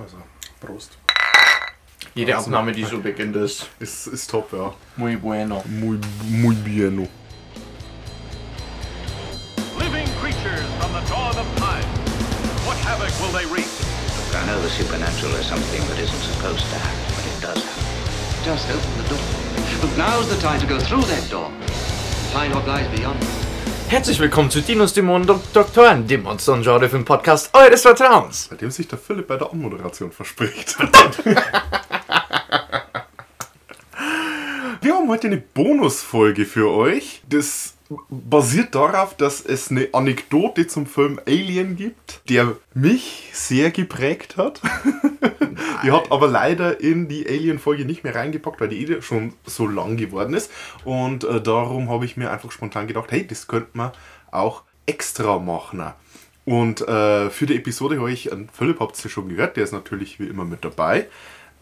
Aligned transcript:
Also, 0.00 0.16
Prost. 0.60 0.98
Jede 2.14 2.36
Aufnahme, 2.38 2.72
die 2.72 2.84
so 2.84 2.98
beginnt, 2.98 3.36
ist 3.36 3.68
Ist, 3.80 4.06
ist 4.08 4.30
top, 4.30 4.52
ja. 4.52 4.72
muy 4.96 5.16
bueno. 5.16 5.62
Muy, 5.66 5.98
muy 6.28 6.54
bien. 6.56 7.08
Living 9.78 10.06
creatures 10.20 10.64
from 10.78 10.92
the 10.92 11.00
dawn 11.08 11.36
of 11.36 11.46
time. 11.56 11.84
What 12.66 12.76
havoc 12.78 13.10
will 13.20 13.32
they 13.32 13.46
wreak? 13.46 13.66
I 14.34 14.46
know 14.46 14.60
the 14.62 14.68
supernatural 14.70 15.32
is 15.36 15.46
something 15.46 15.80
that 15.88 15.98
isn't 15.98 16.22
supposed 16.22 16.66
to 16.70 16.76
happen, 16.76 17.14
but 17.14 17.24
it 17.26 17.40
does 17.40 17.64
happen. 17.64 18.44
Just 18.44 18.68
open 18.70 19.02
the 19.02 19.08
door. 19.08 19.24
But 19.80 19.96
now's 19.96 20.28
the 20.28 20.40
time 20.40 20.60
to 20.60 20.66
go 20.66 20.78
through 20.80 21.02
that 21.02 21.28
door 21.30 21.46
and 21.50 21.70
find 22.32 22.52
what 22.54 22.66
lies 22.66 22.86
beyond. 22.98 23.18
Herzlich 23.88 24.18
willkommen 24.18 24.50
zu 24.50 24.60
Dinos 24.60 24.92
Dämonen 24.92 25.28
und 25.30 25.42
Doktoren, 25.52 26.06
dem 26.06 26.22
Monster- 26.24 26.54
und 26.54 26.62
Genrefilm-Podcast 26.62 27.54
eures 27.54 27.82
Vertrauens. 27.82 28.48
Bei 28.48 28.56
dem 28.56 28.70
sich 28.70 28.88
der 28.88 28.98
Philipp 28.98 29.28
bei 29.28 29.36
der 29.36 29.52
Anmoderation 29.52 30.10
verspricht. 30.10 30.76
Wir 34.80 34.94
haben 34.94 35.08
heute 35.08 35.28
eine 35.28 35.36
Bonusfolge 35.38 36.44
für 36.44 36.70
euch. 36.70 37.22
Das 37.28 37.73
basiert 38.08 38.74
darauf, 38.74 39.16
dass 39.16 39.40
es 39.40 39.70
eine 39.70 39.88
Anekdote 39.92 40.66
zum 40.66 40.86
Film 40.86 41.20
Alien 41.26 41.76
gibt, 41.76 42.20
der 42.28 42.56
mich 42.74 43.30
sehr 43.32 43.70
geprägt 43.70 44.36
hat. 44.36 44.60
die 45.84 45.92
hat 45.92 46.10
aber 46.10 46.28
leider 46.28 46.80
in 46.80 47.08
die 47.08 47.26
Alien-Folge 47.26 47.84
nicht 47.84 48.04
mehr 48.04 48.14
reingepackt, 48.14 48.60
weil 48.60 48.68
die 48.68 48.84
eh 48.84 49.02
schon 49.02 49.34
so 49.46 49.66
lang 49.66 49.96
geworden 49.96 50.34
ist. 50.34 50.50
Und 50.84 51.24
äh, 51.24 51.40
darum 51.40 51.88
habe 51.90 52.04
ich 52.04 52.16
mir 52.16 52.30
einfach 52.30 52.52
spontan 52.52 52.86
gedacht, 52.86 53.10
hey, 53.10 53.26
das 53.26 53.46
könnte 53.46 53.70
man 53.74 53.92
auch 54.30 54.62
extra 54.86 55.38
machen. 55.38 55.84
Und 56.44 56.82
äh, 56.82 57.30
für 57.30 57.46
die 57.46 57.56
Episode 57.56 57.98
habe 57.98 58.12
ich, 58.12 58.32
an 58.32 58.48
Philipp 58.52 58.80
habt 58.80 59.02
ihr 59.02 59.10
schon 59.10 59.28
gehört, 59.28 59.56
der 59.56 59.64
ist 59.64 59.72
natürlich 59.72 60.20
wie 60.20 60.26
immer 60.26 60.44
mit 60.44 60.64
dabei, 60.64 61.06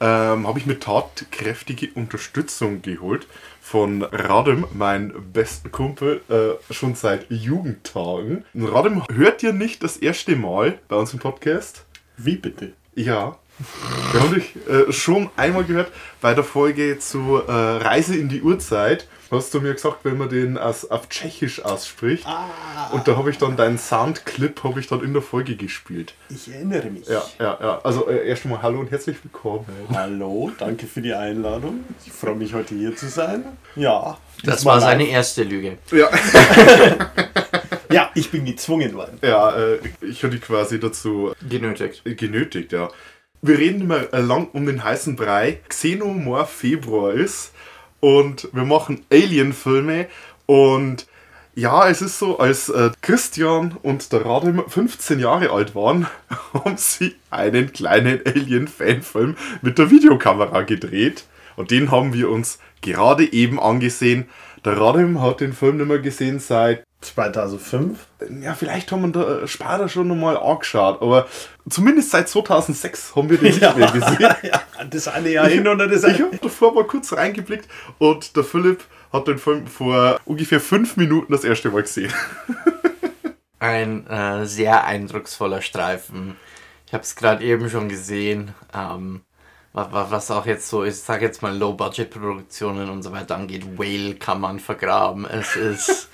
ähm, 0.01 0.49
habe 0.49 0.59
ich 0.59 0.67
mir 0.67 0.81
tatkräftige 0.81 1.91
Unterstützung 1.95 2.83
geholt 2.83 3.29
von 3.63 4.03
Radem, 4.03 4.67
mein 4.75 5.15
besten 5.33 5.71
Kumpel, 5.71 6.21
äh, 6.29 6.73
schon 6.75 6.97
seit 6.97 7.31
Jugendtagen. 7.31 8.45
Radem 8.55 9.05
hört 9.09 9.43
ihr 9.45 9.53
nicht 9.53 9.85
das 9.85 9.97
erste 9.97 10.35
Mal 10.35 10.81
bei 10.89 10.97
uns 10.97 11.15
im 11.15 11.21
Podcast? 11.21 11.87
Wie 12.17 12.37
bitte? 12.37 12.73
Ja. 12.95 13.39
Wir 14.13 14.21
haben 14.21 14.35
dich 14.35 14.55
äh, 14.69 14.91
schon 14.93 15.31
einmal 15.37 15.65
gehört 15.65 15.93
bei 16.21 16.35
der 16.35 16.43
Folge 16.45 16.99
zu 16.99 17.41
äh, 17.47 17.53
Reise 17.53 18.17
in 18.17 18.29
die 18.29 18.43
Urzeit. 18.43 19.07
Hast 19.31 19.55
du 19.55 19.61
mir 19.61 19.73
gesagt, 19.73 19.99
wenn 20.05 20.19
man 20.19 20.29
den 20.29 20.59
als, 20.59 20.91
auf 20.91 21.09
Tschechisch 21.09 21.65
ausspricht. 21.65 22.27
Und 22.93 23.09
da 23.09 23.17
habe 23.17 23.31
ich 23.31 23.39
dann 23.39 23.57
deinen 23.57 23.79
Soundclip 23.79 24.63
habe 24.65 24.81
ich 24.81 24.89
dann 24.89 25.03
in 25.03 25.13
der 25.15 25.23
Folge 25.23 25.57
gespielt. 25.57 26.15
Ich 26.29 26.53
erinnere 26.53 26.91
mich. 26.91 27.07
Ja, 27.09 27.23
ja, 27.39 27.59
ja. 27.61 27.81
Also 27.83 28.09
äh, 28.09 28.29
erst 28.29 28.45
einmal 28.45 28.63
hallo 28.63 28.81
und 28.81 28.91
herzlich 28.91 29.17
willkommen. 29.23 29.65
Hallo, 29.95 30.51
danke 30.59 30.87
für 30.87 31.01
die 31.01 31.15
Einladung. 31.15 31.85
Ich 32.05 32.13
freue 32.13 32.35
mich 32.35 32.53
heute 32.53 32.75
hier 32.75 32.95
zu 32.97 33.09
sein. 33.09 33.45
Ja. 33.77 34.19
Das 34.45 34.65
war 34.65 34.81
seine 34.81 35.07
erste 35.07 35.45
Lüge. 35.45 35.79
Ja, 35.93 36.09
Ja, 37.91 38.11
ich 38.15 38.31
bin 38.31 38.45
gezwungen 38.47 38.95
worden. 38.95 39.19
ja 39.23 39.55
äh, 39.55 39.79
ich 40.01 40.23
habe 40.23 40.35
dich 40.35 40.43
quasi 40.43 40.81
dazu 40.81 41.33
Genötigt. 41.49 42.03
genötigt, 42.05 42.73
ja. 42.73 42.89
Wir 43.45 43.59
reden 43.59 43.81
immer 43.81 44.15
äh, 44.15 44.21
lang 44.21 44.51
um 44.53 44.67
den 44.67 44.85
heißen 44.85 45.17
Brei. 45.17 45.59
Xenomorph 45.69 46.49
Februar 46.49 47.13
ist 47.13 47.53
und 47.99 48.49
wir 48.53 48.65
machen 48.65 49.05
Alien-Filme 49.11 50.07
und 50.47 51.09
ja, 51.57 51.89
es 51.89 52.03
ist 52.03 52.21
so, 52.21 52.39
als 52.39 52.69
äh, 52.69 52.91
Christian 53.01 53.77
und 53.83 54.13
der 54.13 54.25
Radim 54.25 54.63
15 54.69 55.19
Jahre 55.19 55.51
alt 55.51 55.75
waren, 55.75 56.07
haben 56.55 56.77
sie 56.77 57.17
einen 57.31 57.73
kleinen 57.73 58.21
Alien-Fanfilm 58.25 59.37
mit 59.61 59.77
der 59.77 59.91
Videokamera 59.91 60.63
gedreht 60.63 61.25
und 61.57 61.73
den 61.73 61.91
haben 61.91 62.15
wir 62.15 62.31
uns 62.31 62.61
gerade 62.81 63.33
eben 63.33 63.59
angesehen. 63.59 64.29
Der 64.65 64.81
Radim 64.81 65.21
hat 65.21 65.41
den 65.41 65.53
Film 65.53 65.79
nicht 65.79 65.89
mehr 65.89 65.99
gesehen 65.99 66.39
seit 66.39 66.85
2005. 67.05 67.99
ja, 68.41 68.55
vielleicht 68.55 68.91
haben 68.93 69.03
wir 69.03 69.09
da 69.13 69.39
äh, 69.41 69.47
später 69.49 69.89
schon 69.89 70.09
nochmal 70.09 70.37
angeschaut, 70.37 71.03
aber 71.03 71.27
zumindest 71.69 72.11
seit 72.11 72.29
2006 72.29 73.15
haben 73.17 73.29
wir 73.31 73.39
den 73.39 73.47
nicht 73.59 73.61
mehr 73.77 73.91
gesehen. 73.91 74.19
ja, 74.43 74.63
das 74.89 75.09
eine 75.09 75.29
Jahr 75.31 75.49
hin 75.49 75.67
oder 75.69 75.87
das 75.89 76.05
Ich 76.05 76.15
eine. 76.17 76.25
habe 76.27 76.39
davor 76.39 76.75
mal 76.75 76.85
kurz 76.85 77.13
reingeblickt 77.13 77.69
und 77.99 78.37
der 78.37 78.45
Philipp 78.45 78.85
hat 79.13 79.29
den 79.29 79.39
Film 79.39 79.67
vor 79.67 80.19
ungefähr 80.25 80.61
fünf 80.61 80.97
Minuten 80.97 81.33
das 81.33 81.45
erste 81.45 81.71
Mal 81.71 81.83
gesehen. 81.83 82.13
Ein 83.59 84.07
äh, 84.09 84.45
sehr 84.47 84.85
eindrucksvoller 84.85 85.63
Streifen. 85.63 86.37
Ich 86.87 86.93
habe 86.93 87.05
es 87.05 87.15
gerade 87.15 87.45
eben 87.45 87.71
schon 87.71 87.89
gesehen. 87.89 88.55
Ähm, 88.75 89.21
wa- 89.73 89.89
wa- 89.93 90.07
was 90.11 90.31
auch 90.33 90.47
jetzt 90.47 90.69
so 90.69 90.83
ist, 90.83 90.99
ich 90.99 91.05
sage 91.05 91.25
jetzt 91.27 91.43
mal 91.43 91.57
Low-Budget-Produktionen 91.57 92.91
und 92.91 93.03
so 93.05 93.13
weiter 93.13 93.37
angeht. 93.37 93.79
Whale 93.79 94.17
kann 94.17 94.41
man 94.41 94.59
vergraben. 94.59 95.25
Es 95.27 95.55
ist 95.55 96.09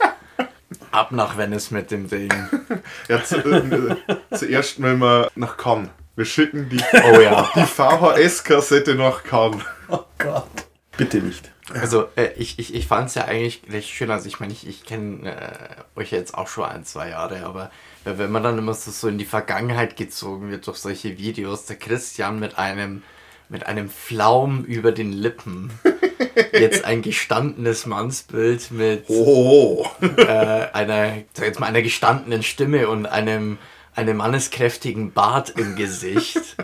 ab 0.91 1.13
nach 1.13 1.37
Venice 1.37 1.71
mit 1.71 1.91
dem 1.91 2.09
Ding. 2.09 2.31
Ja, 3.09 3.23
zu, 3.25 3.37
äh, 3.39 3.97
zuerst 4.35 4.81
wenn 4.83 4.99
wir 4.99 5.31
nach 5.35 5.57
Cannes. 5.57 5.89
Wir 6.17 6.25
schicken 6.25 6.69
die, 6.69 6.81
Oh 6.93 7.21
ja. 7.21 7.51
die 7.55 7.65
VHS-Kassette 7.65 8.95
nach 8.95 9.23
Cannes. 9.25 9.63
Oh 9.89 10.01
Gott. 10.19 10.49
Bitte 10.97 11.19
nicht. 11.19 11.51
Also 11.73 12.09
äh, 12.17 12.33
ich, 12.37 12.59
ich, 12.59 12.75
ich 12.75 12.87
fand 12.87 13.09
es 13.09 13.15
ja 13.15 13.25
eigentlich 13.25 13.63
recht 13.71 13.89
schön. 13.89 14.11
Also 14.11 14.27
ich 14.27 14.41
meine, 14.41 14.53
ich, 14.53 14.67
ich 14.67 14.85
kenne 14.85 15.31
äh, 15.31 16.01
euch 16.01 16.11
jetzt 16.11 16.35
auch 16.35 16.49
schon 16.49 16.65
ein, 16.65 16.85
zwei 16.85 17.11
Jahre, 17.11 17.45
aber 17.45 17.71
wenn 18.05 18.31
man 18.31 18.43
dann 18.43 18.59
immer 18.59 18.75
so, 18.75 18.91
so 18.91 19.09
in 19.09 19.19
die 19.19 19.25
Vergangenheit 19.25 19.97
gezogen 19.97 20.51
wird 20.51 20.67
durch 20.67 20.79
solche 20.79 21.19
Videos, 21.19 21.67
der 21.67 21.77
Christian 21.77 22.39
mit 22.39 22.59
einem 22.59 23.03
mit 23.49 23.67
einem 23.67 23.89
Flaum 23.89 24.65
über 24.65 24.93
den 24.93 25.13
Lippen. 25.13 25.71
Jetzt 26.53 26.85
ein 26.85 27.03
gestandenes 27.03 27.87
Mannsbild 27.87 28.71
mit 28.71 29.05
Oh, 29.09 29.87
äh, 30.01 30.23
einer, 30.25 31.23
sag 31.33 31.47
jetzt 31.47 31.61
mal, 31.61 31.67
einer 31.67 31.83
gestandenen 31.83 32.43
Stimme 32.43 32.89
und 32.89 33.07
einem, 33.07 33.59
einem 33.95 34.17
manneskräftigen 34.17 35.13
Bart 35.13 35.51
im 35.51 35.77
Gesicht. 35.77 36.57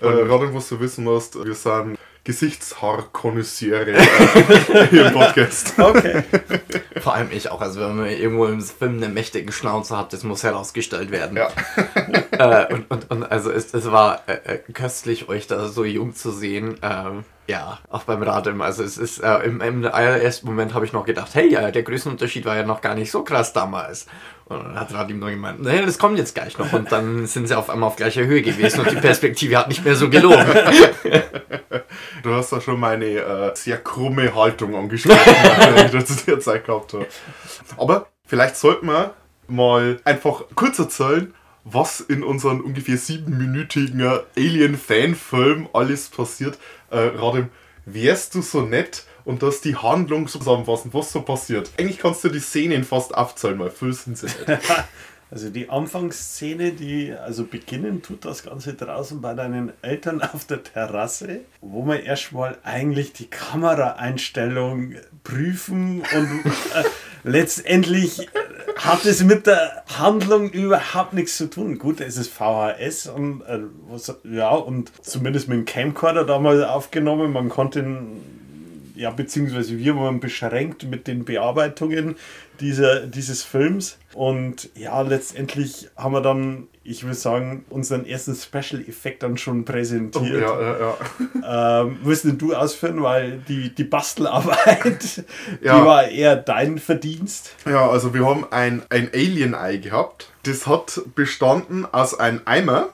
äh, 0.00 0.06
Robin, 0.06 0.54
was 0.54 0.68
du 0.68 0.80
wissen 0.80 1.04
musst, 1.04 1.34
wir 1.42 1.54
sind 1.54 1.98
Gesichtshaarkonnoisseure 2.24 3.92
äh, 3.92 4.86
hier 4.90 5.06
im 5.08 5.12
Podcast. 5.12 5.78
Okay. 5.78 6.24
Vor 7.00 7.14
allem 7.14 7.28
ich 7.30 7.50
auch. 7.50 7.60
Also 7.60 7.80
wenn 7.80 7.96
man 7.96 8.06
irgendwo 8.08 8.46
im 8.46 8.62
Film 8.62 9.02
einen 9.02 9.12
mächtigen 9.12 9.52
Schnauzer 9.52 9.98
hat, 9.98 10.14
das 10.14 10.24
muss 10.24 10.42
herausgestellt 10.42 11.10
werden. 11.10 11.36
Ja. 11.36 11.48
Äh, 12.34 12.74
und, 12.74 12.90
und, 12.90 13.10
und 13.12 13.22
also 13.30 13.52
es, 13.52 13.72
es 13.74 13.92
war 13.92 14.22
äh, 14.26 14.54
äh, 14.54 14.58
köstlich, 14.72 15.28
euch 15.28 15.46
da 15.46 15.68
so 15.68 15.84
jung 15.84 16.16
zu 16.16 16.32
sehen. 16.32 16.76
Ähm, 16.82 17.22
ja, 17.46 17.78
auch 17.90 18.02
beim 18.02 18.24
Radem. 18.24 18.60
Also 18.60 18.82
es 18.82 18.98
ist 18.98 19.20
äh, 19.20 19.36
im, 19.44 19.60
im 19.60 19.84
allerersten 19.84 20.46
Moment 20.46 20.74
habe 20.74 20.84
ich 20.84 20.92
noch 20.92 21.04
gedacht, 21.04 21.30
hey, 21.34 21.54
äh, 21.54 21.70
der 21.70 21.84
Größenunterschied 21.84 22.44
war 22.44 22.56
ja 22.56 22.64
noch 22.64 22.80
gar 22.80 22.96
nicht 22.96 23.12
so 23.12 23.22
krass 23.22 23.52
damals. 23.52 24.06
Und 24.46 24.64
dann 24.64 24.80
hat 24.80 24.92
Radim 24.92 25.20
nur 25.20 25.30
gemeint, 25.30 25.62
nee, 25.62 25.80
das 25.80 25.96
kommt 25.96 26.18
jetzt 26.18 26.34
gleich 26.34 26.58
noch. 26.58 26.72
Und 26.72 26.90
dann 26.90 27.26
sind 27.26 27.46
sie 27.46 27.56
auf 27.56 27.70
einmal 27.70 27.86
auf 27.86 27.96
gleicher 27.96 28.24
Höhe 28.24 28.42
gewesen 28.42 28.80
und 28.80 28.90
die 28.90 28.96
Perspektive 28.96 29.56
hat 29.56 29.68
nicht 29.68 29.84
mehr 29.84 29.94
so 29.94 30.10
gelogen. 30.10 30.44
Du 32.24 32.32
hast 32.32 32.52
da 32.52 32.60
schon 32.60 32.80
meine 32.80 33.04
äh, 33.04 33.54
sehr 33.54 33.76
krumme 33.76 34.34
Haltung 34.34 34.74
angesprochen, 34.74 35.18
die 35.92 35.96
ich 35.98 36.06
zu 36.06 36.24
der 36.24 36.40
Zeit 36.40 36.64
gehabt 36.64 36.94
habe. 36.94 37.06
Aber 37.76 38.06
vielleicht 38.24 38.56
sollten 38.56 38.86
wir 38.86 39.12
mal 39.46 40.00
einfach 40.04 40.44
kurz 40.54 40.78
erzählen, 40.78 41.34
was 41.64 42.00
in 42.00 42.24
unserem 42.24 42.62
ungefähr 42.62 42.96
siebenminütigen 42.96 44.20
Alien-Fan-Film 44.36 45.68
alles 45.74 46.08
passiert. 46.08 46.58
Äh, 46.90 46.96
Radim, 46.96 47.50
wärst 47.84 48.34
du 48.34 48.40
so 48.40 48.62
nett 48.62 49.04
und 49.26 49.42
das 49.42 49.60
die 49.60 49.76
Handlung 49.76 50.26
zusammenfassen, 50.26 50.94
was 50.94 51.12
so 51.12 51.20
passiert? 51.20 51.70
Eigentlich 51.78 51.98
kannst 51.98 52.24
du 52.24 52.30
die 52.30 52.40
Szenen 52.40 52.84
fast 52.84 53.14
aufzählen, 53.14 53.58
weil 53.58 53.70
viel 53.70 53.92
sind 53.92 54.16
sie 54.16 54.26
nicht. 54.26 54.46
Also 55.34 55.50
die 55.50 55.68
Anfangsszene, 55.68 56.70
die, 56.70 57.12
also 57.12 57.42
beginnen 57.42 58.02
tut 58.02 58.24
das 58.24 58.44
Ganze 58.44 58.74
draußen 58.74 59.20
bei 59.20 59.34
deinen 59.34 59.72
Eltern 59.82 60.22
auf 60.22 60.44
der 60.44 60.62
Terrasse, 60.62 61.40
wo 61.60 61.84
wir 61.84 62.04
erstmal 62.04 62.56
eigentlich 62.62 63.14
die 63.14 63.26
Kameraeinstellung 63.26 64.94
prüfen 65.24 66.02
und 66.02 66.46
äh, 66.46 66.84
letztendlich 67.24 68.28
hat 68.76 69.04
es 69.06 69.24
mit 69.24 69.48
der 69.48 69.82
Handlung 69.98 70.50
überhaupt 70.50 71.14
nichts 71.14 71.36
zu 71.36 71.50
tun. 71.50 71.78
Gut, 71.78 72.00
es 72.00 72.16
ist 72.16 72.30
VHS 72.32 73.08
und 73.08 73.42
äh, 73.42 73.58
was, 73.88 74.14
ja, 74.22 74.50
und 74.50 74.92
zumindest 75.02 75.48
mit 75.48 75.58
dem 75.58 75.64
Camcorder 75.64 76.24
damals 76.24 76.62
aufgenommen. 76.62 77.32
Man 77.32 77.48
konnte 77.48 77.80
ihn 77.80 78.20
ja, 78.94 79.10
beziehungsweise 79.10 79.78
wir 79.78 79.96
waren 79.96 80.20
beschränkt 80.20 80.84
mit 80.84 81.06
den 81.08 81.24
Bearbeitungen 81.24 82.14
dieser, 82.60 83.06
dieses 83.06 83.42
Films. 83.42 83.98
Und 84.14 84.70
ja, 84.76 85.00
letztendlich 85.02 85.88
haben 85.96 86.12
wir 86.12 86.20
dann, 86.20 86.68
ich 86.84 87.02
würde 87.02 87.16
sagen, 87.16 87.64
unseren 87.68 88.06
ersten 88.06 88.34
Special-Effekt 88.34 89.22
dann 89.22 89.36
schon 89.36 89.64
präsentiert. 89.64 90.40
ja, 90.40 90.60
ja, 90.60 90.78
ja. 90.78 90.96
Ähm, 91.82 91.98
denn 92.24 92.38
du 92.38 92.54
ausführen, 92.54 93.02
weil 93.02 93.42
die, 93.48 93.74
die 93.74 93.84
Bastelarbeit, 93.84 95.24
Ja. 95.60 95.78
die 95.80 95.84
war 95.86 96.08
eher 96.08 96.36
dein 96.36 96.78
Verdienst. 96.78 97.54
Ja, 97.66 97.88
also 97.90 98.14
wir 98.14 98.24
haben 98.26 98.46
ein, 98.50 98.82
ein 98.88 99.10
Alien-Ei 99.12 99.76
gehabt. 99.78 100.30
Das 100.44 100.66
hat 100.66 101.00
bestanden 101.14 101.86
aus 101.90 102.18
einem 102.18 102.40
Eimer, 102.44 102.88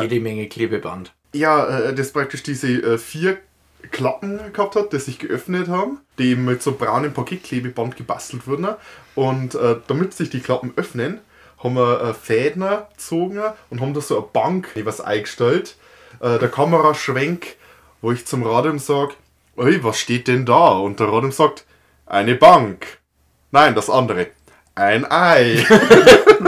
Jede 0.00 0.20
Menge 0.20 0.48
Klebeband. 0.48 1.12
Ja, 1.34 1.66
äh, 1.88 1.94
das 1.94 2.10
praktisch 2.12 2.42
diese 2.42 2.68
äh, 2.68 2.98
vier 2.98 3.38
Klappen 3.86 4.52
gehabt 4.52 4.76
hat, 4.76 4.92
die 4.92 4.98
sich 4.98 5.18
geöffnet 5.18 5.68
haben, 5.68 5.98
die 6.18 6.36
mit 6.36 6.62
so 6.62 6.72
braunem 6.72 7.12
Paketklebeband 7.12 7.96
gebastelt 7.96 8.46
wurden. 8.46 8.68
Und 9.14 9.54
äh, 9.54 9.76
damit 9.86 10.14
sich 10.14 10.30
die 10.30 10.40
Klappen 10.40 10.72
öffnen, 10.76 11.20
haben 11.62 11.74
wir 11.74 12.00
äh, 12.02 12.14
Fäden 12.14 12.64
gezogen 12.92 13.40
und 13.70 13.80
haben 13.80 13.94
da 13.94 14.00
so 14.00 14.18
eine 14.18 14.26
Bank 14.32 14.68
was 14.84 15.00
eingestellt. 15.00 15.76
Äh, 16.20 16.38
der 16.38 16.48
Kameraschwenk, 16.48 17.56
wo 18.00 18.12
ich 18.12 18.26
zum 18.26 18.42
Radem 18.42 18.78
sage, 18.78 19.14
Ey, 19.58 19.82
was 19.82 19.98
steht 19.98 20.28
denn 20.28 20.44
da? 20.44 20.68
Und 20.72 21.00
der 21.00 21.08
Radem 21.08 21.32
sagt, 21.32 21.64
eine 22.04 22.34
Bank. 22.34 22.98
Nein, 23.52 23.74
das 23.74 23.88
andere. 23.88 24.28
Ein 24.74 25.10
Ei. 25.10 25.64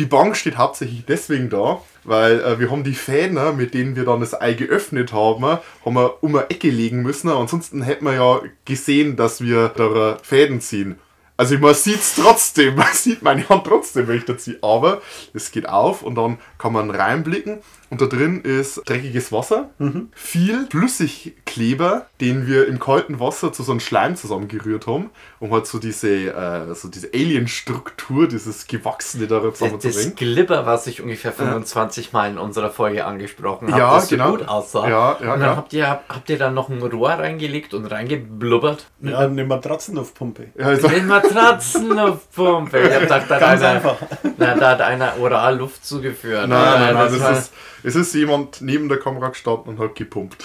Die 0.00 0.06
Bank 0.06 0.34
steht 0.34 0.56
hauptsächlich 0.56 1.04
deswegen 1.06 1.50
da, 1.50 1.82
weil 2.04 2.40
äh, 2.40 2.58
wir 2.58 2.70
haben 2.70 2.84
die 2.84 2.94
Fäden, 2.94 3.38
mit 3.58 3.74
denen 3.74 3.96
wir 3.96 4.06
dann 4.06 4.20
das 4.20 4.40
Ei 4.40 4.54
geöffnet 4.54 5.12
haben, 5.12 5.44
haben 5.44 5.94
wir 5.94 6.22
um 6.22 6.34
eine 6.34 6.48
Ecke 6.48 6.70
legen 6.70 7.02
müssen. 7.02 7.28
Ansonsten 7.28 7.82
hätten 7.82 8.06
wir 8.06 8.14
ja 8.14 8.40
gesehen, 8.64 9.16
dass 9.16 9.42
wir 9.42 9.68
da 9.68 10.16
Fäden 10.22 10.62
ziehen. 10.62 10.98
Also 11.36 11.58
man 11.58 11.74
sieht 11.74 12.00
es 12.00 12.14
trotzdem, 12.14 12.74
man 12.76 12.94
sieht 12.94 13.20
meine 13.20 13.46
Hand 13.50 13.66
trotzdem, 13.66 14.08
wenn 14.08 14.16
ich 14.16 14.24
da 14.24 14.38
ziehe. 14.38 14.56
Aber 14.62 15.02
es 15.34 15.50
geht 15.50 15.68
auf 15.68 16.00
und 16.00 16.14
dann 16.14 16.38
kann 16.56 16.72
man 16.72 16.90
reinblicken 16.90 17.58
und 17.90 18.00
da 18.00 18.06
drin 18.06 18.40
ist 18.42 18.82
dreckiges 18.88 19.32
Wasser, 19.32 19.70
viel 20.12 20.66
Flüssigkleber, 20.70 22.06
den 22.20 22.46
wir 22.46 22.66
im 22.68 22.78
kalten 22.78 23.18
Wasser 23.20 23.52
zu 23.52 23.62
so 23.62 23.72
einem 23.72 23.80
Schleim 23.80 24.16
zusammengerührt 24.16 24.86
haben, 24.86 25.10
um 25.40 25.50
halt 25.52 25.66
so 25.66 25.78
diese, 25.78 26.08
äh, 26.08 26.74
so 26.74 26.88
diese 26.88 27.08
Alien-Struktur, 27.12 28.28
dieses 28.28 28.66
Gewachsene 28.66 29.26
da 29.26 29.40
Das, 29.40 29.50
das 29.50 29.58
zusammenzubringen. 29.58 30.14
Glibber, 30.16 30.66
was 30.66 30.86
ich 30.86 31.02
ungefähr 31.02 31.32
25 31.32 32.12
Mal 32.12 32.30
in 32.30 32.38
unserer 32.38 32.70
Folge 32.70 33.04
angesprochen 33.04 33.68
habe, 33.72 33.80
Ja, 33.80 33.94
das 33.94 34.08
so 34.08 34.16
genau. 34.16 34.30
gut 34.30 34.48
aussah. 34.48 34.88
Ja, 34.88 35.18
ja, 35.22 35.34
und 35.34 35.40
dann 35.40 35.50
ja. 35.50 35.56
habt 35.56 35.72
ihr, 35.72 35.88
habt 35.88 36.30
ihr 36.30 36.38
dann 36.38 36.54
noch 36.54 36.68
ein 36.68 36.80
Rohr 36.80 37.10
reingelegt 37.10 37.74
und 37.74 37.86
reingeblubbert. 37.86 38.86
Ja, 39.00 39.18
eine 39.18 39.44
Matratzenluftpumpe. 39.44 40.46
Ja, 40.56 40.66
also, 40.66 40.88
Den 40.88 41.06
Matratzenluftpumpe. 41.06 42.78
Ich 42.80 42.94
hab 42.94 43.00
gedacht, 43.02 43.24
da 43.28 43.34
hat 43.36 43.42
einer, 43.42 43.68
einfach. 43.68 43.96
Na, 44.36 44.54
da 44.54 44.70
hat 44.70 44.80
einer 44.80 45.14
oral 45.20 45.58
Luft 45.58 45.84
zugeführt. 45.84 46.48
nein, 46.48 46.80
nein, 46.80 46.94
nein, 46.94 47.12
das 47.12 47.18
das 47.18 47.38
ist, 47.38 47.52
es 47.82 47.96
ist 47.96 48.14
jemand 48.14 48.60
neben 48.60 48.88
der 48.88 48.98
Kamera 48.98 49.28
gestanden 49.28 49.68
und 49.68 49.78
hat 49.78 49.94
gepumpt. 49.94 50.44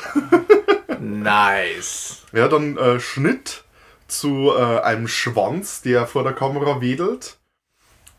nice. 0.99 2.21
Ja, 2.33 2.47
dann 2.49 2.77
äh, 2.77 2.99
Schnitt 2.99 3.63
zu 4.07 4.51
äh, 4.57 4.79
einem 4.81 5.07
Schwanz, 5.07 5.81
der 5.81 6.05
vor 6.05 6.23
der 6.23 6.33
Kamera 6.33 6.81
wedelt. 6.81 7.37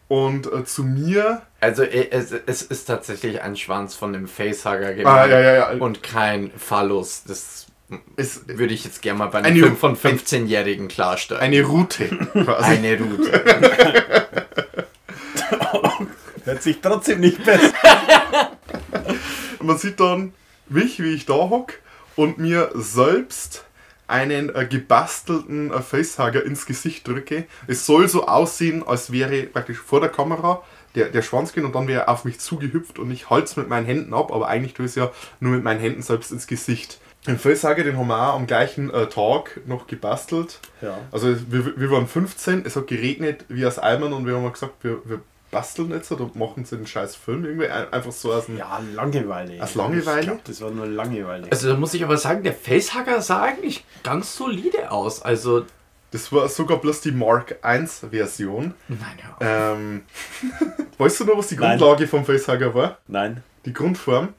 Und 0.09 0.51
äh, 0.53 0.65
zu 0.65 0.85
mir. 0.85 1.43
Also 1.61 1.83
äh, 1.83 2.09
es, 2.11 2.33
es 2.33 2.63
ist 2.63 2.87
tatsächlich 2.87 3.43
ein 3.43 3.57
Schwanz 3.57 3.95
von 3.95 4.13
dem 4.15 4.27
Facehugger 4.29 4.95
gemeint 4.95 5.07
Ah, 5.07 5.27
ja, 5.27 5.41
ja, 5.41 5.55
ja. 5.55 5.71
und 5.81 6.03
kein 6.03 6.51
Phallus. 6.57 7.25
Das 7.27 7.67
Ist 8.17 8.49
würde 8.49 8.73
ich 8.73 8.85
jetzt 8.85 9.03
gerne 9.03 9.19
mal 9.19 9.27
bei 9.27 9.39
Eine- 9.39 9.49
einem 9.49 9.77
Film 9.77 9.77
von 9.77 9.97
15-Jährigen 9.97 10.89
klarstellen. 10.89 11.43
eine 11.43 11.63
Route. 11.63 12.07
quasi. 12.07 12.71
Eine 12.71 12.99
Route. 12.99 13.67
Hört 16.45 16.63
sich 16.63 16.81
trotzdem 16.81 17.21
nicht 17.21 17.45
besser. 17.45 17.73
Und 19.67 19.73
man 19.73 19.79
sieht 19.79 19.99
dann 19.99 20.33
mich, 20.69 21.03
wie 21.03 21.13
ich 21.13 21.27
da 21.27 21.35
hock 21.35 21.73
und 22.15 22.39
mir 22.39 22.71
selbst 22.75 23.65
einen 24.07 24.55
äh, 24.55 24.65
gebastelten 24.65 25.73
äh, 25.73 25.83
Facehugger 25.83 26.45
ins 26.45 26.67
Gesicht 26.67 27.09
drücke. 27.09 27.47
Es 27.67 27.85
soll 27.85 28.07
so 28.07 28.29
aussehen, 28.29 28.87
als 28.87 29.11
wäre 29.11 29.43
praktisch 29.43 29.79
vor 29.79 29.99
der 29.99 30.09
Kamera 30.09 30.63
der, 30.95 31.09
der 31.09 31.23
Schwanz 31.23 31.53
gehen 31.53 31.65
und 31.65 31.75
dann 31.75 31.89
wäre 31.89 32.03
er 32.03 32.11
auf 32.11 32.25
mich 32.25 32.39
zugehüpft 32.39 33.01
und 33.01 33.11
ich 33.11 33.29
halte 33.29 33.47
es 33.47 33.57
mit 33.57 33.69
meinen 33.69 33.87
Händen 33.87 34.15
ab, 34.15 34.31
aber 34.33 34.47
eigentlich 34.47 34.75
tue 34.75 34.87
ich 34.87 34.91
es 34.91 34.95
ja 34.95 35.11
nur 35.41 35.51
mit 35.51 35.65
meinen 35.65 35.81
Händen 35.81 36.03
selbst 36.03 36.31
ins 36.31 36.47
Gesicht. 36.47 37.01
Den 37.27 37.37
Facehugger, 37.37 37.83
den 37.83 37.99
haben 37.99 38.07
wir 38.07 38.31
auch 38.31 38.37
am 38.37 38.47
gleichen 38.47 38.95
äh, 38.95 39.09
Tag 39.09 39.63
noch 39.67 39.89
gebastelt. 39.89 40.61
Ja. 40.81 40.97
Also 41.11 41.35
wir, 41.51 41.77
wir 41.77 41.91
waren 41.91 42.07
15, 42.07 42.65
es 42.65 42.77
hat 42.77 42.87
geregnet 42.87 43.45
wie 43.49 43.67
aus 43.67 43.81
Eimern 43.81 44.13
und 44.13 44.27
wir 44.27 44.37
haben 44.37 44.53
gesagt, 44.53 44.85
wir, 44.85 45.01
wir 45.07 45.23
basteln 45.57 45.91
jetzt 45.91 46.13
oder 46.13 46.31
machen 46.35 46.65
sie 46.67 46.77
einen 46.77 46.87
scheiß 46.87 47.17
Film 47.17 47.45
irgendwie 47.47 47.69
ein- 47.69 47.91
einfach 47.93 48.13
so 48.13 48.33
aus 48.33 48.47
dem 48.47 48.59
Ja, 48.59 48.79
Langeweile. 48.95 49.63
Aus 49.63 49.75
Langeweile? 49.75 50.21
Ich 50.21 50.27
glaube, 50.27 50.41
das 50.45 50.61
war 50.61 50.71
nur 50.71 50.87
Langeweile. 50.87 51.51
Also 51.51 51.71
da 51.71 51.77
muss 51.77 51.95
ich 51.95 52.05
aber 52.05 52.19
sagen, 52.19 52.43
der 52.43 52.53
Facehugger 52.53 53.23
sah 53.23 53.43
eigentlich 53.43 53.85
ganz 54.03 54.37
solide 54.37 54.91
aus. 54.91 55.23
Also, 55.23 55.65
Das 56.11 56.31
war 56.33 56.49
sogar 56.49 56.79
bloß 56.79 57.01
die 57.01 57.11
Mark 57.13 57.57
I 57.65 57.87
Version. 58.11 58.75
nein, 58.89 59.01
ja. 59.41 59.73
Ähm, 59.73 60.03
weißt 60.99 61.21
du 61.21 61.25
noch, 61.25 61.39
was 61.39 61.49
die 61.49 61.57
Nein. 61.57 61.79
Grundlage 61.79 62.07
vom 62.07 62.25
Facehugger 62.25 62.75
war? 62.75 62.99
Nein. 63.09 63.43
Die 63.65 63.73
Grundform? 63.73 64.35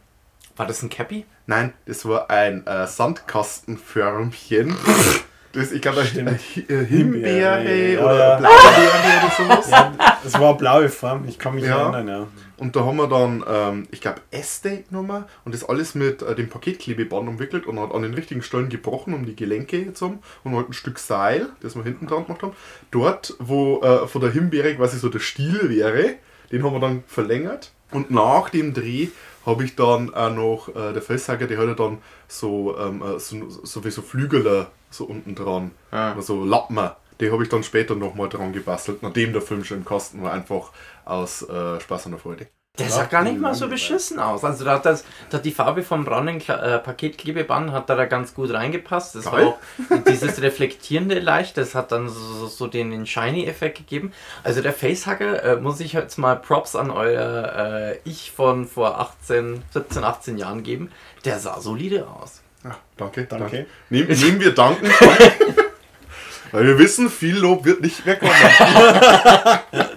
War 0.56 0.66
das 0.68 0.81
ein 0.84 0.90
Cappy? 0.90 1.25
Nein, 1.46 1.74
das 1.86 2.06
war 2.06 2.30
ein 2.30 2.66
äh, 2.68 2.86
Sandkastenförmchen. 2.88 4.75
Das, 5.53 5.71
ich 5.71 5.81
glaube, 5.81 6.01
eine 6.01 6.31
äh, 6.31 6.85
Himbeere 6.85 8.03
oder 8.03 8.17
ja. 8.17 8.35
Blaubeere 8.38 9.23
oder 9.23 9.31
sowas. 9.38 9.69
Ja, 9.71 9.94
es 10.25 10.33
war 10.39 10.57
blaue 10.57 10.89
Form, 10.89 11.25
ich 11.27 11.39
kann 11.39 11.55
mich 11.55 11.63
Ja. 11.65 11.83
erinnern, 11.83 12.07
ja. 12.07 12.27
Und 12.57 12.75
da 12.75 12.85
haben 12.85 12.97
wir 12.97 13.07
dann, 13.07 13.44
ähm, 13.47 13.88
ich 13.91 14.01
glaube, 14.01 14.19
Äste 14.31 14.83
genommen 14.89 15.25
und 15.45 15.53
das 15.53 15.67
alles 15.67 15.94
mit 15.95 16.21
äh, 16.23 16.33
dem 16.35 16.49
Paketklebeband 16.49 17.29
umwickelt 17.29 17.65
und 17.67 17.79
hat 17.79 17.94
an 17.94 18.01
den 18.01 18.13
richtigen 18.13 18.41
Stellen 18.41 18.69
gebrochen, 18.69 19.13
um 19.13 19.25
die 19.25 19.35
Gelenke 19.35 19.94
zu 19.94 20.05
haben. 20.05 20.19
Und 20.44 20.55
halt 20.55 20.69
ein 20.69 20.73
Stück 20.73 20.97
Seil, 20.99 21.47
das 21.61 21.75
wir 21.75 21.83
hinten 21.83 22.07
dran 22.07 22.25
gemacht 22.25 22.41
haben. 22.41 22.53
Dort, 22.91 23.35
wo 23.39 23.81
äh, 23.81 24.07
von 24.07 24.21
der 24.21 24.31
Himbeere 24.31 24.75
quasi 24.75 24.97
so 24.97 25.09
der 25.09 25.19
Stiel 25.19 25.69
wäre, 25.69 26.15
den 26.51 26.63
haben 26.63 26.73
wir 26.73 26.79
dann 26.79 27.03
verlängert. 27.07 27.71
Und 27.92 28.12
nach 28.12 28.50
dem 28.50 28.74
Dreh 28.74 29.07
habe 29.45 29.63
ich 29.63 29.75
dann 29.75 30.13
auch 30.13 30.34
noch, 30.34 30.69
äh, 30.75 30.94
der 30.94 31.01
Facehugger, 31.01 31.48
der 31.48 31.57
hat 31.57 31.68
ja 31.68 31.74
dann 31.74 32.00
so, 32.28 32.78
ähm, 32.78 33.01
äh, 33.01 33.19
so, 33.19 33.50
so 33.50 33.84
wie 33.86 33.92
so 33.92 34.01
Flügel 34.01 34.68
so 34.89 35.06
unten 35.06 35.36
dran, 35.36 35.72
Ah. 35.92 36.19
so 36.22 36.44
Lappen. 36.44 36.80
Die 37.19 37.31
habe 37.31 37.44
ich 37.44 37.50
dann 37.50 37.63
später 37.63 37.95
nochmal 37.95 38.30
dran 38.30 38.54
gebastelt, 38.54 39.01
nachdem 39.01 39.34
der 39.34 39.42
Film 39.42 39.63
schon 39.63 39.78
im 39.80 39.86
Kasten 39.86 40.22
war, 40.22 40.34
einfach 40.34 40.72
aus 41.06 41.42
äh, 41.44 41.80
Spaß 41.80 42.06
und 42.07 42.12
der 42.12 42.19
Freude. 42.19 42.48
Der 42.79 42.89
sah 42.89 43.06
gar 43.06 43.24
nicht 43.24 43.39
mal 43.39 43.56
so 43.56 43.68
beschissen 43.68 44.19
aus. 44.19 44.44
Also 44.44 44.63
da 44.63 44.75
hat, 44.75 44.85
das, 44.85 45.03
da 45.29 45.38
hat 45.38 45.45
die 45.45 45.51
Farbe 45.51 45.81
vom 45.81 46.06
braunen 46.06 46.39
äh, 46.47 46.77
Paketklebeband 46.77 47.71
hat 47.71 47.89
da, 47.89 47.95
da 47.95 48.06
ganz 48.06 48.35
gut 48.35 48.53
reingepasst. 48.53 49.15
Das 49.15 49.25
Geil. 49.25 49.33
war 49.33 49.47
auch 49.47 50.03
dieses 50.07 50.41
reflektierende 50.41 51.19
leicht, 51.19 51.57
das 51.57 51.74
hat 51.74 51.91
dann 51.91 52.07
so, 52.07 52.19
so, 52.19 52.47
so 52.47 52.68
den, 52.68 52.91
den 52.91 53.07
Shiny-Effekt 53.07 53.77
gegeben. 53.77 54.12
Also 54.44 54.62
der 54.62 54.74
Facehugger, 54.74 55.44
äh, 55.44 55.56
muss 55.57 55.79
ich 55.79 55.94
jetzt 55.94 56.18
mal 56.18 56.35
Props 56.35 56.75
an 56.75 56.91
euer 56.91 57.94
äh, 57.95 58.00
Ich 58.03 58.31
von 58.31 58.68
vor 58.68 59.00
18, 59.00 59.63
17, 59.73 60.03
18 60.03 60.38
Jahren 60.38 60.62
geben. 60.63 60.91
Der 61.25 61.40
sah 61.40 61.59
solide 61.59 62.07
aus. 62.07 62.42
Ja, 62.63 62.78
danke, 62.97 63.25
Danke. 63.25 63.66
Nehm, 63.90 64.07
nehmen 64.07 64.40
wir 64.40 64.54
danken. 64.54 64.87
Weil 66.52 66.66
wir 66.66 66.78
wissen, 66.80 67.09
viel 67.09 67.37
Lob 67.37 67.66
wird 67.66 67.81
nicht 67.81 68.06
mehr 68.06 68.18
kommen. 68.18 68.31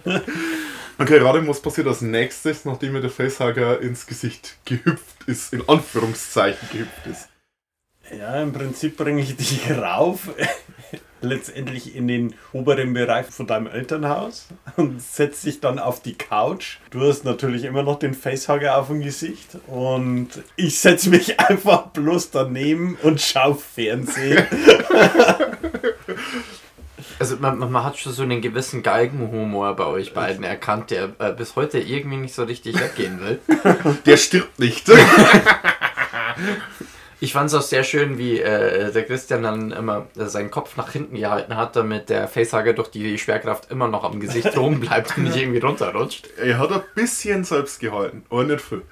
okay, 1.00 1.18
Radim, 1.18 1.48
was 1.48 1.60
passiert 1.60 1.86
als 1.86 2.02
nächstes, 2.02 2.64
nachdem 2.64 2.92
mir 2.92 3.00
der 3.00 3.10
Facehugger 3.10 3.80
ins 3.80 4.06
Gesicht 4.06 4.58
gehüpft 4.64 5.24
ist, 5.26 5.52
in 5.52 5.66
Anführungszeichen 5.68 6.68
gehüpft 6.70 7.06
ist? 7.06 7.28
Ja, 8.16 8.42
im 8.42 8.52
Prinzip 8.52 8.96
bringe 8.96 9.22
ich 9.22 9.36
dich 9.36 9.70
rauf, 9.76 10.28
letztendlich 11.22 11.94
in 11.94 12.08
den 12.08 12.34
oberen 12.52 12.92
Bereich 12.92 13.26
von 13.26 13.46
deinem 13.46 13.66
Elternhaus 13.66 14.48
und 14.76 15.00
setze 15.00 15.46
dich 15.46 15.60
dann 15.60 15.78
auf 15.78 16.02
die 16.02 16.14
Couch. 16.14 16.78
Du 16.90 17.00
hast 17.02 17.24
natürlich 17.24 17.64
immer 17.64 17.82
noch 17.82 17.98
den 17.98 18.14
Facehugger 18.14 18.76
auf 18.78 18.88
dem 18.88 19.00
Gesicht 19.00 19.58
und 19.68 20.28
ich 20.56 20.78
setze 20.80 21.08
mich 21.10 21.38
einfach 21.48 21.88
bloß 21.88 22.30
daneben 22.30 22.98
und 23.02 23.20
schaue 23.20 23.54
Fernsehen. 23.54 24.46
Also 27.20 27.36
man, 27.36 27.58
man 27.58 27.84
hat 27.84 27.98
schon 27.98 28.14
so 28.14 28.22
einen 28.22 28.40
gewissen 28.40 28.82
Galgenhumor 28.82 29.76
bei 29.76 29.84
euch 29.84 30.14
beiden 30.14 30.42
erkannt, 30.42 30.90
der 30.90 31.10
äh, 31.18 31.32
bis 31.32 31.54
heute 31.54 31.78
irgendwie 31.78 32.16
nicht 32.16 32.34
so 32.34 32.44
richtig 32.44 32.80
weggehen 32.80 33.20
will. 33.20 33.40
Der 34.06 34.16
stirbt 34.16 34.58
nicht. 34.58 34.90
Ich 37.22 37.34
fand 37.34 37.48
es 37.48 37.54
auch 37.54 37.60
sehr 37.60 37.84
schön, 37.84 38.16
wie 38.16 38.40
äh, 38.40 38.90
der 38.92 39.04
Christian 39.04 39.42
dann 39.42 39.72
immer 39.72 40.06
äh, 40.16 40.24
seinen 40.24 40.50
Kopf 40.50 40.78
nach 40.78 40.90
hinten 40.90 41.16
gehalten 41.16 41.54
hat, 41.54 41.76
damit 41.76 42.08
der 42.08 42.28
Facehugger 42.28 42.72
durch 42.72 42.88
die 42.88 43.18
Schwerkraft 43.18 43.70
immer 43.70 43.88
noch 43.88 44.04
am 44.04 44.20
Gesicht 44.20 44.56
oben 44.56 44.80
bleibt 44.80 45.18
und 45.18 45.24
nicht 45.24 45.36
irgendwie 45.40 45.58
runterrutscht. 45.58 46.30
er 46.38 46.58
hat 46.58 46.72
ein 46.72 46.80
bisschen 46.94 47.44
selbst 47.44 47.78
gehalten, 47.78 48.24
aber 48.30 48.44
nicht 48.44 48.62
viel. 48.62 48.82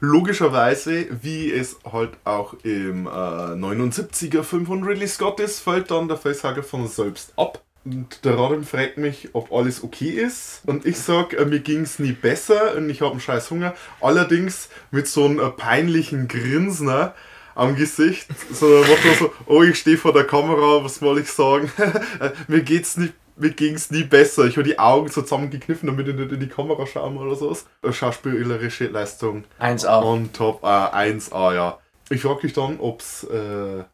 Logischerweise, 0.00 1.06
wie 1.22 1.52
es 1.52 1.76
halt 1.92 2.12
auch 2.24 2.54
im 2.62 3.06
äh, 3.06 3.10
79er 3.10 4.42
Film 4.42 4.66
von 4.66 4.82
Ridley 4.82 5.06
Scott 5.06 5.40
ist, 5.40 5.60
fällt 5.60 5.90
dann 5.90 6.08
der 6.08 6.16
Facehugger 6.16 6.62
von 6.62 6.88
selbst 6.88 7.34
ab. 7.36 7.62
Und 7.84 8.24
der 8.24 8.38
Radim 8.38 8.64
fragt 8.64 8.98
mich, 8.98 9.30
ob 9.34 9.52
alles 9.52 9.82
okay 9.82 10.10
ist. 10.10 10.62
Und 10.66 10.86
ich 10.86 10.98
sag, 10.98 11.34
äh, 11.34 11.44
mir 11.44 11.60
ging's 11.60 11.98
nie 11.98 12.12
besser 12.12 12.76
und 12.76 12.88
ich 12.88 13.02
habe 13.02 13.12
einen 13.12 13.20
scheiß 13.20 13.50
Hunger. 13.50 13.74
Allerdings 14.00 14.70
mit 14.90 15.06
so 15.06 15.26
einem 15.26 15.38
äh, 15.38 15.50
peinlichen 15.50 16.28
Grinsen 16.28 16.88
äh, 16.88 17.10
am 17.54 17.76
Gesicht. 17.76 18.26
So, 18.52 18.82
so, 19.18 19.32
oh, 19.46 19.62
ich 19.62 19.78
stehe 19.78 19.98
vor 19.98 20.12
der 20.12 20.24
Kamera, 20.24 20.82
was 20.82 20.96
soll 20.96 21.18
ich 21.18 21.30
sagen? 21.30 21.70
Äh, 22.20 22.30
mir 22.48 22.62
geht's 22.62 22.96
nicht 22.96 23.14
mir 23.40 23.50
ging's 23.50 23.90
nie 23.90 24.04
besser. 24.04 24.44
Ich 24.44 24.56
habe 24.56 24.68
die 24.68 24.78
Augen 24.78 25.08
so 25.08 25.22
zusammengekniffen, 25.22 25.86
damit 25.86 26.08
ich 26.08 26.14
nicht 26.14 26.32
in 26.32 26.40
die 26.40 26.48
Kamera 26.48 26.86
schaue 26.86 27.14
oder 27.14 27.34
sowas. 27.34 27.66
Schauspielerische 27.90 28.86
Leistung. 28.86 29.44
1A. 29.58 30.02
Und 30.02 30.34
top 30.34 30.62
äh, 30.62 30.66
1A, 30.66 31.54
ja. 31.54 31.78
Ich 32.10 32.22
frage 32.22 32.42
dich 32.42 32.52
dann, 32.52 32.80
ob's, 32.80 33.24
äh, 33.24 33.84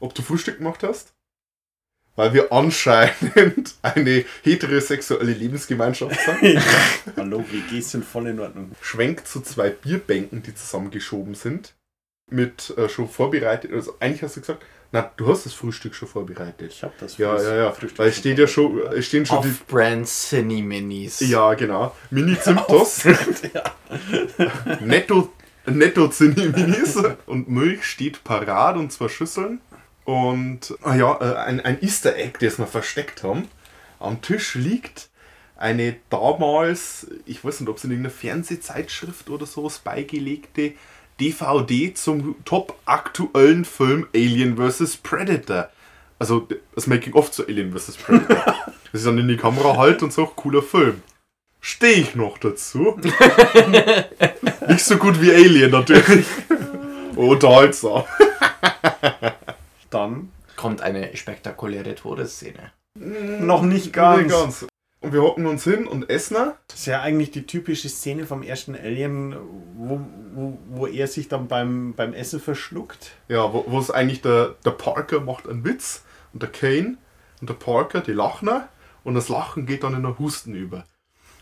ob 0.00 0.14
du 0.14 0.22
Frühstück 0.22 0.58
gemacht 0.58 0.82
hast. 0.82 1.14
Weil 2.16 2.32
wir 2.32 2.52
anscheinend 2.52 3.76
eine 3.82 4.24
heterosexuelle 4.42 5.32
Lebensgemeinschaft 5.32 6.18
sind. 6.20 6.60
Hallo, 7.16 7.44
WGs 7.48 7.92
sind 7.92 8.04
voll 8.04 8.26
in 8.26 8.40
Ordnung. 8.40 8.72
Schwenkt 8.80 9.28
zu 9.28 9.40
zwei 9.40 9.70
Bierbänken, 9.70 10.42
die 10.42 10.54
zusammengeschoben 10.54 11.34
sind. 11.34 11.74
Mit 12.30 12.76
äh, 12.76 12.88
schon 12.88 13.08
vorbereitet. 13.08 13.72
Also 13.72 13.94
eigentlich 14.00 14.22
hast 14.22 14.36
du 14.36 14.40
gesagt, 14.40 14.64
na, 14.90 15.10
du 15.16 15.28
hast 15.28 15.44
das 15.44 15.52
Frühstück 15.52 15.94
schon 15.94 16.08
vorbereitet. 16.08 16.72
Ich 16.72 16.82
habe 16.82 16.94
das 16.98 17.18
Ja, 17.18 17.36
fürs 17.36 17.44
ja, 17.44 17.56
ja. 17.56 17.72
Frühstück 17.72 17.98
Weil 17.98 18.08
es 18.08 18.16
steht 18.16 18.38
ja 18.38 18.46
schon, 18.46 18.80
es 18.92 19.06
stehen 19.06 19.26
schon 19.26 19.42
die. 19.42 19.48
Off-Brand 19.48 20.08
Cine 20.08 20.62
Minis. 20.62 21.20
Ja, 21.20 21.52
genau. 21.54 21.94
Mini 22.10 22.38
Zimtos. 22.40 23.02
ja. 23.04 23.64
Netto, 24.80 25.32
Netto 25.66 26.10
Minis. 26.20 26.96
Und 27.26 27.48
Milch 27.48 27.84
steht 27.84 28.24
parat 28.24 28.76
und 28.76 28.90
zwei 28.90 29.08
Schüsseln. 29.08 29.60
Und 30.04 30.74
ah 30.82 30.94
ja, 30.94 31.20
äh, 31.20 31.36
ein, 31.36 31.60
ein 31.60 31.82
Easter 31.82 32.16
Egg, 32.16 32.38
das 32.40 32.58
wir 32.58 32.66
versteckt 32.66 33.22
haben. 33.22 33.46
Am 33.98 34.22
Tisch 34.22 34.54
liegt 34.54 35.10
eine 35.58 35.96
damals, 36.08 37.08
ich 37.26 37.44
weiß 37.44 37.60
nicht, 37.60 37.68
ob 37.68 37.76
es 37.76 37.84
in 37.84 37.90
irgendeiner 37.90 38.14
Fernsehzeitschrift 38.14 39.28
oder 39.28 39.44
sowas 39.44 39.80
beigelegte 39.80 40.72
DVD 41.20 41.94
zum 41.94 42.36
top 42.44 42.78
aktuellen 42.84 43.64
Film 43.64 44.06
Alien 44.14 44.56
vs. 44.56 44.98
Predator. 44.98 45.68
Also 46.18 46.48
das 46.74 46.86
Making 46.86 47.14
of 47.14 47.30
zu 47.30 47.46
Alien 47.46 47.76
vs. 47.76 47.96
Predator. 47.96 48.54
das 48.92 49.00
ist 49.00 49.06
dann 49.06 49.18
in 49.18 49.28
die 49.28 49.36
Kamera 49.36 49.76
halt 49.76 50.02
und 50.02 50.12
so, 50.12 50.26
cooler 50.26 50.62
Film. 50.62 51.02
Stehe 51.60 51.94
ich 51.94 52.14
noch 52.14 52.38
dazu? 52.38 53.00
Nicht 54.68 54.84
so 54.84 54.96
gut 54.96 55.20
wie 55.20 55.32
Alien 55.32 55.72
natürlich. 55.72 56.26
Unterhaltsam. 57.16 58.04
Dann 59.90 60.30
Kommt 60.58 60.82
eine 60.82 61.16
spektakuläre 61.16 61.94
Todesszene. 61.94 62.72
noch 62.96 63.62
nicht 63.62 63.92
ganz. 63.92 64.22
Nicht 64.22 64.30
ganz. 64.30 64.66
Und 65.00 65.12
wir 65.12 65.22
hocken 65.22 65.46
uns 65.46 65.62
hin 65.62 65.86
und 65.86 66.10
essen. 66.10 66.36
Das 66.66 66.80
ist 66.80 66.86
ja 66.86 67.00
eigentlich 67.02 67.30
die 67.30 67.46
typische 67.46 67.88
Szene 67.88 68.26
vom 68.26 68.42
ersten 68.42 68.74
Alien, 68.74 69.36
wo, 69.76 70.00
wo, 70.34 70.58
wo 70.68 70.86
er 70.88 71.06
sich 71.06 71.28
dann 71.28 71.46
beim, 71.46 71.94
beim 71.94 72.14
Essen 72.14 72.40
verschluckt. 72.40 73.12
Ja, 73.28 73.52
wo 73.52 73.64
wo 73.68 73.78
es 73.78 73.90
eigentlich 73.92 74.22
der, 74.22 74.56
der 74.64 74.72
Parker 74.72 75.20
macht 75.20 75.48
einen 75.48 75.64
Witz 75.64 76.02
und 76.32 76.42
der 76.42 76.50
Kane 76.50 76.96
und 77.40 77.48
der 77.48 77.54
Parker, 77.54 78.00
die 78.00 78.12
lachen 78.12 78.50
und 79.04 79.14
das 79.14 79.28
Lachen 79.28 79.66
geht 79.66 79.84
dann 79.84 79.94
in 79.94 80.04
ein 80.04 80.18
Husten 80.18 80.54
über. 80.54 80.84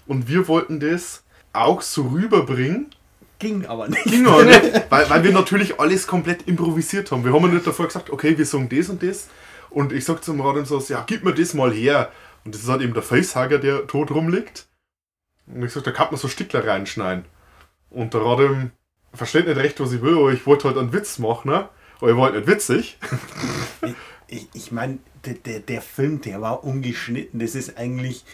Und 0.07 0.29
wir 0.29 0.49
wollten 0.49 0.79
das 0.79 1.25
auch 1.53 1.81
so 1.81 2.09
rüberbringen, 2.09 2.91
Ging 3.39 3.67
aber 3.67 3.89
nicht. 3.89 4.05
ging 4.05 4.27
aber 4.27 4.45
nicht, 4.45 4.91
weil, 4.91 5.11
weil 5.11 5.25
wir 5.25 5.33
natürlich 5.33 5.79
alles 5.79 6.07
komplett 6.07 6.49
improvisiert 6.49 7.11
haben. 7.11 7.25
Wir 7.25 7.33
haben 7.33 7.43
ja 7.43 7.53
nicht 7.55 7.67
davor 7.67 7.87
gesagt, 7.87 8.11
okay, 8.11 8.37
wir 8.37 8.47
sagen 8.47 8.69
das 8.69 8.89
und 8.89 9.03
das. 9.03 9.29
Und 9.69 9.93
ich 9.93 10.05
sag 10.05 10.25
zum 10.25 10.41
Radem 10.41 10.65
so, 10.65 10.83
ja, 10.89 11.05
gib 11.07 11.23
mir 11.25 11.35
das 11.35 11.53
mal 11.53 11.71
her. 11.73 12.11
Und 12.47 12.55
das 12.55 12.63
ist 12.63 12.69
halt 12.69 12.81
eben 12.81 12.95
der 12.95 13.03
Facehugger, 13.03 13.59
der 13.59 13.89
tot 13.89 14.13
rumliegt. 14.13 14.69
Und 15.49 15.65
ich 15.65 15.73
sag, 15.73 15.83
da 15.83 15.91
kann 15.91 16.09
man 16.11 16.17
so 16.17 16.29
Stickler 16.29 16.65
reinschneiden. 16.65 17.25
Und 17.91 18.15
der 18.15 18.23
Radem 18.23 18.71
versteht 19.13 19.49
nicht 19.49 19.57
recht, 19.57 19.81
was 19.81 19.93
ich 19.93 20.01
will, 20.01 20.17
aber 20.17 20.33
ich 20.33 20.47
wollte 20.47 20.69
halt 20.69 20.79
einen 20.79 20.93
Witz 20.93 21.19
machen, 21.19 21.51
ne? 21.51 21.69
Aber 21.99 22.11
ich 22.11 22.17
war 22.17 22.25
halt 22.27 22.37
nicht 22.37 22.47
witzig. 22.47 22.99
Ich, 24.29 24.49
ich 24.55 24.73
meine, 24.73 24.99
der, 25.25 25.35
der, 25.35 25.61
der 25.61 25.81
Film, 25.81 26.21
der 26.21 26.41
war 26.41 26.65
ungeschnitten. 26.65 27.39
Das 27.39 27.55
ist 27.55 27.79
eigentlich, 27.79 28.25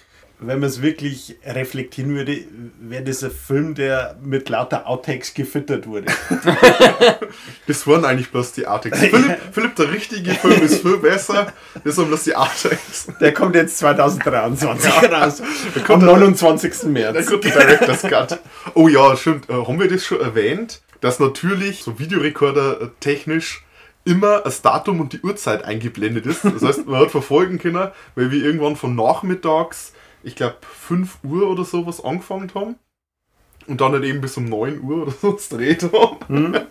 wenn 0.47 0.61
man 0.61 0.69
es 0.69 0.83
wirklich 0.83 1.37
reflektieren 1.45 2.15
würde, 2.15 2.39
wäre 2.81 3.03
das 3.03 3.23
ein 3.23 3.31
Film, 3.31 3.75
der 3.75 4.17
mit 4.23 4.49
lauter 4.49 4.87
Outtakes 4.87 5.35
gefüttert 5.35 5.87
wurde. 5.87 6.07
Das 7.67 7.87
waren 7.87 8.05
eigentlich 8.05 8.31
bloß 8.31 8.53
die 8.53 8.67
Outtakes. 8.67 8.99
Philipp, 8.99 9.39
Philipp, 9.53 9.77
der 9.77 9.93
richtige 9.93 10.33
Film 10.33 10.63
ist 10.63 10.83
viel 10.83 10.99
besser. 10.99 11.53
Das 11.85 11.95
sind 11.97 12.09
bloß 12.09 12.25
die 12.25 12.35
Outtakes. 12.37 13.09
Der 13.21 13.33
kommt 13.33 13.55
jetzt 13.55 13.79
2023 13.79 14.93
raus. 15.13 15.41
Am 15.75 15.85
kommt 15.85 16.03
29. 16.03 16.73
Der 16.81 16.89
März. 16.89 17.27
gute 17.27 17.51
Director's 17.51 18.03
Cut. 18.03 18.41
Oh 18.75 18.89
ja, 18.89 19.17
stimmt. 19.17 19.49
Äh, 19.49 19.55
haben 19.55 19.81
wir 19.81 19.89
das 19.89 20.05
schon 20.05 20.21
erwähnt? 20.21 20.83
Dass 21.01 21.21
natürlich 21.21 21.83
so 21.85 21.99
Videorekorder 21.99 22.81
äh, 22.83 22.89
technisch 23.01 23.65
immer 24.05 24.41
das 24.41 24.63
Datum 24.63 25.01
und 25.01 25.13
die 25.13 25.21
Uhrzeit 25.21 25.65
eingeblendet 25.65 26.27
ist. 26.27 26.45
Das 26.45 26.63
heißt, 26.63 26.87
man 26.87 27.01
hat 27.01 27.11
verfolgen 27.11 27.59
können, 27.59 27.89
weil 28.15 28.31
wir 28.31 28.45
irgendwann 28.45 28.77
von 28.77 28.97
nachmittags, 28.97 29.93
ich 30.23 30.37
glaube 30.37 30.57
5 30.63 31.19
Uhr 31.25 31.49
oder 31.51 31.65
sowas 31.65 32.03
angefangen 32.05 32.51
haben. 32.55 32.77
Und 33.67 33.81
dann 33.81 33.93
halt 33.93 34.05
eben 34.05 34.21
bis 34.21 34.37
um 34.37 34.45
9 34.47 34.81
Uhr 34.81 35.03
oder 35.03 35.13
so 35.21 35.33
gedreht 35.35 35.89
haben. 35.93 36.57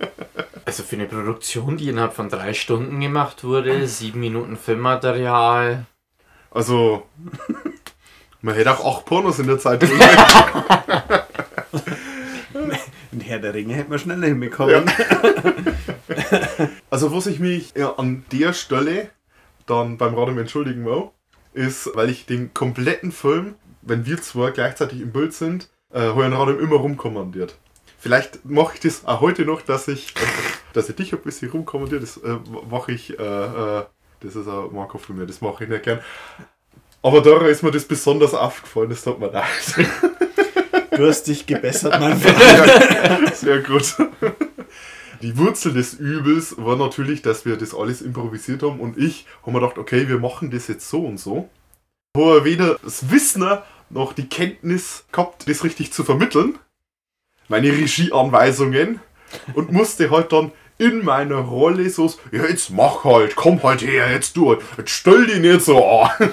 Also 0.64 0.84
für 0.84 0.96
eine 0.96 1.08
Produktion, 1.08 1.76
die 1.76 1.90
innerhalb 1.90 2.14
von 2.14 2.30
drei 2.30 2.54
Stunden 2.54 3.00
gemacht 3.00 3.44
wurde, 3.44 3.88
sieben 3.88 4.20
Minuten 4.20 4.56
Filmmaterial. 4.56 5.88
Also, 6.52 7.08
man 8.42 8.54
hätte 8.54 8.72
auch 8.72 9.00
acht 9.00 9.06
Pornos 9.06 9.40
in 9.40 9.48
der 9.48 9.58
Zeit. 9.58 9.84
Und 13.12 13.22
Herr 13.22 13.40
der 13.40 13.56
Ringe 13.56 13.74
hätte 13.74 13.90
man 13.90 13.98
schneller 13.98 14.28
hinbekommen. 14.28 14.90
Also, 16.92 17.12
was 17.12 17.26
ich 17.26 17.40
mich 17.40 17.74
ja, 17.76 17.96
an 17.96 18.24
der 18.32 18.54
Stelle 18.54 19.10
dann 19.66 19.98
beim 19.98 20.14
Radom 20.14 20.38
entschuldigen 20.38 20.86
will, 20.86 21.10
ist, 21.54 21.90
weil 21.96 22.10
ich 22.10 22.26
den 22.26 22.54
kompletten 22.54 23.12
Film, 23.12 23.56
wenn 23.82 24.06
wir 24.06 24.22
zwei 24.22 24.52
gleichzeitig 24.52 25.02
im 25.02 25.12
Bild 25.12 25.34
sind, 25.34 25.70
äh, 25.92 26.14
den 26.14 26.34
Radom 26.34 26.60
immer 26.60 26.78
rumkommandiert. 26.78 27.56
Vielleicht 28.00 28.46
mache 28.46 28.76
ich 28.76 28.80
das 28.80 29.06
auch 29.06 29.22
heute 29.22 29.46
noch, 29.46 29.62
dass 29.62 29.88
ich, 29.88 30.16
äh, 30.16 30.20
dass 30.74 30.90
ich 30.90 30.96
dich 30.96 31.14
ein 31.14 31.20
bisschen 31.22 31.52
rumkommandiere. 31.52 32.02
Das 32.02 32.18
äh, 32.18 32.38
mache 32.70 32.92
ich, 32.92 33.20
äh, 33.20 33.24
äh, 33.24 33.84
das 34.22 34.36
ist 34.36 34.48
ein 34.48 34.74
Marco 34.74 34.98
von 34.98 35.18
mir, 35.18 35.26
das 35.26 35.42
mache 35.42 35.64
ich 35.64 35.70
nicht 35.70 35.84
gern. 35.84 36.00
Aber 37.04 37.22
da 37.22 37.46
ist 37.48 37.64
mir 37.64 37.72
das 37.72 37.86
besonders 37.86 38.34
aufgefallen, 38.34 38.90
das 38.90 39.04
tut 39.04 39.20
mir 39.20 39.32
leid. 39.32 39.46
Du 40.92 41.08
hast 41.08 41.24
dich 41.24 41.46
gebessert, 41.46 42.00
mein 42.00 42.18
Freund. 42.20 43.36
Sehr 43.36 43.60
gut. 43.60 43.96
Die 45.22 45.38
Wurzel 45.38 45.74
des 45.74 45.94
Übels 45.94 46.56
war 46.58 46.76
natürlich, 46.76 47.22
dass 47.22 47.46
wir 47.46 47.56
das 47.56 47.76
alles 47.76 48.02
improvisiert 48.02 48.64
haben 48.64 48.80
und 48.80 48.98
ich 48.98 49.28
habe 49.42 49.52
mir 49.52 49.60
gedacht, 49.60 49.78
okay, 49.78 50.08
wir 50.08 50.18
machen 50.18 50.50
das 50.50 50.68
jetzt 50.68 50.90
so 50.90 51.06
und 51.06 51.20
so. 51.20 51.50
Er 52.16 52.44
weder 52.44 52.80
das 52.84 53.12
Wissen 53.12 53.46
noch 53.90 54.14
die 54.14 54.28
Kenntnis 54.28 55.06
gehabt, 55.12 55.48
das 55.48 55.64
richtig 55.64 55.94
zu 55.94 56.04
vermitteln. 56.04 56.58
Meine 57.48 57.72
Regieanweisungen. 57.72 59.00
Und 59.54 59.72
musste 59.72 60.10
halt 60.10 60.32
dann 60.34 60.52
in 60.78 61.06
meiner 61.06 61.38
Rolle 61.38 61.90
so, 61.90 62.12
ja 62.32 62.46
jetzt 62.46 62.72
mach 62.72 63.04
halt, 63.04 63.36
komm 63.36 63.62
halt 63.64 63.82
her, 63.82 64.12
jetzt 64.12 64.36
du, 64.36 64.58
jetzt 64.78 64.90
stell 64.90 65.28
dich 65.28 65.40
nicht 65.40 65.62
so 65.62 65.86
an. 65.86 66.10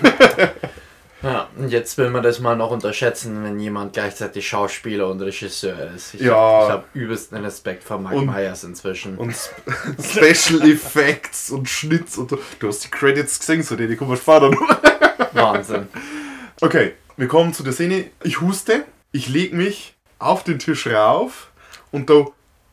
Ja, 1.22 1.48
und 1.56 1.70
jetzt 1.70 1.98
will 1.98 2.10
man 2.10 2.22
das 2.22 2.38
mal 2.38 2.54
noch 2.56 2.70
unterschätzen, 2.70 3.42
wenn 3.42 3.58
jemand 3.58 3.92
gleichzeitig 3.92 4.46
Schauspieler 4.46 5.08
und 5.08 5.20
Regisseur 5.20 5.90
ist. 5.94 6.14
Ich 6.14 6.20
Ja. 6.20 6.34
habe 6.36 6.72
hab 6.72 6.94
übelsten 6.94 7.38
Respekt 7.44 7.82
vor 7.82 7.98
Mike 7.98 8.14
Und- 8.16 8.26
Myers 8.26 8.62
inzwischen. 8.62 9.18
Und 9.18 9.30
Sp- 9.34 9.58
Special 10.00 10.62
Effects 10.70 11.50
und 11.50 11.68
Schnitz 11.68 12.16
und 12.18 12.30
du 12.30 12.68
hast 12.68 12.84
die 12.84 12.88
Credits 12.90 13.38
gesehen, 13.40 13.62
so 13.64 13.74
die, 13.74 13.88
die 13.88 13.96
kommen 13.96 14.16
fahren. 14.16 14.56
Wahnsinn. 15.32 15.88
Okay, 16.60 16.92
wir 17.16 17.26
kommen 17.28 17.52
zu 17.52 17.62
der 17.64 17.72
Szene. 17.72 18.06
Ich 18.22 18.40
huste, 18.40 18.84
ich 19.10 19.28
leg 19.28 19.52
mich 19.52 19.94
auf 20.20 20.44
den 20.44 20.58
Tisch 20.60 20.86
rauf 20.86 21.50
und 21.90 22.10
da, 22.10 22.26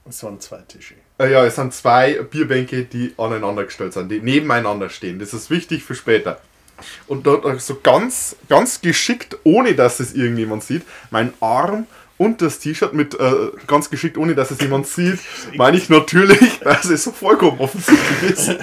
Es 0.08 0.24
waren 0.24 0.40
zwei 0.40 0.58
Tische. 0.68 0.94
äh, 1.18 1.32
ja, 1.32 1.44
es 1.46 1.56
sind 1.56 1.74
zwei 1.74 2.22
Bierbänke, 2.22 2.84
die 2.84 3.14
aneinander 3.18 3.64
gestellt 3.66 3.94
sind, 3.94 4.10
die 4.10 4.20
nebeneinander 4.20 4.90
stehen. 4.90 5.18
Das 5.18 5.34
ist 5.34 5.50
wichtig 5.50 5.84
für 5.84 5.96
später. 5.96 6.40
Und 7.08 7.26
dort 7.26 7.62
so 7.62 7.80
ganz, 7.82 8.36
ganz 8.50 8.82
geschickt, 8.82 9.38
ohne 9.44 9.76
dass 9.76 10.00
es 10.00 10.14
irgendjemand 10.14 10.64
sieht, 10.64 10.84
mein 11.12 11.34
Arm 11.40 11.88
und 12.18 12.42
das 12.42 12.60
T-Shirt 12.60 12.94
mit 12.94 13.14
äh, 13.20 13.52
ganz 13.68 13.90
geschickt, 13.90 14.18
ohne 14.18 14.36
dass 14.36 14.52
es 14.52 14.62
jemand 14.62 14.88
sieht, 14.88 15.20
meine 15.56 15.78
ich 15.78 15.90
natürlich, 15.90 16.60
dass 16.64 16.86
es 16.86 17.04
so 17.04 17.12
vollkommen 17.12 17.60
offensichtlich 17.60 18.32
ist. 18.32 18.56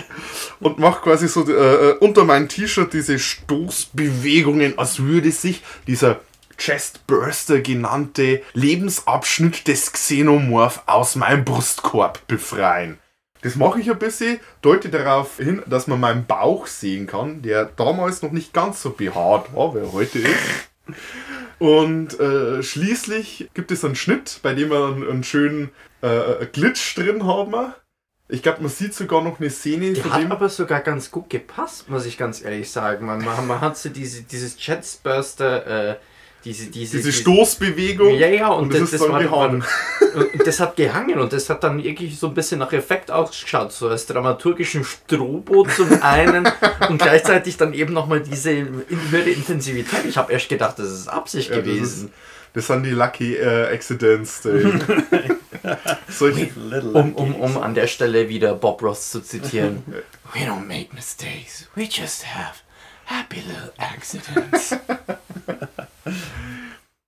Und 0.61 0.79
mache 0.79 1.03
quasi 1.03 1.29
so 1.29 1.47
äh, 1.47 1.91
äh, 1.91 1.93
unter 1.99 2.25
meinem 2.25 2.49
T-Shirt 2.49 2.93
diese 2.93 3.19
Stoßbewegungen, 3.19 4.79
als 4.79 5.01
würde 5.01 5.31
sich 5.31 5.63
dieser 5.87 6.21
Chestburster 6.57 7.61
genannte 7.61 8.43
Lebensabschnitt 8.55 9.67
des 9.67 9.93
Xenomorph 9.93 10.83
aus 10.87 11.17
meinem 11.17 11.45
Brustkorb 11.45 12.27
befreien. 12.29 13.02
Das 13.43 13.57
mache 13.57 13.81
ich 13.81 13.91
ein 13.91 13.99
bisschen, 13.99 14.41
deute 14.63 14.89
darauf 14.89 15.37
hin, 15.37 15.63
dass 15.67 15.89
man 15.89 16.01
meinen 16.01 16.27
Bauch 16.27 16.67
sehen 16.67 17.07
kann, 17.07 17.43
der 17.43 17.65
damals 17.65 18.23
noch 18.23 18.31
nicht 18.31 18.53
ganz 18.53 18.81
so 18.81 18.91
behaart 18.91 19.55
war, 19.55 19.75
wie 19.75 19.79
er 19.81 19.93
heute 19.93 20.21
ist. 20.21 20.71
Und 21.59 22.19
äh, 22.19 22.63
schließlich 22.63 23.51
gibt 23.55 23.71
es 23.71 23.85
einen 23.85 23.95
Schnitt, 23.95 24.41
bei 24.43 24.55
dem 24.55 24.71
wir 24.71 24.87
einen, 24.87 25.09
einen 25.09 25.25
schönen 25.25 25.71
äh, 26.01 26.47
Glitch 26.47 26.95
drin 26.95 27.27
haben. 27.27 27.73
Ich 28.29 28.43
glaube, 28.43 28.63
man 28.63 28.71
sieht 28.71 28.95
sogar 28.95 29.23
noch 29.23 29.39
eine 29.39 29.51
Szene 29.51 29.93
Die 29.93 30.03
hat 30.03 30.31
aber 30.31 30.49
sogar 30.49 30.81
ganz 30.81 31.11
gut 31.11 31.29
gepasst, 31.29 31.91
muss 31.91 32.07
ich 32.07 32.17
ganz 32.17 32.43
ehrlich 32.43 32.71
sagen. 32.71 33.07
Man, 33.07 33.25
man, 33.25 33.47
man 33.47 33.61
hat 33.61 33.77
so 33.77 33.91
diese, 33.91 34.23
dieses 34.23 34.57
Chestburster, 34.57 35.91
äh, 35.91 35.97
diese, 36.45 36.67
diese, 36.71 36.97
Diese 36.97 37.13
Stoßbewegung. 37.13 38.15
Ja, 38.15 38.27
ja, 38.29 38.49
und, 38.49 38.75
das, 38.75 38.93
ist 38.93 39.03
dann 39.03 39.13
war- 39.13 39.23
gehangen. 39.23 39.65
Und 40.15 40.35
und 40.35 40.47
das 40.47 40.61
hat 40.61 40.77
gehangen 40.77 41.19
und 41.19 41.33
das 41.33 41.49
hat 41.49 41.63
dann 41.65 41.79
irgendwie 41.79 42.11
so 42.13 42.27
ein 42.29 42.35
bisschen 42.35 42.59
nach 42.59 42.73
Effekt 42.73 43.11
ausgeschaut, 43.11 43.73
so 43.73 43.89
als 43.89 44.07
dramaturgischen 44.07 44.85
Strobo 44.85 45.65
zum 45.75 45.91
einen 46.03 46.47
und 46.89 47.01
gleichzeitig 47.01 47.57
dann 47.57 47.73
eben 47.73 47.93
nochmal 47.95 48.21
diese 48.21 48.51
höhere 48.53 49.31
Intensivität. 49.31 50.05
Ich 50.07 50.17
habe 50.17 50.33
erst 50.33 50.49
gedacht, 50.49 50.79
das 50.79 50.89
ist 50.89 51.09
Absicht 51.09 51.51
Ja, 51.51 51.57
das, 51.59 51.67
ist, 51.67 51.75
gewesen. 51.75 52.13
das 52.53 52.67
sind 52.67 52.83
die 52.83 52.91
Lucky 52.91 53.37
äh, 53.37 53.73
Accidents. 53.73 54.43
Die. 54.43 54.49
Solche, 56.09 56.51
Little 56.57 56.91
Um, 56.93 57.15
um, 57.15 57.35
um 57.37 57.57
an 57.59 57.75
der 57.75 57.87
Stelle 57.87 58.29
wieder 58.29 58.55
Bob 58.55 58.83
Ross 58.83 59.11
zu 59.13 59.21
zitieren. 59.21 59.83
We 60.35 60.41
don't 60.41 60.67
make 60.67 60.89
mistakes, 60.93 61.69
we 61.77 61.85
just 61.85 62.27
have 62.27 62.57
happy 63.05 63.41
little 63.47 63.73
accidents. 63.79 64.75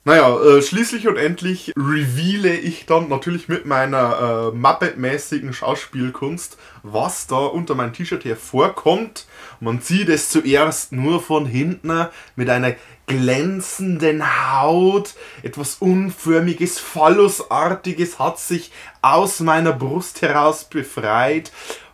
Naja, 0.07 0.39
äh, 0.39 0.61
schließlich 0.61 1.09
und 1.09 1.17
endlich 1.17 1.73
reveale 1.79 2.55
ich 2.55 2.85
dann 2.85 3.09
natürlich 3.09 3.49
mit 3.49 3.65
meiner 3.65 4.53
äh, 4.53 4.57
Muppet-mäßigen 4.57 5.55
Schauspielkunst, 5.55 6.59
was 6.83 7.27
da 7.27 7.37
unter 7.37 7.75
mein 7.75 7.95
T-Shirt 7.95 8.23
hervorkommt. 8.27 9.27
Man 9.61 9.81
sieht 9.81 10.11
es 10.11 10.29
zuerst 10.29 10.93
nur 10.93 11.23
von 11.23 11.47
hinten 11.47 12.07
mit 12.37 12.51
einer 12.51 12.75
glänzenden 13.07 14.23
Haut. 14.53 15.15
Etwas 15.43 15.77
Unförmiges, 15.77 16.79
Phallusartiges 16.79 18.19
hat 18.19 18.39
sich 18.39 18.73
aus 19.01 19.41
meiner 19.41 19.73
Brust 19.73 20.21
heraus 20.21 20.65
befreit. 20.65 21.51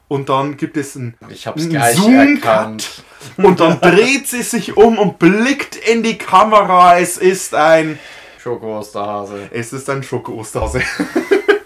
Und 0.08 0.28
dann 0.28 0.56
gibt 0.56 0.76
es 0.76 0.96
ein 0.96 1.14
Ich 1.28 1.46
hab's 1.46 1.62
ein 1.62 1.70
gleich 1.70 1.96
Zoom-Cut. 1.96 3.04
Und 3.36 3.60
dann 3.60 3.80
dreht 3.80 4.26
sie 4.28 4.42
sich 4.42 4.76
um 4.76 4.98
und 4.98 5.18
blickt 5.18 5.76
in 5.76 6.02
die 6.02 6.18
Kamera. 6.18 6.98
Es 6.98 7.16
ist 7.16 7.54
ein 7.54 7.98
Schoko-Osterhase. 8.38 9.50
es 9.52 9.72
ist 9.72 9.88
ein 9.90 10.02
Schoko-Osterhase. 10.02 10.82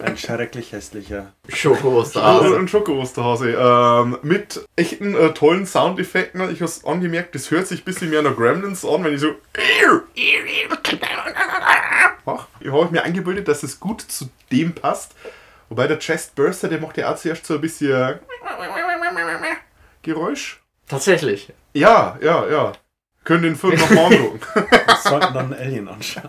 Ein 0.04 0.18
schrecklich 0.18 0.72
hässlicher. 0.72 1.32
Schoko-Osterhase. 1.48 2.58
ein 2.58 2.68
Schoko-Osterhase. 2.68 3.52
Ähm, 3.58 4.18
mit 4.20 4.62
echten 4.76 5.14
äh, 5.14 5.32
tollen 5.32 5.64
Soundeffekten. 5.64 6.52
Ich 6.52 6.60
habe 6.60 6.72
angemerkt, 6.84 7.34
das 7.34 7.50
hört 7.50 7.66
sich 7.66 7.80
ein 7.80 7.84
bisschen 7.84 8.10
mehr 8.10 8.20
nach 8.20 8.36
Gremlins 8.36 8.84
an, 8.84 9.02
wenn 9.02 9.14
ich 9.14 9.20
so. 9.20 9.34
Ach, 12.26 12.46
ich 12.60 12.70
habe 12.70 12.90
mir 12.90 13.02
eingebildet, 13.02 13.48
dass 13.48 13.62
es 13.62 13.80
gut 13.80 14.02
zu 14.02 14.28
dem 14.52 14.74
passt. 14.74 15.14
Wobei 15.70 15.86
der 15.86 15.98
Chestburster, 15.98 16.68
der 16.68 16.80
macht 16.80 16.98
ja 16.98 17.10
auch 17.10 17.16
zuerst 17.16 17.46
so 17.46 17.54
ein 17.54 17.60
bisschen 17.62 18.20
Geräusch. 20.02 20.60
Tatsächlich. 20.88 21.52
Ja, 21.72 22.18
ja, 22.20 22.48
ja. 22.48 22.72
Können 23.24 23.42
den 23.42 23.56
Film 23.56 23.78
nochmal 23.78 24.12
angucken. 24.12 24.40
Wir 24.54 24.96
sollten 25.02 25.34
dann 25.34 25.54
Alien 25.54 25.88
anschauen. 25.88 26.28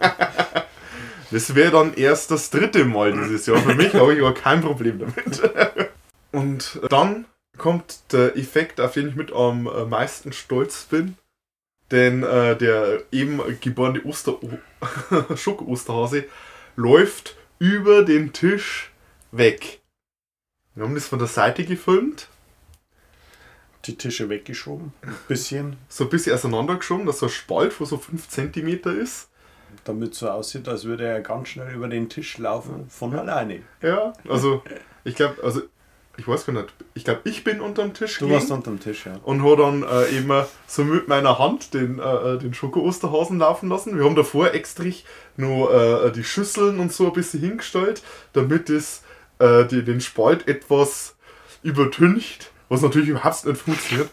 Das 1.31 1.53
wäre 1.53 1.71
dann 1.71 1.93
erst 1.95 2.31
das 2.31 2.49
dritte 2.49 2.85
Mal 2.85 3.11
dieses 3.11 3.45
Jahr 3.45 3.57
für 3.57 3.75
mich, 3.75 3.93
habe 3.93 4.13
ich 4.13 4.21
aber 4.21 4.33
kein 4.33 4.61
Problem 4.61 4.99
damit. 4.99 5.41
Und 6.31 6.79
dann 6.89 7.25
kommt 7.57 8.13
der 8.13 8.37
Effekt, 8.37 8.79
auf 8.79 8.93
den 8.93 9.09
ich 9.09 9.15
mit 9.15 9.33
am 9.33 9.67
äh, 9.67 9.85
meisten 9.85 10.31
stolz 10.33 10.85
bin. 10.85 11.17
Denn 11.91 12.23
äh, 12.23 12.57
der 12.57 13.03
eben 13.11 13.41
geborene 13.61 14.03
Oster 14.05 14.37
Schoko-Osterhase 15.35 16.25
läuft 16.75 17.35
über 17.59 18.03
den 18.03 18.33
Tisch 18.33 18.91
weg. 19.31 19.81
Wir 20.73 20.83
haben 20.83 20.95
das 20.95 21.07
von 21.07 21.19
der 21.19 21.27
Seite 21.27 21.63
gefilmt, 21.63 22.27
Die 23.85 23.97
Tische 23.97 24.29
weggeschoben. 24.29 24.93
Ein 25.01 25.15
bisschen. 25.27 25.77
so 25.89 26.05
ein 26.05 26.09
bisschen 26.09 26.33
auseinandergeschoben, 26.33 27.05
dass 27.05 27.19
so 27.19 27.27
ein 27.27 27.31
Spalt, 27.31 27.79
wo 27.79 27.85
so 27.85 27.97
5 27.97 28.27
cm 28.27 28.69
ist. 29.01 29.29
Damit 29.83 30.15
so 30.15 30.29
aussieht, 30.29 30.67
als 30.67 30.85
würde 30.85 31.05
er 31.05 31.21
ganz 31.21 31.49
schnell 31.49 31.73
über 31.73 31.87
den 31.87 32.09
Tisch 32.09 32.37
laufen. 32.37 32.89
Von 32.89 33.13
alleine. 33.13 33.61
Ja, 33.81 34.13
also 34.27 34.63
ich 35.03 35.15
glaube, 35.15 35.43
also 35.43 35.61
ich 36.17 36.27
weiß 36.27 36.45
gar 36.45 36.53
nicht, 36.53 36.73
ich 36.93 37.03
glaube, 37.03 37.21
ich 37.25 37.43
bin 37.43 37.59
unterm 37.59 37.93
Tisch 37.93 38.19
Du 38.19 38.29
warst 38.29 38.49
unterm 38.49 38.79
Tisch, 38.79 39.05
ja. 39.05 39.19
und 39.23 39.43
habe 39.43 39.57
dann 39.57 39.83
äh, 39.83 40.17
eben 40.17 40.31
so 40.65 40.83
mit 40.83 41.07
meiner 41.07 41.39
Hand 41.39 41.73
den, 41.73 41.99
äh, 41.99 42.37
den 42.37 42.53
Schoko-Osterhasen 42.53 43.39
laufen 43.39 43.69
lassen. 43.69 43.97
Wir 43.97 44.05
haben 44.05 44.15
davor 44.15 44.53
extra 44.53 44.85
nur 45.35 46.05
äh, 46.05 46.11
die 46.11 46.23
Schüsseln 46.23 46.79
und 46.79 46.93
so 46.93 47.07
ein 47.07 47.13
bisschen 47.13 47.41
hingestellt, 47.41 48.01
damit 48.33 48.69
es 48.69 49.03
äh, 49.39 49.65
die, 49.65 49.83
den 49.83 49.99
Spalt 49.99 50.47
etwas 50.47 51.15
übertüncht, 51.63 52.51
was 52.69 52.81
natürlich 52.81 53.09
überhaupt 53.09 53.45
nicht 53.45 53.61
funktioniert. 53.61 54.09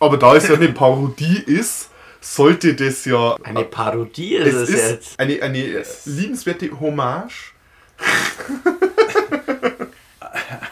Aber 0.00 0.16
da 0.16 0.34
es 0.36 0.48
ja 0.48 0.54
eine 0.54 0.68
Parodie 0.70 1.42
ist, 1.46 1.90
sollte 2.20 2.74
das 2.74 3.04
ja. 3.04 3.36
Eine 3.42 3.64
Parodie 3.64 4.34
ist 4.36 4.54
es 4.54 4.68
es, 4.68 4.74
ist 4.74 4.90
jetzt. 4.90 5.20
eine, 5.20 5.40
eine 5.42 5.84
liebenswerte 6.04 6.78
Hommage. 6.80 7.52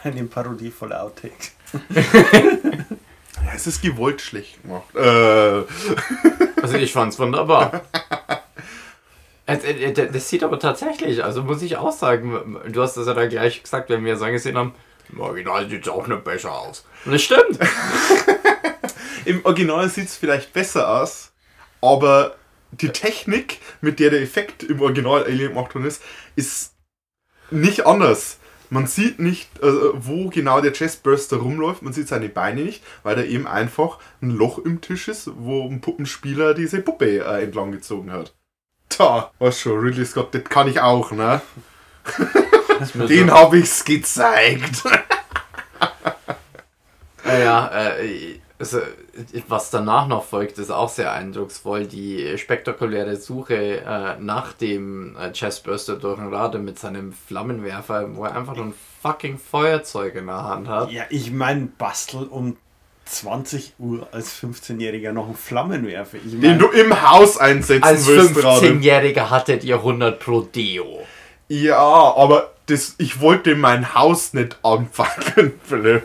Eine 0.03 0.23
Parodie 0.25 0.71
voller 0.71 1.03
Outtakes. 1.03 1.51
Ja, 1.83 3.51
es 3.55 3.67
ist 3.67 3.81
gewollt 3.81 4.21
schlecht 4.21 4.61
gemacht. 4.61 4.93
Äh, 4.95 5.63
Also 6.61 6.77
ich 6.77 6.93
fand's 6.93 7.19
wunderbar. 7.19 7.81
Es- 9.47 9.63
äh, 9.63 9.71
äh, 9.91 10.11
Das 10.11 10.29
sieht 10.29 10.43
aber 10.43 10.59
tatsächlich, 10.59 11.23
also 11.23 11.43
muss 11.43 11.61
ich 11.61 11.77
auch 11.77 11.91
sagen, 11.91 12.57
du 12.71 12.81
hast 12.81 12.97
das 12.97 13.07
ja 13.07 13.13
dann 13.13 13.29
gleich 13.29 13.61
gesagt, 13.63 13.89
wenn 13.89 14.05
wir 14.05 14.13
es 14.13 14.21
angesehen 14.21 14.57
haben, 14.57 14.73
im 15.11 15.19
Original 15.19 15.69
sieht 15.69 15.83
es 15.83 15.89
auch 15.89 16.07
nicht 16.07 16.23
besser 16.23 16.53
aus. 16.53 16.85
Das 17.05 17.21
stimmt. 17.21 17.59
Im 19.25 19.43
Original 19.43 19.89
sieht 19.89 20.07
es 20.07 20.17
vielleicht 20.17 20.53
besser 20.53 21.01
aus, 21.01 21.31
aber 21.81 22.35
die 22.71 22.89
Technik, 22.89 23.59
mit 23.81 23.99
der 23.99 24.11
der 24.11 24.21
Effekt 24.21 24.63
im 24.63 24.81
Original 24.81 25.23
Alien 25.23 25.49
gemacht 25.49 25.73
worden 25.73 25.87
ist, 25.87 26.01
ist 26.35 26.73
nicht 27.49 27.85
anders. 27.85 28.37
Man 28.69 28.87
sieht 28.87 29.19
nicht, 29.19 29.49
äh, 29.61 29.71
wo 29.93 30.29
genau 30.29 30.61
der 30.61 30.73
Chestburster 30.73 31.37
rumläuft, 31.37 31.81
man 31.81 31.93
sieht 31.93 32.07
seine 32.07 32.29
Beine 32.29 32.61
nicht, 32.61 32.83
weil 33.03 33.15
da 33.15 33.23
eben 33.23 33.47
einfach 33.47 33.99
ein 34.21 34.31
Loch 34.31 34.59
im 34.59 34.81
Tisch 34.81 35.07
ist, 35.07 35.29
wo 35.35 35.67
ein 35.67 35.81
Puppenspieler 35.81 36.53
diese 36.53 36.81
Puppe 36.81 37.19
äh, 37.19 37.43
entlang 37.43 37.71
gezogen 37.71 38.11
hat. 38.11 38.35
Da, 38.89 39.31
was 39.39 39.59
schon, 39.59 39.79
Ridley 39.79 40.05
Scott, 40.05 40.33
das 40.33 40.43
kann 40.43 40.67
ich 40.67 40.81
auch, 40.81 41.11
ne? 41.11 41.41
Den 43.07 43.31
habe 43.31 43.57
ich's 43.59 43.83
gezeigt. 43.83 44.83
Naja, 47.25 47.71
äh, 47.73 48.39
also, 48.57 48.79
was 49.47 49.69
danach 49.69 50.07
noch 50.07 50.23
folgt, 50.23 50.57
ist 50.59 50.71
auch 50.71 50.89
sehr 50.89 51.11
eindrucksvoll. 51.11 51.85
Die 51.85 52.37
spektakuläre 52.37 53.17
Suche 53.17 53.81
äh, 53.81 54.19
nach 54.19 54.53
dem 54.53 55.15
äh, 55.17 55.31
Chestburster 55.31 55.95
durch 55.97 56.17
den 56.17 56.33
Rade 56.33 56.59
mit 56.59 56.79
seinem 56.79 57.11
Flammenwerfer, 57.11 58.15
wo 58.15 58.25
er 58.25 58.35
einfach 58.35 58.55
nur 58.55 58.65
ein 58.65 58.73
fucking 59.01 59.37
Feuerzeug 59.37 60.15
in 60.15 60.27
der 60.27 60.43
Hand 60.43 60.67
hat. 60.67 60.91
Ja, 60.91 61.03
ich 61.09 61.31
meine, 61.31 61.67
bastel 61.77 62.27
um 62.29 62.55
20 63.05 63.73
Uhr 63.77 64.07
als 64.11 64.41
15-Jähriger 64.41 65.11
noch 65.11 65.25
einen 65.25 65.35
Flammenwerfer. 65.35 66.17
Ich 66.25 66.31
Den 66.39 66.41
mein, 66.41 66.59
du 66.59 66.67
im 66.69 67.09
Haus 67.09 67.37
einsetzen 67.37 67.83
Als 67.83 68.07
willst 68.07 68.35
gerade. 68.35 68.65
15-Jähriger 68.65 69.29
hattet 69.29 69.63
ihr 69.63 69.75
100 69.75 70.19
pro 70.19 70.41
Deo. 70.41 71.05
Ja, 71.47 71.77
aber 71.77 72.54
das, 72.67 72.95
ich 72.97 73.19
wollte 73.21 73.55
mein 73.55 73.93
Haus 73.93 74.33
nicht 74.33 74.57
anfangen, 74.63 75.53
Philipp. 75.63 76.03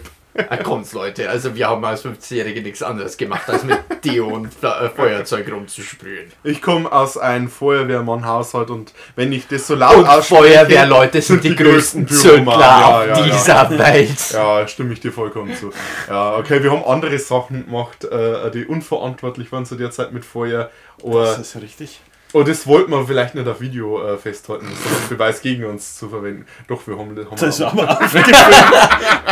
Ah, 0.48 0.56
kommt's, 0.58 0.92
Leute. 0.92 1.28
Also, 1.28 1.54
wir 1.56 1.68
haben 1.68 1.84
als 1.84 2.04
15-Jährige 2.04 2.62
nichts 2.62 2.82
anderes 2.82 3.16
gemacht, 3.16 3.48
als 3.48 3.64
mit 3.64 3.78
Deo 4.04 4.28
und 4.28 4.48
äh, 4.62 4.88
Feuerzeug 4.88 5.50
rumzusprühen. 5.50 6.30
Ich 6.44 6.62
komme 6.62 6.90
aus 6.90 7.18
einem 7.18 7.48
Feuerwehrmann-Haushalt 7.48 8.70
und 8.70 8.92
wenn 9.16 9.32
ich 9.32 9.48
das 9.48 9.66
so 9.66 9.74
laut 9.74 9.96
Und 9.96 10.06
ausspreche... 10.06 10.42
Feuerwehrleute 10.42 11.20
sind 11.20 11.42
die 11.42 11.56
größten 11.56 12.06
Zündler 12.06 12.86
auf 12.86 13.06
ja, 13.06 13.22
dieser 13.22 13.78
Welt. 13.78 14.30
Ja, 14.32 14.68
stimme 14.68 14.92
ich 14.92 15.00
dir 15.00 15.12
vollkommen 15.12 15.54
zu. 15.56 15.72
Ja, 16.08 16.36
okay, 16.36 16.62
wir 16.62 16.70
haben 16.70 16.84
andere 16.84 17.18
Sachen 17.18 17.66
gemacht, 17.66 18.04
äh, 18.04 18.52
die 18.52 18.66
unverantwortlich 18.66 19.50
waren 19.50 19.66
zu 19.66 19.74
der 19.74 19.90
Zeit 19.90 20.12
mit 20.12 20.24
Feuer. 20.24 20.70
Aber, 21.02 21.24
das 21.24 21.38
ist 21.38 21.56
richtig. 21.60 22.00
Und 22.32 22.48
das 22.48 22.66
wollten 22.66 22.90
wir 22.92 23.06
vielleicht 23.06 23.34
nicht 23.34 23.46
auf 23.48 23.60
Video 23.60 24.02
äh, 24.06 24.16
festhalten, 24.18 24.66
das 24.70 25.00
als 25.00 25.08
Beweis 25.08 25.40
gegen 25.42 25.64
uns 25.64 25.96
zu 25.96 26.08
verwenden. 26.08 26.46
Doch, 26.68 26.86
wir 26.86 26.96
haben 26.98 27.16
das. 27.16 27.26
Haben 27.26 27.36
Das 27.36 27.58
wir 27.58 27.66
haben 27.66 27.78
wir 27.78 27.90
auch 27.90 27.98
gefilmt. 28.00 28.26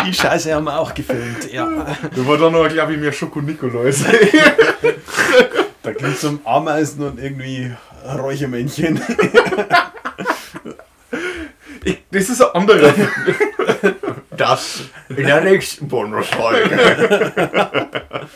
Die 0.06 0.14
Scheiße 0.14 0.54
haben 0.54 0.64
wir 0.64 0.78
auch 0.78 0.94
gefilmt, 0.94 1.52
ja. 1.52 1.68
Wir 2.12 2.26
waren 2.26 2.40
dann 2.40 2.54
aber, 2.54 2.68
glaube 2.68 2.94
ich, 2.94 2.98
mehr 2.98 3.12
Schoko-Nikolaus. 3.12 4.04
Da 5.80 5.92
ging 5.94 6.08
es 6.08 6.24
um 6.24 6.40
Ameisen 6.44 7.02
und 7.06 7.18
irgendwie 7.18 7.72
Räuchermännchen. 8.04 9.00
Ich, 11.84 12.02
das 12.11 12.28
ist 12.28 12.42
ein 12.42 12.54
anderer. 12.54 12.92
Das 14.37 14.80
in 15.08 15.26
der 15.26 15.40
nächsten 15.40 15.88
Bonusfolge. 15.88 17.32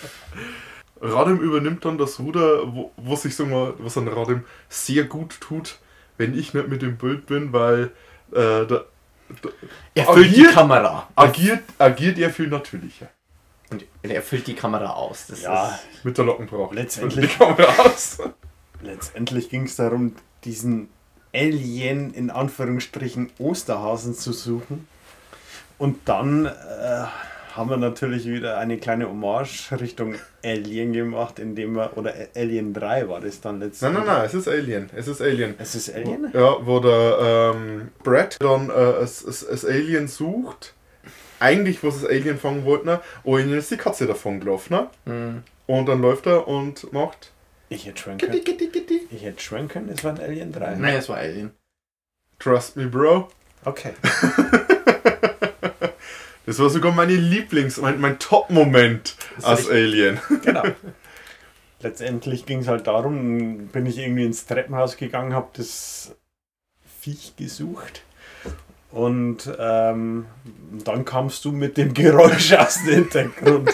Radem 1.05 1.39
übernimmt 1.41 1.85
dann 1.85 1.99
das 1.99 2.19
Ruder, 2.21 2.73
wo, 2.75 2.93
wo 2.97 3.17
sich 3.17 3.35
so 3.35 3.45
mal, 3.47 3.75
was 3.79 3.99
an 3.99 4.07
Radem 4.09 4.45
sehr 4.69 5.05
gut 5.05 5.41
tut, 5.41 5.79
wenn 6.17 6.39
ich 6.39 6.55
nicht 6.55 6.69
mit 6.69 6.81
dem 6.83 6.97
Bild 6.97 7.27
bin, 7.27 7.53
weil 7.53 7.91
äh, 8.33 8.67
der, 8.67 8.85
Er 9.95 10.05
füllt 10.07 10.31
die 10.37 10.41
Agiert- 10.43 10.53
Kamera. 10.55 11.09
agiert, 11.17 11.63
agiert 11.79 12.19
er 12.19 12.31
viel 12.31 12.49
natürlicher. 12.49 13.09
Und 13.71 13.85
er 14.03 14.23
füllt 14.23 14.47
die 14.47 14.55
Kamera 14.55 14.91
aus. 14.93 15.27
Das 15.29 15.43
Ja, 15.43 15.69
ist, 15.69 16.05
Mit 16.05 16.19
der 16.19 16.25
Lockenbrauch. 16.27 16.73
Letztendlich- 16.73 17.31
Die 17.33 17.37
Kamera 17.39 17.65
aus. 17.83 18.19
letztendlich 18.83 19.49
ging 19.49 19.65
es 19.65 19.77
darum, 19.77 20.15
diesen 20.45 20.89
Alien 21.35 22.13
in 22.13 22.31
Anführungsstrichen 22.31 23.31
Osterhasen 23.39 24.15
zu 24.15 24.33
suchen. 24.33 24.87
Und 25.79 26.07
dann 26.09 26.45
äh, 26.47 26.51
haben 27.57 27.71
wir 27.71 27.77
natürlich 27.77 28.27
wieder 28.27 28.59
eine 28.59 28.79
kleine 28.79 29.09
Hommage 29.09 29.71
Richtung 29.81 30.15
Alien 30.45 30.93
gemacht, 30.93 31.39
indem 31.39 31.75
wir, 31.77 31.97
oder 31.97 32.15
Alien 32.35 32.73
3 32.73 33.09
war 33.09 33.21
das 33.21 33.41
dann 33.41 33.59
Nein, 33.59 33.69
letztendlich. 33.69 34.05
nein, 34.05 34.15
nein, 34.17 34.27
es 34.27 34.35
ist 34.35 34.49
Alien. 34.49 34.91
Es 34.95 35.09
ist 35.09 35.21
Alien. 35.21 35.55
Es 35.59 35.75
ist 35.75 35.95
Alien? 35.95 36.31
Ja, 36.33 36.57
wo 36.67 36.81
der 36.81 37.53
ähm, 37.55 37.89
Brad 38.03 38.37
dann 38.41 38.71
äh, 38.71 39.67
Alien 39.69 40.09
sucht. 40.09 40.75
Eigentlich, 41.41 41.83
was 41.83 42.01
das 42.01 42.09
Alien 42.11 42.39
fangen 42.39 42.65
wollte, 42.65 42.87
ne? 42.87 43.01
oh, 43.25 43.37
ihnen 43.37 43.53
ist 43.59 43.71
die 43.71 43.77
Katze 43.77 44.07
davon 44.07 44.39
gelaufen. 44.41 44.89
Ne? 45.05 45.43
Und 45.67 45.87
dann 45.89 46.01
läuft 46.01 46.27
er 46.27 46.47
und 46.47 46.93
macht. 46.93 47.33
Ich 47.69 47.87
hätte 47.87 48.01
schwören 48.03 48.19
Gitti, 48.19 48.41
können. 48.41 48.59
gitti, 48.59 48.67
gitti. 48.69 49.09
Ich 49.11 49.25
hätte 49.25 49.43
schwören 49.43 49.67
können, 49.69 49.89
es 49.89 50.05
war 50.05 50.13
ein 50.13 50.21
Alien 50.21 50.53
3. 50.53 50.77
nein, 50.77 50.95
es 50.97 51.09
war 51.09 51.17
Alien. 51.17 51.51
Trust 52.39 52.77
me, 52.77 52.87
Bro. 52.87 53.29
Okay. 53.65 53.93
Das 56.47 56.59
war 56.59 56.69
sogar 56.71 56.93
meine 56.93 57.15
Lieblings-, 57.15 57.81
mein, 57.81 58.01
mein 58.01 58.19
Top-Moment 58.19 59.17
als. 59.43 59.69
Alien. 59.71 60.21
Genau. 60.45 60.63
Letztendlich 61.81 62.47
ging 62.47 62.61
es 62.61 62.69
halt 62.69 62.87
darum, 62.87 63.67
bin 63.69 63.87
ich 63.87 63.99
irgendwie 63.99 64.25
ins 64.25 64.47
Treppenhaus 64.47 64.97
gegangen, 64.97 65.35
habe 65.35 65.49
das 65.57 66.15
Viech 67.01 67.35
gesucht 67.37 68.03
und 68.93 69.53
ähm, 69.59 70.27
dann 70.85 71.05
kamst 71.05 71.45
du 71.45 71.51
mit 71.51 71.77
dem 71.77 71.93
Geräusch 71.93 72.53
aus 72.59 72.77
dem 72.85 72.95
Hintergrund. 73.11 73.71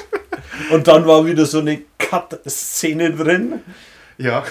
Und 0.71 0.89
dann 0.89 1.07
war 1.07 1.27
wieder 1.27 1.45
so 1.45 1.59
eine 1.59 1.83
Cut-Szene 1.99 3.13
drin 3.13 3.61
Ja, 4.17 4.43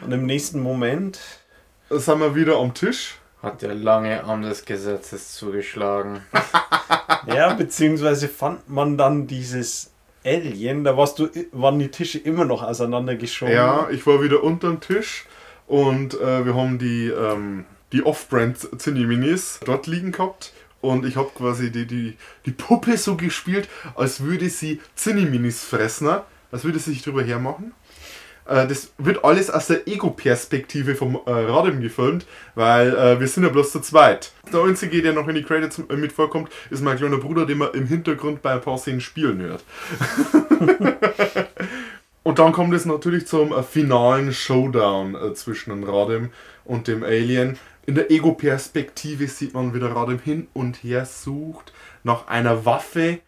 und 0.00 0.12
im 0.12 0.24
nächsten 0.26 0.60
Moment, 0.60 1.18
sind 1.90 2.20
wir 2.20 2.34
wieder 2.34 2.56
am 2.56 2.74
Tisch. 2.74 3.16
Hat 3.44 3.62
der 3.62 3.74
lange 3.74 4.24
Arm 4.24 4.42
des 4.42 4.64
Gesetzes 4.64 5.34
zugeschlagen. 5.34 6.22
ja, 7.26 7.52
beziehungsweise 7.54 8.28
fand 8.28 8.68
man 8.68 8.96
dann 8.96 9.26
dieses 9.26 9.92
Alien, 10.24 10.84
da 10.84 10.96
warst 10.96 11.18
du, 11.18 11.28
waren 11.52 11.78
die 11.78 11.90
Tische 11.90 12.18
immer 12.18 12.46
noch 12.46 12.62
auseinandergeschoben. 12.62 13.54
Ja, 13.54 13.88
ich 13.90 14.06
war 14.06 14.22
wieder 14.22 14.42
unterm 14.42 14.80
Tisch 14.80 15.26
und 15.66 16.14
äh, 16.14 16.46
wir 16.46 16.54
haben 16.54 16.78
die, 16.78 17.08
ähm, 17.08 17.66
die 17.92 18.02
Off-Brand 18.02 18.80
Cineminis 18.80 19.60
dort 19.64 19.86
liegen 19.86 20.12
gehabt. 20.12 20.52
Und 20.80 21.06
ich 21.06 21.16
habe 21.16 21.30
quasi 21.34 21.70
die, 21.72 21.86
die, 21.86 22.16
die 22.44 22.50
Puppe 22.50 22.98
so 22.98 23.16
gespielt, 23.16 23.68
als 23.94 24.20
würde 24.20 24.50
sie 24.50 24.80
Cineminis 24.96 25.64
fressen, 25.64 26.08
ne? 26.08 26.22
als 26.52 26.64
würde 26.64 26.78
sie 26.78 26.92
sich 26.92 27.02
drüber 27.02 27.22
hermachen. 27.22 27.72
Äh, 28.46 28.66
das 28.66 28.92
wird 28.98 29.24
alles 29.24 29.50
aus 29.50 29.66
der 29.66 29.86
Ego-Perspektive 29.88 30.94
vom 30.94 31.18
äh, 31.26 31.30
Radem 31.30 31.80
gefilmt, 31.80 32.26
weil 32.54 32.94
äh, 32.94 33.20
wir 33.20 33.26
sind 33.26 33.44
ja 33.44 33.48
bloß 33.48 33.72
zu 33.72 33.80
zweit. 33.80 34.32
Der 34.52 34.62
einzige, 34.62 35.02
der 35.02 35.12
noch 35.12 35.28
in 35.28 35.34
die 35.34 35.42
Credits 35.42 35.78
äh, 35.88 35.96
mit 35.96 36.12
vorkommt, 36.12 36.50
ist 36.70 36.82
mein 36.82 36.96
kleiner 36.96 37.18
Bruder, 37.18 37.46
den 37.46 37.58
man 37.58 37.72
im 37.72 37.86
Hintergrund 37.86 38.42
bei 38.42 38.52
ein 38.52 38.60
paar 38.60 38.78
Szenen 38.78 39.00
spielen 39.00 39.40
hört. 39.40 39.64
Und 42.22 42.38
dann 42.38 42.52
kommt 42.52 42.72
es 42.74 42.86
natürlich 42.86 43.26
zum 43.26 43.52
äh, 43.52 43.62
finalen 43.62 44.32
Showdown 44.32 45.34
zwischen 45.34 45.70
dem 45.70 45.84
Radem 45.84 46.30
und 46.64 46.88
dem 46.88 47.02
Alien. 47.02 47.58
In 47.86 47.94
der 47.94 48.10
Ego-Perspektive 48.10 49.28
sieht 49.28 49.52
man, 49.52 49.74
wie 49.74 49.80
der 49.80 49.94
Radem 49.94 50.18
hin 50.18 50.48
und 50.54 50.82
her 50.82 51.04
sucht 51.04 51.74
nach 52.02 52.28
einer 52.28 52.64
Waffe. 52.64 53.18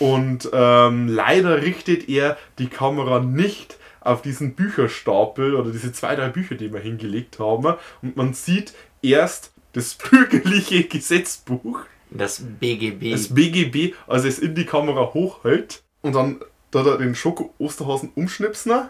Und 0.00 0.50
ähm, 0.52 1.06
leider 1.06 1.62
richtet 1.62 2.08
er 2.08 2.36
die 2.58 2.66
Kamera 2.66 3.20
nicht 3.20 3.78
auf 4.00 4.22
diesen 4.22 4.54
Bücherstapel 4.54 5.54
oder 5.54 5.70
diese 5.70 5.92
zwei, 5.92 6.16
drei 6.16 6.28
Bücher, 6.28 6.54
die 6.54 6.72
wir 6.72 6.80
hingelegt 6.80 7.38
haben. 7.38 7.74
Und 8.02 8.16
man 8.16 8.32
sieht 8.34 8.72
erst 9.02 9.52
das 9.72 9.94
bürgerliche 10.10 10.84
Gesetzbuch 10.84 11.80
Das 12.10 12.42
BGB. 12.42 13.12
das 13.12 13.32
BGB, 13.34 13.94
also 14.06 14.26
es 14.28 14.38
in 14.38 14.54
die 14.54 14.66
Kamera 14.66 15.12
hochhält 15.14 15.82
und 16.02 16.14
dann 16.14 16.40
da 16.70 16.84
er 16.84 16.98
den 16.98 17.14
Schoko-Osterhasen 17.14 18.12
umschnipsen 18.14 18.88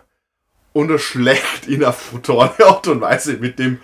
und 0.72 0.90
er 0.90 0.98
schlägt 0.98 1.66
ihn 1.66 1.82
auf 1.84 2.10
brutale 2.10 2.52
Art 2.66 2.86
und 2.88 3.00
Weise 3.00 3.38
mit 3.38 3.58
dem 3.58 3.80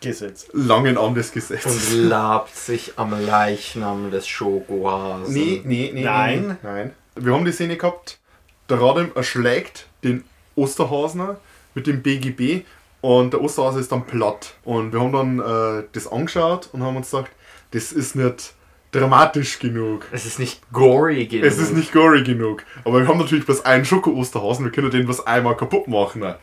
Gesetz. 0.00 0.48
langen 0.52 0.98
Arm 0.98 1.14
des 1.14 1.32
Gesetzes. 1.32 1.92
und 1.94 2.08
labt 2.08 2.54
sich 2.54 2.92
am 2.96 3.18
Leichnam 3.26 4.10
des 4.10 4.28
Schokohasen. 4.28 5.32
Nee, 5.32 5.62
nee, 5.64 5.90
nee. 5.94 6.04
Nein. 6.04 6.46
nee, 6.48 6.54
Nein. 6.62 6.90
Wir 7.16 7.32
haben 7.32 7.44
die 7.46 7.52
Szene 7.52 7.76
gehabt, 7.78 8.20
der 8.68 8.80
Radem 8.80 9.12
erschlägt 9.14 9.86
den 10.02 10.24
Osterhasen 10.56 11.36
mit 11.74 11.86
dem 11.86 12.02
BGB 12.02 12.64
und 13.00 13.32
der 13.32 13.42
Osterhase 13.42 13.80
ist 13.80 13.92
dann 13.92 14.06
platt. 14.06 14.54
Und 14.64 14.92
wir 14.92 15.00
haben 15.00 15.12
dann 15.12 15.38
äh, 15.38 15.84
das 15.92 16.10
angeschaut 16.10 16.70
und 16.72 16.82
haben 16.82 16.96
uns 16.96 17.10
gedacht, 17.10 17.30
das 17.72 17.92
ist 17.92 18.16
nicht 18.16 18.54
dramatisch 18.92 19.58
genug. 19.58 20.06
Es 20.12 20.24
ist 20.24 20.38
nicht 20.38 20.60
gory 20.72 21.26
genug. 21.26 21.44
Es 21.44 21.58
ist 21.58 21.72
nicht 21.72 21.92
gory 21.92 22.22
genug. 22.22 22.64
Aber 22.84 23.00
wir 23.00 23.08
haben 23.08 23.18
natürlich 23.18 23.44
bloß 23.44 23.64
einen 23.64 23.84
Schoko-Osterhasen, 23.84 24.64
wir 24.64 24.72
können 24.72 24.90
den 24.90 25.04
bloß 25.04 25.26
einmal 25.26 25.56
kaputt 25.56 25.88
machen. 25.88 26.34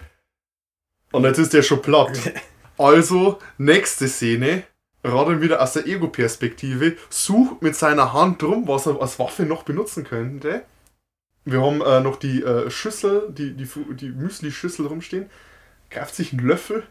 Und 1.11 1.23
jetzt 1.23 1.39
ist 1.39 1.53
der 1.53 1.63
schon 1.63 1.81
platt. 1.81 2.11
Also, 2.77 3.37
nächste 3.59 4.07
Szene. 4.07 4.63
Radem 5.03 5.41
wieder 5.41 5.61
aus 5.61 5.73
der 5.73 5.85
Ego-Perspektive, 5.85 6.95
sucht 7.09 7.61
mit 7.61 7.75
seiner 7.75 8.13
Hand 8.13 8.41
drum, 8.41 8.67
was 8.67 8.87
er 8.87 8.99
als 8.99 9.19
Waffe 9.19 9.43
noch 9.43 9.61
benutzen 9.61 10.03
könnte. 10.03 10.63
Wir 11.43 11.61
haben 11.61 11.81
äh, 11.81 12.01
noch 12.01 12.17
die 12.17 12.43
äh, 12.43 12.69
Schüssel, 12.69 13.23
die, 13.29 13.53
die, 13.53 13.67
die 13.95 14.09
Müsli-Schüssel 14.09 14.85
rumstehen. 14.85 15.29
Greift 15.89 16.15
sich 16.15 16.31
einen 16.31 16.47
Löffel, 16.47 16.83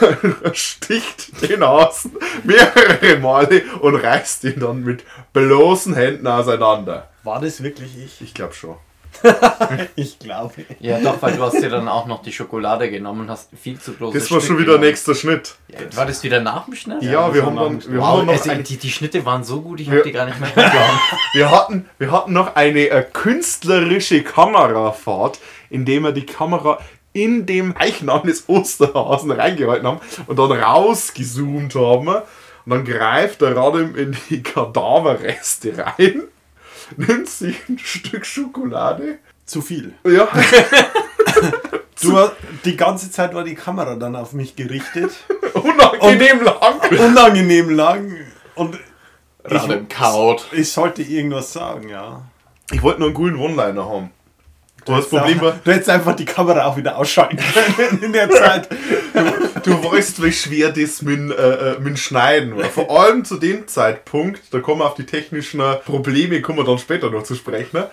sticht 0.52 1.40
den 1.48 1.64
Hasen 1.64 2.12
mehrere 2.44 3.18
Male 3.18 3.62
und 3.80 3.94
reißt 3.94 4.44
ihn 4.44 4.60
dann 4.60 4.84
mit 4.84 5.04
bloßen 5.32 5.94
Händen 5.94 6.26
auseinander. 6.26 7.08
War 7.22 7.40
das 7.40 7.62
wirklich 7.62 7.96
ich? 7.96 8.20
Ich 8.20 8.34
glaube 8.34 8.52
schon. 8.52 8.76
Ich 9.96 10.18
glaube. 10.18 10.52
Ja, 10.80 10.98
doch, 11.00 11.20
weil 11.22 11.36
du 11.36 11.42
hast 11.42 11.60
dir 11.62 11.68
dann 11.70 11.88
auch 11.88 12.06
noch 12.06 12.22
die 12.22 12.32
Schokolade 12.32 12.90
genommen 12.90 13.22
und 13.22 13.30
hast 13.30 13.50
viel 13.60 13.78
zu 13.78 13.92
große 13.94 14.18
Das 14.18 14.30
war 14.30 14.38
Stück 14.40 14.48
schon 14.48 14.58
wieder 14.58 14.72
genommen. 14.72 14.84
nächster 14.88 15.14
Schnitt. 15.14 15.54
Ja, 15.68 15.78
War 15.96 16.06
das 16.06 16.22
wieder 16.22 16.40
nach 16.40 16.64
dem 16.64 16.74
Schnitt? 16.74 17.02
Ja, 17.02 17.32
wir 17.32 17.44
haben 17.46 17.56
dann, 17.56 17.82
wir 17.92 18.00
Wow, 18.00 18.06
haben 18.18 18.26
noch 18.26 18.32
also, 18.32 18.50
ein, 18.50 18.64
die, 18.64 18.76
die 18.76 18.90
Schnitte 18.90 19.24
waren 19.24 19.44
so 19.44 19.60
gut, 19.62 19.80
ich 19.80 19.86
Ja. 19.88 19.94
hab 19.96 20.02
die 20.02 20.12
gar 20.12 20.26
nicht 20.26 20.40
mehr 20.40 20.48
hingehauen. 20.48 20.98
wir 21.34 21.50
hatten, 21.50 21.88
wir 21.98 22.10
hatten 22.10 22.32
noch 22.32 22.54
eine 22.56 22.88
äh, 22.88 23.04
künstlerische 23.12 24.22
Kamerafahrt, 24.22 25.38
indem 25.70 26.02
wir 26.04 26.12
die 26.12 26.26
Kamera 26.26 26.78
in 27.12 27.44
dem 27.46 27.74
Leichnam 27.78 28.22
des 28.26 28.48
Osterhasen 28.48 29.30
reingehalten 29.30 29.86
haben 29.86 30.00
und 30.26 30.38
dann 30.38 30.52
rausgezoomt 30.52 31.74
haben. 31.74 32.08
Und 32.64 32.70
dann 32.70 32.84
greift 32.84 33.40
der 33.40 33.56
Radem 33.56 33.96
in 33.96 34.16
die 34.30 34.42
Kadaverreste 34.42 35.74
rein, 35.78 36.22
nimmt 36.96 37.28
sich 37.28 37.56
ein 37.68 37.78
Stück 37.78 38.24
Schokolade. 38.26 39.18
Zu 39.46 39.60
viel. 39.60 39.92
Ja, 40.04 40.28
Du, 42.02 42.16
hast- 42.16 42.32
die 42.64 42.76
ganze 42.76 43.10
Zeit 43.10 43.34
war 43.34 43.44
die 43.44 43.54
Kamera 43.54 43.94
dann 43.94 44.16
auf 44.16 44.32
mich 44.32 44.56
gerichtet. 44.56 45.12
unangenehm 45.54 46.42
lang. 46.42 46.80
Unangenehm 46.98 47.70
lang. 47.70 48.16
Und 48.54 48.78
Kaut. 49.88 50.46
ich 50.52 50.70
sollte 50.70 51.02
irgendwas 51.02 51.52
sagen, 51.52 51.88
ja. 51.88 52.22
Ich 52.70 52.82
wollte 52.82 53.00
nur 53.00 53.08
einen 53.08 53.14
coolen 53.16 53.36
One-Liner 53.36 53.84
haben. 53.88 54.10
Und 54.86 54.96
das 54.96 55.08
Problem 55.08 55.40
war, 55.40 55.58
Du 55.64 55.70
hättest 55.72 55.90
einfach 55.90 56.16
die 56.16 56.24
Kamera 56.24 56.66
auch 56.66 56.76
wieder 56.76 56.96
ausschalten 56.96 57.38
können 57.76 58.02
in 58.02 58.12
der 58.12 58.28
Zeit. 58.30 58.68
Du 59.62 59.82
weißt, 59.84 60.22
wie 60.22 60.32
schwer 60.32 60.70
das 60.70 61.02
mit, 61.02 61.30
äh, 61.30 61.72
äh, 61.74 61.78
mit 61.78 61.86
dem 61.88 61.96
Schneiden 61.96 62.56
war. 62.56 62.64
Vor 62.64 62.90
allem 63.00 63.24
zu 63.24 63.36
dem 63.36 63.68
Zeitpunkt, 63.68 64.40
da 64.52 64.58
kommen 64.60 64.80
wir 64.80 64.86
auf 64.86 64.94
die 64.94 65.06
technischen 65.06 65.60
äh, 65.60 65.76
Probleme, 65.76 66.42
kommen 66.42 66.58
wir 66.58 66.64
dann 66.64 66.78
später 66.78 67.10
noch 67.10 67.22
zu 67.22 67.34
sprechen. 67.36 67.70
Ne? 67.78 67.88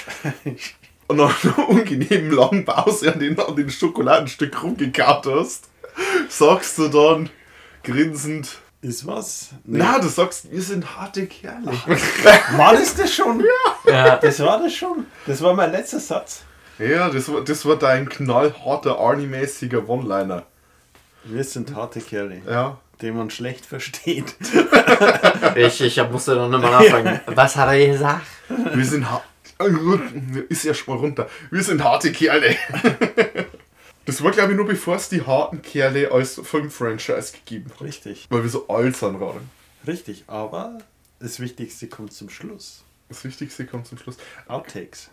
Und 1.08 1.18
nach 1.18 1.44
einer 1.44 1.70
unangenehmen 1.70 2.32
langen 2.32 2.66
Pause 2.66 3.14
an 3.14 3.20
den, 3.20 3.40
an 3.40 3.56
den 3.56 3.70
Schokoladenstück 3.70 4.62
rumgekaut 4.64 5.26
hast, 5.28 5.66
sagst 6.28 6.78
du 6.78 6.88
dann 6.88 7.30
grinsend, 7.84 8.58
Ist 8.82 9.06
was? 9.06 9.50
Nee. 9.66 9.80
na, 9.80 10.00
du 10.00 10.08
sagst, 10.08 10.52
wir 10.52 10.62
sind 10.62 10.96
harte 10.98 11.28
Kerle. 11.28 11.72
War 12.56 12.74
das 12.74 12.96
das 12.96 13.14
schon? 13.14 13.44
Ja. 13.86 14.16
Das 14.18 14.40
war 14.40 14.62
das 14.62 14.74
schon. 14.74 15.06
Das 15.28 15.42
war 15.42 15.54
mein 15.54 15.72
letzter 15.72 16.00
Satz. 16.00 16.44
Ja, 16.80 17.10
das 17.10 17.32
war, 17.32 17.42
das 17.44 17.66
war 17.66 17.76
dein 17.76 18.08
knallharter, 18.10 18.98
Arnie-mäßiger 19.00 19.88
One-Liner. 19.88 20.46
Wir 21.26 21.44
sind 21.44 21.76
harte 21.76 22.00
Kerle, 22.00 22.42
Ja. 22.50 22.80
den 23.02 23.18
man 23.18 23.30
schlecht 23.30 23.66
versteht. 23.66 24.36
Ich, 25.56 25.82
ich 25.82 26.00
hab- 26.00 26.12
musste 26.12 26.36
dann 26.36 26.52
nochmal 26.52 26.72
nachfragen. 26.72 27.20
Was 27.28 27.56
hat 27.56 27.70
er 27.70 27.88
gesagt? 27.88 28.26
Wir 28.50 28.86
sind 28.86 29.10
hart. 29.10 29.24
Ist 30.48 30.64
ja 30.64 30.74
schon 30.74 30.94
mal 30.96 31.00
runter. 31.02 31.28
Wir 31.52 31.64
sind 31.64 31.84
harte 31.84 32.12
Kerle. 32.12 32.56
Das 34.06 34.24
war, 34.24 34.32
glaube 34.32 34.52
ich, 34.54 34.58
nur 34.58 34.66
bevor 34.66 34.96
es 34.96 35.08
die 35.08 35.22
harten 35.22 35.62
Kerle 35.62 36.12
als 36.12 36.42
Film-Franchise 36.44 37.34
gegeben 37.34 37.70
hat. 37.70 37.82
Richtig. 37.82 38.26
Weil 38.32 38.42
wir 38.42 38.50
so 38.50 38.68
alt 38.68 38.96
sind 38.98 39.20
gerade. 39.20 39.40
Richtig, 39.86 40.24
aber 40.26 40.80
das 41.20 41.40
Wichtigste 41.40 41.86
kommt 41.88 42.12
zum 42.14 42.28
Schluss. 42.32 42.84
Das 43.10 43.24
Wichtigste 43.24 43.66
kommt 43.68 43.86
zum 43.86 44.00
Schluss. 44.00 44.18
Outtakes. 44.48 45.12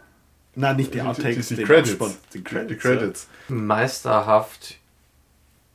Nein, 0.57 0.77
nicht 0.77 0.93
die 0.95 1.03
Outtakes, 1.03 1.49
die, 1.49 1.55
die, 1.55 1.61
den 1.63 1.67
Credits. 1.67 1.91
Abspann. 1.93 2.15
Die 2.35 2.43
Credits. 2.43 2.69
Die 2.69 2.77
Credits. 2.77 3.29
Meisterhaft 3.49 4.79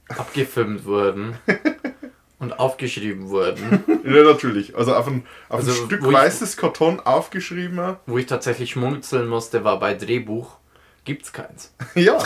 abgefilmt 0.10 0.84
wurden 0.86 1.36
und 2.40 2.60
aufgeschrieben 2.60 3.30
wurden, 3.30 3.84
Ja, 4.04 4.24
natürlich. 4.24 4.76
Also 4.76 4.94
auf 4.96 5.08
ein, 5.08 5.24
auf 5.50 5.60
Also, 5.60 5.72
ein 5.72 5.86
Stück 5.86 6.02
wo 6.04 6.10
ich- 6.10 6.14
weißes 6.16 6.58
Karton 6.58 7.00
aufgeschrieben. 7.00 7.96
wo 8.08 8.18
ich 8.18 8.26
tatsächlich 8.26 8.72
schmunzeln 8.72 9.28
musste, 9.30 9.64
war 9.64 9.80
bei 9.80 9.94
Drehbuch. 9.94 10.58
Gibt's 11.06 11.32
keins. 11.32 11.74
Ja. 11.96 12.18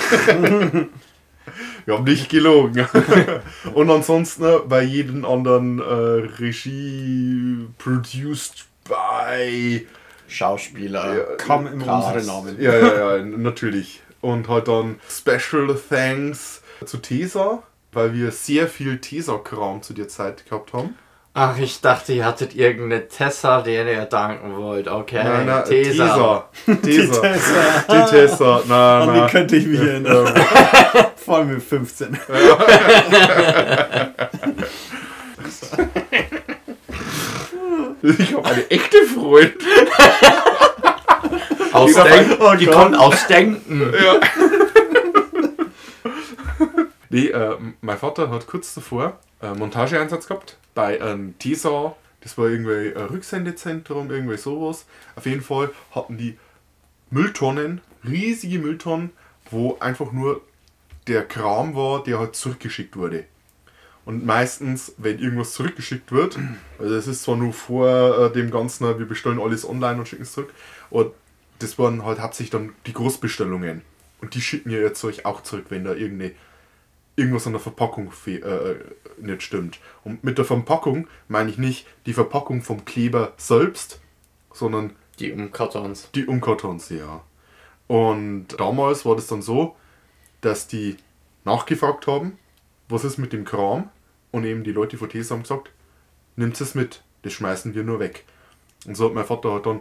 Wir 1.86 1.94
haben 1.94 2.04
nicht 2.06 2.30
gelogen. 2.30 2.88
Und 3.76 3.91
ansonsten 3.91 4.44
äh, 4.46 4.60
bei 4.68 4.82
jedem 4.82 5.24
anderen 5.26 5.78
äh, 5.80 5.84
Regie 6.41 7.68
produced 7.78 8.65
by. 8.86 9.86
Schauspieler. 10.27 11.15
Ja, 11.15 11.23
Kam 11.38 11.67
in 11.67 11.81
unsere 11.81 12.23
Namen. 12.25 12.59
Ja, 12.59 12.73
ja, 12.75 13.17
ja, 13.17 13.23
natürlich. 13.23 14.01
Und 14.21 14.47
halt 14.49 14.67
dann 14.67 14.99
Special 15.09 15.77
Thanks 15.89 16.61
zu 16.85 16.97
Tesa, 16.97 17.63
weil 17.91 18.13
wir 18.13 18.31
sehr 18.31 18.67
viel 18.67 18.99
Tesa-Kram 18.99 19.81
zu 19.81 19.93
der 19.93 20.07
Zeit 20.07 20.45
gehabt 20.45 20.73
haben. 20.73 20.95
Ach, 21.38 21.57
ich 21.59 21.81
dachte, 21.81 22.13
ihr 22.13 22.23
hattet 22.25 22.55
irgendeine 22.55 23.09
Tessa, 23.09 23.61
der 23.61 23.85
ihr 23.85 24.05
danken 24.05 24.55
wollt. 24.55 24.88
Okay, 24.88 25.21
Nein, 25.21 25.45
nein, 25.45 25.65
Tesa. 25.65 26.47
Tesa. 26.65 26.77
Tesa. 26.81 27.21
Tessa. 27.21 27.83
Die 27.89 28.09
Tessa. 28.09 28.61
Na, 28.69 29.01
An 29.01 29.13
die 29.13 29.31
könnte 29.31 29.57
ich 29.57 29.67
mich 29.67 29.81
erinnern. 29.81 30.33
Vor 31.17 31.35
allem 31.35 31.49
mit 31.55 31.61
15. 31.61 32.17
Ich 38.06 38.34
habe 38.34 38.46
eine 38.46 38.70
echte 38.70 38.98
Freude. 39.04 39.54
Ausdenken. 41.74 42.38
Oh 42.39 42.56
die 42.56 42.68
kommt 42.68 42.96
aus 42.96 43.28
Denken. 43.28 43.94
Ja. 44.04 44.20
nee, 47.10 47.28
äh, 47.28 47.58
mein 47.82 47.98
Vater 47.98 48.30
hat 48.30 48.48
kurz 48.48 48.74
davor 48.76 49.20
äh, 49.41 49.54
Montageeinsatz 49.54 50.28
gehabt 50.28 50.58
bei 50.74 51.02
einem 51.02 51.38
TESA. 51.39 51.96
Das 52.22 52.38
war 52.38 52.48
irgendwie 52.48 52.96
ein 52.96 53.06
Rücksendezentrum, 53.06 54.12
irgendwie 54.12 54.38
sowas. 54.38 54.86
Auf 55.15 55.26
jeden 55.26 55.41
Fall 55.41 55.72
hatten 55.91 56.18
die 56.18 56.38
Mülltonnen, 57.10 57.82
riesige 58.08 58.60
Mülltonnen, 58.60 59.12
wo 59.52 59.78
einfach 59.80 60.12
nur 60.12 60.41
der 61.08 61.24
Kram 61.24 61.76
war, 61.76 62.04
der 62.04 62.20
halt 62.20 62.36
zurückgeschickt 62.36 62.96
wurde. 62.96 63.26
Und 64.06 64.24
meistens, 64.26 64.94
wenn 64.98 65.18
irgendwas 65.20 65.54
zurückgeschickt 65.54 66.12
wird, 66.12 66.38
also 66.78 66.94
es 66.96 67.08
ist 67.08 67.24
zwar 67.24 67.36
nur 67.38 67.54
vor 67.54 67.88
äh, 67.89 68.32
dem 68.32 68.52
Ganzen, 68.52 69.00
wir 69.00 69.08
bestellen 69.08 69.39
alles 69.39 69.68
online 69.68 69.98
und 69.98 70.08
schicken 70.08 70.24
es 70.24 70.32
zurück, 70.34 70.54
und 70.91 71.12
das 71.60 71.80
waren 71.80 72.06
halt 72.06 72.20
hauptsächlich 72.20 72.52
dann 72.52 72.74
die 72.86 72.94
Großbestellungen. 72.94 73.82
Und 74.22 74.36
die 74.36 74.41
schicken 74.41 74.70
ja 74.70 74.78
jetzt 74.78 75.04
euch 75.04 75.26
auch 75.26 75.41
zurück, 75.41 75.65
wenn 75.70 75.84
da 75.84 75.94
irgendeine, 75.94 76.34
irgendwas 77.15 77.48
an 77.48 77.54
der 77.54 77.62
Verpackung 77.62 78.12
fe- 78.12 78.41
äh, 78.41 79.24
nicht 79.26 79.41
stimmt. 79.41 79.80
Und 80.04 80.24
mit 80.24 80.38
der 80.38 80.46
Verpackung 80.46 81.08
meine 81.28 81.50
ich 81.50 81.58
nicht 81.58 81.88
die 82.06 82.13
Verpackung 82.13 82.62
vom 82.62 82.86
Kleber 82.86 83.34
selbst, 83.38 84.02
sondern 84.54 84.91
Die 85.20 85.32
Umkartons. 85.32 86.10
die 86.13 86.26
Umkartons, 86.26 86.89
ja. 86.89 87.24
Und 87.88 88.48
damals 88.60 89.06
war 89.06 89.15
das 89.15 89.28
dann 89.28 89.41
so, 89.41 89.76
dass 90.41 90.68
die 90.68 90.98
nachgefragt 91.44 92.06
haben, 92.08 92.38
was 92.89 93.04
ist 93.04 93.18
mit 93.18 93.34
dem 93.34 93.46
Kram? 93.46 93.89
Und 94.36 94.43
eben 94.43 94.65
die 94.65 94.74
Leute 94.74 94.98
von 94.98 95.08
TESA 95.08 95.34
haben 95.34 95.43
gesagt, 95.43 95.71
nimmt 96.36 96.60
es 96.60 96.76
mit, 96.76 97.02
das 97.21 97.32
schmeißen 97.32 97.74
wir 97.74 97.86
nur 97.86 98.02
weg. 98.02 98.26
Und 98.86 98.98
so 98.98 99.06
hat 99.06 99.13
mein 99.13 99.24
Vater 99.24 99.54
halt 99.54 99.65
dann 99.65 99.80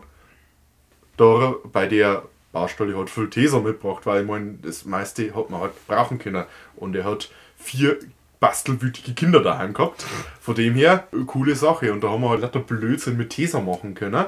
da 1.17 1.57
bei 1.65 1.89
der 1.89 2.23
Baustelle 2.53 2.97
halt 2.97 3.11
viel 3.11 3.29
TESA 3.29 3.59
mitgebracht, 3.59 4.07
weil 4.07 4.23
ich 4.23 4.29
meine, 4.29 4.55
das 4.63 4.85
meiste 4.85 5.35
hat 5.35 5.51
man 5.51 5.61
halt 5.61 5.73
brauchen 5.89 6.21
können. 6.21 6.45
Und 6.77 6.95
er 6.95 7.03
hat 7.03 7.33
vier 7.59 7.99
bastelwütige 8.39 9.15
Kinder 9.15 9.43
daheim 9.43 9.75
gehabt. 9.75 10.07
Von 10.41 10.55
dem 10.55 10.75
her, 10.77 11.09
coole 11.27 11.57
Sache. 11.57 11.93
Und 11.93 12.05
da 12.05 12.11
haben 12.11 12.21
wir 12.21 12.29
halt 12.29 12.43
lauter 12.43 12.61
Blödsinn 12.61 13.17
mit 13.17 13.31
TESA 13.31 13.59
machen 13.59 13.97
können. 13.97 14.27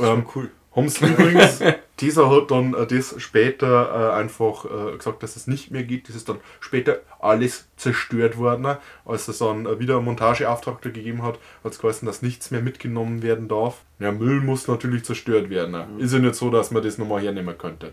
Ähm, 0.00 0.24
cool. 0.34 0.50
Haben 0.78 0.88
sie 0.88 1.06
übrigens, 1.06 1.60
dieser 2.00 2.30
hat 2.30 2.50
dann 2.50 2.74
äh, 2.74 2.86
das 2.86 3.14
später 3.18 4.12
äh, 4.14 4.20
einfach 4.20 4.64
äh, 4.64 4.96
gesagt, 4.96 5.22
dass 5.22 5.36
es 5.36 5.46
nicht 5.46 5.70
mehr 5.70 5.82
geht. 5.82 6.08
Das 6.08 6.16
ist 6.16 6.28
dann 6.28 6.38
später 6.60 7.00
alles 7.20 7.68
zerstört 7.76 8.38
worden. 8.38 8.76
Als 9.04 9.28
es 9.28 9.38
dann 9.38 9.66
äh, 9.66 9.78
wieder 9.78 9.96
einen 9.96 10.04
Montageauftrag 10.04 10.80
da 10.82 10.90
gegeben 10.90 11.22
hat, 11.22 11.38
hat 11.64 11.72
es 11.72 11.78
geheißen, 11.78 12.06
dass 12.06 12.22
nichts 12.22 12.50
mehr 12.50 12.62
mitgenommen 12.62 13.22
werden 13.22 13.48
darf. 13.48 13.82
Ja, 13.98 14.12
Müll 14.12 14.40
muss 14.40 14.68
natürlich 14.68 15.04
zerstört 15.04 15.50
werden. 15.50 15.98
Ist 15.98 16.12
ja 16.12 16.18
nicht 16.18 16.34
so, 16.34 16.50
dass 16.50 16.70
man 16.70 16.82
das 16.82 16.98
nochmal 16.98 17.22
hernehmen 17.22 17.56
könnte. 17.58 17.90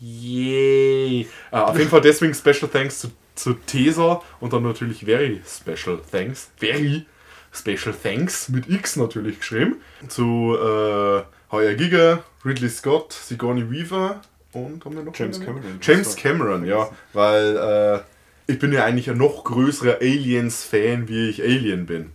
Yay! 0.00 1.28
Äh, 1.52 1.56
auf 1.56 1.76
jeden 1.76 1.90
Fall 1.90 2.00
deswegen 2.00 2.34
Special 2.34 2.68
Thanks 2.70 3.00
zu, 3.00 3.10
zu 3.34 3.52
Tesa 3.54 4.22
und 4.40 4.52
dann 4.52 4.62
natürlich 4.62 5.04
Very 5.04 5.42
Special 5.46 6.00
Thanks. 6.10 6.50
Very 6.56 7.04
Special 7.52 7.94
Thanks 8.02 8.48
mit 8.48 8.68
X 8.68 8.96
natürlich 8.96 9.40
geschrieben. 9.40 9.76
Zu 10.08 10.56
äh, 10.56 11.22
Heuer 11.50 11.74
Giga, 11.74 12.22
Ridley 12.44 12.68
Scott, 12.70 13.12
Sigourney 13.12 13.68
Weaver 13.70 14.20
und 14.52 14.84
haben 14.84 14.96
wir 14.96 15.02
noch 15.02 15.14
James 15.16 15.36
einen? 15.38 15.46
Cameron. 15.46 15.78
James 15.82 16.16
Cameron, 16.16 16.64
ja. 16.64 16.88
Weil 17.12 17.56
äh, 17.56 18.52
ich 18.52 18.58
bin 18.58 18.72
ja 18.72 18.84
eigentlich 18.84 19.10
ein 19.10 19.18
noch 19.18 19.44
größerer 19.44 19.96
Aliens-Fan, 20.00 21.08
wie 21.08 21.28
ich 21.28 21.42
Alien 21.42 21.86
bin. 21.86 22.12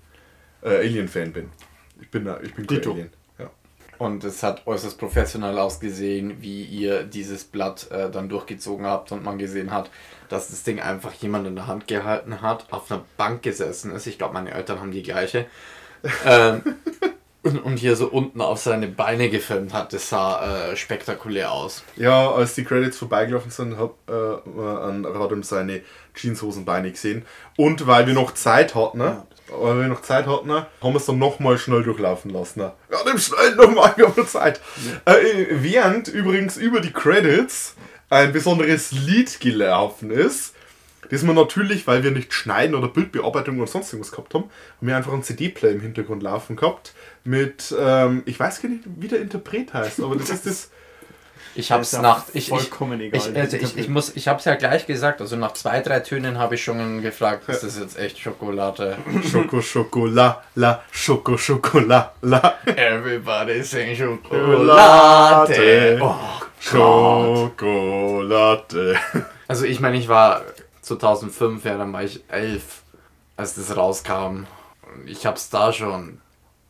Äh, 0.61 0.77
Alien-Fan 0.77 1.33
bin. 1.33 1.49
Ich 2.01 2.09
bin, 2.11 2.25
da- 2.25 2.39
ich 2.41 2.53
bin 2.53 2.65
Dito. 2.67 2.91
Alien. 2.91 3.09
Ja. 3.37 3.49
Und 3.97 4.23
es 4.23 4.41
hat 4.43 4.65
äußerst 4.67 4.97
professionell 4.97 5.57
ausgesehen, 5.59 6.41
wie 6.41 6.63
ihr 6.63 7.03
dieses 7.03 7.43
Blatt 7.43 7.89
äh, 7.91 8.09
dann 8.09 8.29
durchgezogen 8.29 8.85
habt 8.85 9.11
und 9.11 9.23
man 9.23 9.37
gesehen 9.37 9.71
hat, 9.71 9.89
dass 10.29 10.49
das 10.49 10.63
Ding 10.63 10.79
einfach 10.79 11.13
jemand 11.13 11.47
in 11.47 11.55
der 11.55 11.67
Hand 11.67 11.87
gehalten 11.87 12.41
hat, 12.41 12.67
auf 12.71 12.89
einer 12.91 13.03
Bank 13.17 13.43
gesessen 13.43 13.91
ist. 13.91 14.07
Ich 14.07 14.17
glaube, 14.17 14.33
meine 14.33 14.51
Eltern 14.51 14.79
haben 14.79 14.91
die 14.91 15.03
gleiche. 15.03 15.45
ähm, 16.25 16.61
und, 17.45 17.77
hier 17.77 17.95
so 17.95 18.08
unten 18.08 18.41
auf 18.41 18.60
seine 18.60 18.88
Beine 18.88 19.29
gefilmt 19.29 19.73
hat. 19.73 19.93
Das 19.93 20.10
sah 20.10 20.71
äh, 20.71 20.75
spektakulär 20.75 21.51
aus. 21.51 21.84
Ja, 21.95 22.31
als 22.31 22.55
die 22.55 22.63
Credits 22.63 22.97
vorbeigelaufen 22.97 23.51
sind, 23.51 23.77
hab 23.77 23.95
äh, 24.10 24.13
an 24.13 25.05
Radom 25.05 25.43
seine 25.43 25.81
Jeanshosenbeine 26.15 26.91
gesehen. 26.91 27.25
Und 27.58 27.88
weil 27.88 28.08
wir 28.08 28.13
noch 28.13 28.34
Zeit 28.34 28.73
hatten, 28.75 28.97
ne? 28.97 29.23
weil 29.49 29.79
wir 29.79 29.88
noch 29.88 30.01
Zeit 30.01 30.25
hatten, 30.25 30.47
ne, 30.47 30.65
haben 30.81 30.93
wir 30.93 30.97
es 30.97 31.05
dann 31.05 31.19
nochmal 31.19 31.58
schnell 31.58 31.84
durchlaufen 31.84 32.31
lassen. 32.31 32.62
Ne? 32.62 32.73
Ja, 32.91 33.03
dem 33.03 33.19
schnell 33.19 33.55
nochmal, 33.55 33.93
wir 33.97 34.08
haben 34.08 34.19
noch 34.19 34.27
Zeit. 34.27 34.60
Äh, 35.05 35.45
während 35.51 36.08
übrigens 36.08 36.58
über 36.58 36.79
die 36.79 36.91
Credits 36.91 37.75
ein 38.10 38.34
besonderes 38.34 38.91
Lied 38.91 39.39
gelaufen 39.39 40.10
ist, 40.10 40.54
das 41.09 41.25
wir 41.25 41.33
natürlich, 41.33 41.87
weil 41.87 42.03
wir 42.03 42.11
nicht 42.11 42.33
schneiden 42.33 42.75
oder 42.75 42.87
Bildbearbeitung 42.87 43.59
oder 43.59 43.67
sonst 43.67 43.91
irgendwas 43.93 44.11
gehabt 44.11 44.33
haben, 44.33 44.43
haben 44.43 44.87
wir 44.87 44.97
einfach 44.97 45.13
einen 45.13 45.23
CD-Player 45.23 45.73
im 45.73 45.81
Hintergrund 45.81 46.23
laufen 46.23 46.55
gehabt 46.55 46.93
mit, 47.23 47.73
ähm, 47.79 48.23
ich 48.25 48.39
weiß 48.39 48.61
gar 48.61 48.69
nicht, 48.69 48.83
wie 48.85 49.07
der 49.07 49.21
Interpret 49.21 49.73
heißt, 49.73 50.01
aber 50.01 50.15
das 50.15 50.29
ist 50.29 50.45
das... 50.45 50.69
Ich 51.57 51.71
hab's 51.71 51.93
ja 51.93 52.01
nach. 52.01 52.25
Ich, 52.33 52.35
ich, 52.35 52.49
vollkommen 52.49 52.99
egal, 52.99 53.17
ich, 53.17 53.37
also 53.37 53.55
ich, 53.55 53.77
ich, 53.77 53.87
muss, 53.87 54.13
ich 54.15 54.27
hab's 54.27 54.43
ja 54.43 54.55
gleich 54.55 54.85
gesagt. 54.87 55.21
Also 55.21 55.37
nach 55.37 55.53
zwei, 55.53 55.79
drei 55.79 56.01
Tönen 56.01 56.37
habe 56.37 56.55
ich 56.55 56.63
schon 56.65 57.01
gefragt, 57.01 57.47
ist 57.47 57.63
das 57.63 57.79
jetzt 57.79 57.97
echt 57.97 58.19
Schokolade? 58.19 58.97
Schoko, 59.31 59.61
Schokola, 59.61 60.43
la, 60.55 60.83
Schoko, 60.91 61.37
Schokola, 61.37 62.13
la, 62.21 62.55
Everybody 62.65 63.63
sing 63.63 63.95
Schokolade. 63.95 65.55
Schokolade. 65.55 65.99
Oh. 66.01 66.15
Schokolade. 67.55 68.97
Also 69.47 69.65
ich 69.65 69.79
meine, 69.79 69.97
ich 69.97 70.09
war 70.09 70.41
2005, 70.85 71.65
ja, 71.65 71.77
dann 71.77 71.91
war 71.93 72.03
ich 72.03 72.23
elf, 72.27 72.83
als 73.37 73.55
das 73.55 73.75
rauskam. 73.75 74.45
Und 74.93 75.07
ich 75.07 75.25
hab's 75.25 75.49
da 75.49 75.73
schon 75.73 76.19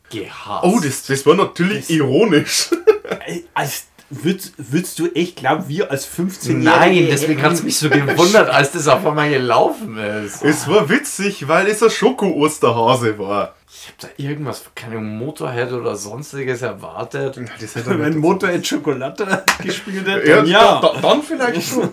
gehasst. 0.10 0.64
Oh, 0.64 0.80
das, 0.80 1.06
das 1.06 1.26
war 1.26 1.36
natürlich 1.36 1.90
ironisch. 1.90 2.70
Ey, 3.26 3.46
Als, 3.54 3.88
würdest, 4.10 4.54
würdest 4.58 5.00
du 5.00 5.08
echt 5.14 5.38
glauben, 5.38 5.68
wir 5.68 5.92
als 5.92 6.06
15 6.06 6.62
Nein, 6.64 7.08
deswegen 7.10 7.42
hat's 7.42 7.64
mich 7.64 7.78
so 7.78 7.90
gewundert, 7.92 8.50
als 8.50 8.72
das 8.72 8.88
auf 8.88 9.06
einmal 9.06 9.30
gelaufen 9.30 9.98
ist. 9.98 10.44
Es 10.44 10.68
war 10.68 10.90
witzig, 10.90 11.48
weil 11.48 11.68
es 11.68 11.84
ein 11.84 11.90
Schoko-Osterhase 11.90 13.18
war. 13.20 13.56
Ich 13.68 13.90
hab 13.90 14.00
da 14.00 14.08
irgendwas, 14.18 14.64
keine 14.74 15.00
Motorhead 15.00 15.72
oder 15.72 15.96
sonstiges 15.96 16.62
erwartet. 16.62 17.40
Das 17.60 17.76
hätte 17.76 18.00
Wenn 18.00 18.18
Motorhead 18.18 18.66
Schokolade 18.66 19.44
gespielt 19.62 20.08
hätte, 20.08 20.28
ja, 20.28 20.36
dann 20.38 20.48
ja. 20.48 20.82
Da, 20.82 20.94
da, 20.94 21.02
dann 21.02 21.22
vielleicht 21.22 21.70
schon. 21.70 21.90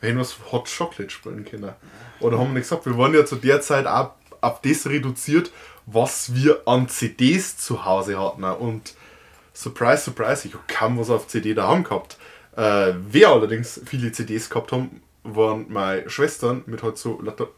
Wenn 0.00 0.18
was 0.18 0.36
Hot 0.50 0.70
Chocolate 0.74 1.10
spielen 1.10 1.44
können. 1.44 1.72
Oder 2.20 2.38
haben 2.38 2.48
wir 2.48 2.54
nicht 2.54 2.68
gesagt, 2.68 2.86
wir 2.86 2.96
waren 2.96 3.14
ja 3.14 3.24
zu 3.24 3.36
der 3.36 3.60
Zeit 3.60 3.86
auch 3.86 4.12
auf 4.40 4.60
das 4.62 4.86
reduziert, 4.86 5.50
was 5.86 6.34
wir 6.34 6.62
an 6.66 6.88
CDs 6.88 7.58
zu 7.58 7.84
Hause 7.84 8.18
hatten. 8.18 8.44
Und 8.44 8.94
surprise, 9.52 10.04
surprise, 10.04 10.46
ich 10.46 10.54
habe 10.54 10.64
kaum 10.68 10.98
was 10.98 11.10
auf 11.10 11.26
CD 11.26 11.54
daheim 11.54 11.84
gehabt. 11.84 12.16
Äh, 12.56 12.94
wer 13.10 13.28
allerdings 13.28 13.80
viele 13.84 14.12
CDs 14.12 14.50
gehabt 14.50 14.72
haben, 14.72 15.02
waren 15.22 15.66
meine 15.68 16.08
Schwestern 16.08 16.62
mit 16.66 16.82
halt 16.82 16.98
so 16.98 17.20
lauter 17.20 17.48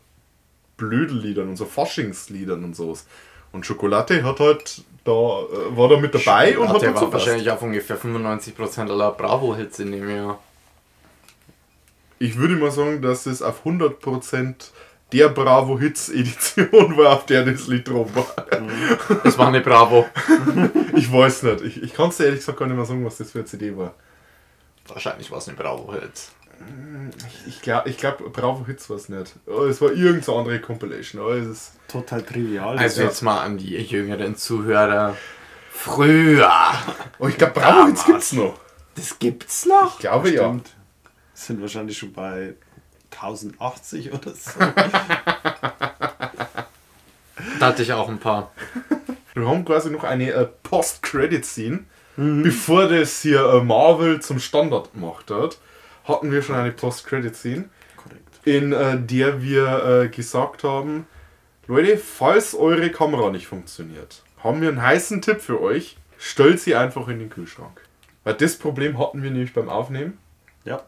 Blödelliedern 0.77 1.49
und 1.49 1.57
so 1.57 1.65
Faschingsliedern 1.65 2.65
und 2.65 2.75
sowas. 2.75 3.07
Und 3.53 3.67
Schokolade 3.67 4.23
hat 4.25 4.41
halt 4.41 4.83
da, 5.05 5.13
äh, 5.13 5.77
war 5.77 5.89
da 5.89 5.97
mit 5.99 6.15
dabei 6.15 6.59
und 6.59 6.69
hat 6.69 6.83
war 6.83 6.93
passt. 6.93 7.13
wahrscheinlich 7.13 7.51
auf 7.51 7.63
ungefähr 7.63 7.99
95% 7.99 8.91
aller 8.91 9.13
Bravo-Hits 9.13 9.79
in 9.81 9.93
dem 9.93 10.09
Jahr. 10.09 10.39
Ich 12.23 12.37
würde 12.37 12.55
mal 12.55 12.71
sagen, 12.71 13.03
dass 13.03 13.27
es 13.27 13.43
auf 13.43 13.67
100% 13.67 14.55
der 15.11 15.29
Bravo 15.29 15.77
Hits 15.77 16.09
Edition 16.09 16.69
war, 16.97 17.15
auf 17.15 17.27
der 17.27 17.45
das 17.45 17.67
Lied 17.67 17.89
drauf 17.89 18.11
war. 18.15 18.47
Es 19.25 19.37
war 19.37 19.49
eine 19.49 19.61
Bravo. 19.61 20.07
Ich 20.95 21.13
weiß 21.13 21.43
nicht. 21.45 21.65
Ich, 21.65 21.83
ich 21.83 21.95
kann 21.95 22.11
es 22.11 22.19
dir 22.19 22.27
ehrlich 22.27 22.41
gesagt 22.41 22.59
gar 22.61 22.67
nicht 22.67 22.77
mehr 22.77 22.85
sagen, 22.85 23.05
was 23.05 23.17
das 23.17 23.33
für 23.33 23.41
eine 23.41 23.47
CD 23.47 23.77
war. 23.77 23.95
Wahrscheinlich 24.87 25.33
war 25.33 25.39
es 25.39 25.49
eine 25.49 25.57
Bravo-Hits. 25.57 26.31
Ich 27.49 27.61
glaube, 27.61 27.89
ich 27.89 27.97
glaub, 27.97 28.33
Bravo 28.33 28.65
Hits 28.67 28.89
war 28.89 28.99
es 28.99 29.09
nicht. 29.09 29.35
Oh, 29.47 29.65
es 29.65 29.81
war 29.81 29.91
irgendeine 29.91 30.39
andere 30.39 30.61
Compilation. 30.61 31.23
Oh, 31.23 31.31
es 31.31 31.47
ist 31.49 31.73
Total 31.89 32.23
trivial. 32.23 32.79
Also 32.79 33.03
jetzt 33.03 33.23
mal 33.23 33.41
an 33.41 33.59
die 33.59 33.77
jüngeren 33.79 34.37
Zuhörer. 34.37 35.17
Früher. 35.73 36.53
oh, 37.19 37.27
ich 37.27 37.37
glaube, 37.37 37.55
Bravo 37.55 37.87
Hits 37.87 38.05
gibt's 38.05 38.33
noch. 38.33 38.61
Das 38.95 39.19
gibt's 39.19 39.67
noch? 39.67 39.95
Ich 39.95 39.99
glaube 40.01 40.31
ja. 40.31 40.55
Sind 41.35 41.61
wahrscheinlich 41.61 41.99
schon 41.99 42.13
bei 42.13 42.55
1080 43.11 44.13
oder 44.13 44.33
so. 44.35 44.61
Da 47.59 47.69
hatte 47.69 47.83
ich 47.83 47.93
auch 47.93 48.09
ein 48.09 48.19
paar. 48.19 48.51
Wir 49.35 49.47
haben 49.47 49.65
quasi 49.65 49.89
noch 49.91 50.03
eine 50.05 50.33
äh, 50.33 50.47
Post-Credit-Scene. 50.65 51.85
Bevor 52.17 52.89
das 52.89 53.23
hier 53.23 53.41
äh, 53.41 53.63
Marvel 53.63 54.21
zum 54.21 54.39
Standard 54.39 54.93
gemacht 54.93 55.31
hat, 55.31 55.59
hatten 56.05 56.31
wir 56.31 56.43
schon 56.43 56.57
eine 56.57 56.73
Post-Credit-Scene, 56.73 57.69
Korrekt. 57.97 58.41
in 58.45 58.73
äh, 58.73 59.01
der 59.01 59.43
wir 59.43 60.03
äh, 60.03 60.09
gesagt 60.09 60.63
haben, 60.65 61.07
Leute, 61.69 61.97
falls 61.97 62.55
eure 62.55 62.91
Kamera 62.91 63.31
nicht 63.31 63.47
funktioniert, 63.47 64.25
haben 64.43 64.61
wir 64.61 64.69
einen 64.69 64.83
heißen 64.83 65.23
Tipp 65.23 65.41
für 65.41 65.61
euch. 65.61 65.97
Stellt 66.19 66.61
sie 66.61 66.75
einfach 66.75 67.09
in 67.09 67.19
den 67.19 67.31
Kühlschrank. 67.31 67.81
Weil 68.25 68.35
das 68.35 68.57
Problem 68.57 68.99
hatten 68.99 69.23
wir 69.23 69.31
nämlich 69.31 69.55
beim 69.55 69.69
Aufnehmen. 69.69 70.19
Ja. 70.65 70.83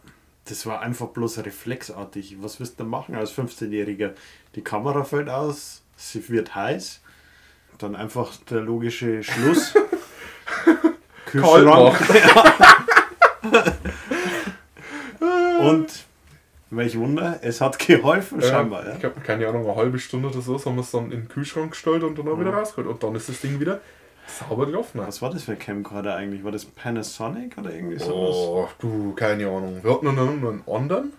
Das 0.47 0.67
war 0.67 0.81
einfach 0.83 1.07
bloß 1.09 1.39
reflexartig. 1.39 2.37
Was 2.43 2.61
willst 2.61 2.79
du 2.79 2.85
machen 2.85 3.15
als 3.15 3.33
15-Jähriger? 3.37 4.13
Die 4.55 4.63
Kamera 4.63 5.05
fällt 5.05 5.29
aus, 5.31 5.83
sie 5.97 6.29
wird 6.29 6.55
heiß. 6.55 7.01
Dann 7.79 7.97
einfach 7.97 8.37
der 8.51 8.61
logische 8.61 9.23
Schluss. 9.23 9.75
Kalt 11.27 11.67
Und 15.61 15.87
welch 16.71 16.99
Wunder, 16.99 17.39
es 17.43 17.61
hat 17.61 17.79
geholfen 17.79 18.41
scheinbar. 18.43 18.83
Ich 18.97 19.03
Ja. 19.03 19.11
habe 19.11 19.21
keine 19.21 19.49
Ahnung, 19.49 19.65
eine 19.67 19.77
halbe 19.77 19.99
Stunde 19.99 20.29
oder 20.29 20.41
so, 20.41 20.59
so 20.59 20.71
haben 20.71 20.77
wir 20.77 20.83
es 20.83 20.91
dann 20.91 21.05
in 21.05 21.23
den 21.23 21.29
Kühlschrank 21.29 21.71
gestellt 21.73 22.03
und 22.03 22.19
dann 22.19 22.29
auch 22.29 22.39
wieder 22.39 22.53
rausgeholt. 22.53 22.89
Und 22.89 23.03
dann 23.03 23.15
ist 23.15 23.29
das 23.29 23.41
Ding 23.41 23.61
wieder 23.61 23.81
sauber 24.27 24.67
gelaufen. 24.67 25.01
Was 25.01 25.23
war 25.23 25.31
das 25.31 25.45
für 25.45 25.53
ein 25.53 25.59
Camcorder 25.59 26.17
eigentlich? 26.17 26.45
War 26.45 26.53
das 26.53 26.65
Panasonic 26.65 27.59
oder 27.59 27.73
irgendwie 27.73 27.99
sowas? 27.99 28.37
Oh, 28.37 28.69
du, 28.79 29.15
keine 29.15 29.47
Ahnung. 29.47 29.81
Wir 29.83 29.93
hatten 29.93 30.07
noch 30.07 30.17
einen 30.17 30.63
anderen. 30.67 31.13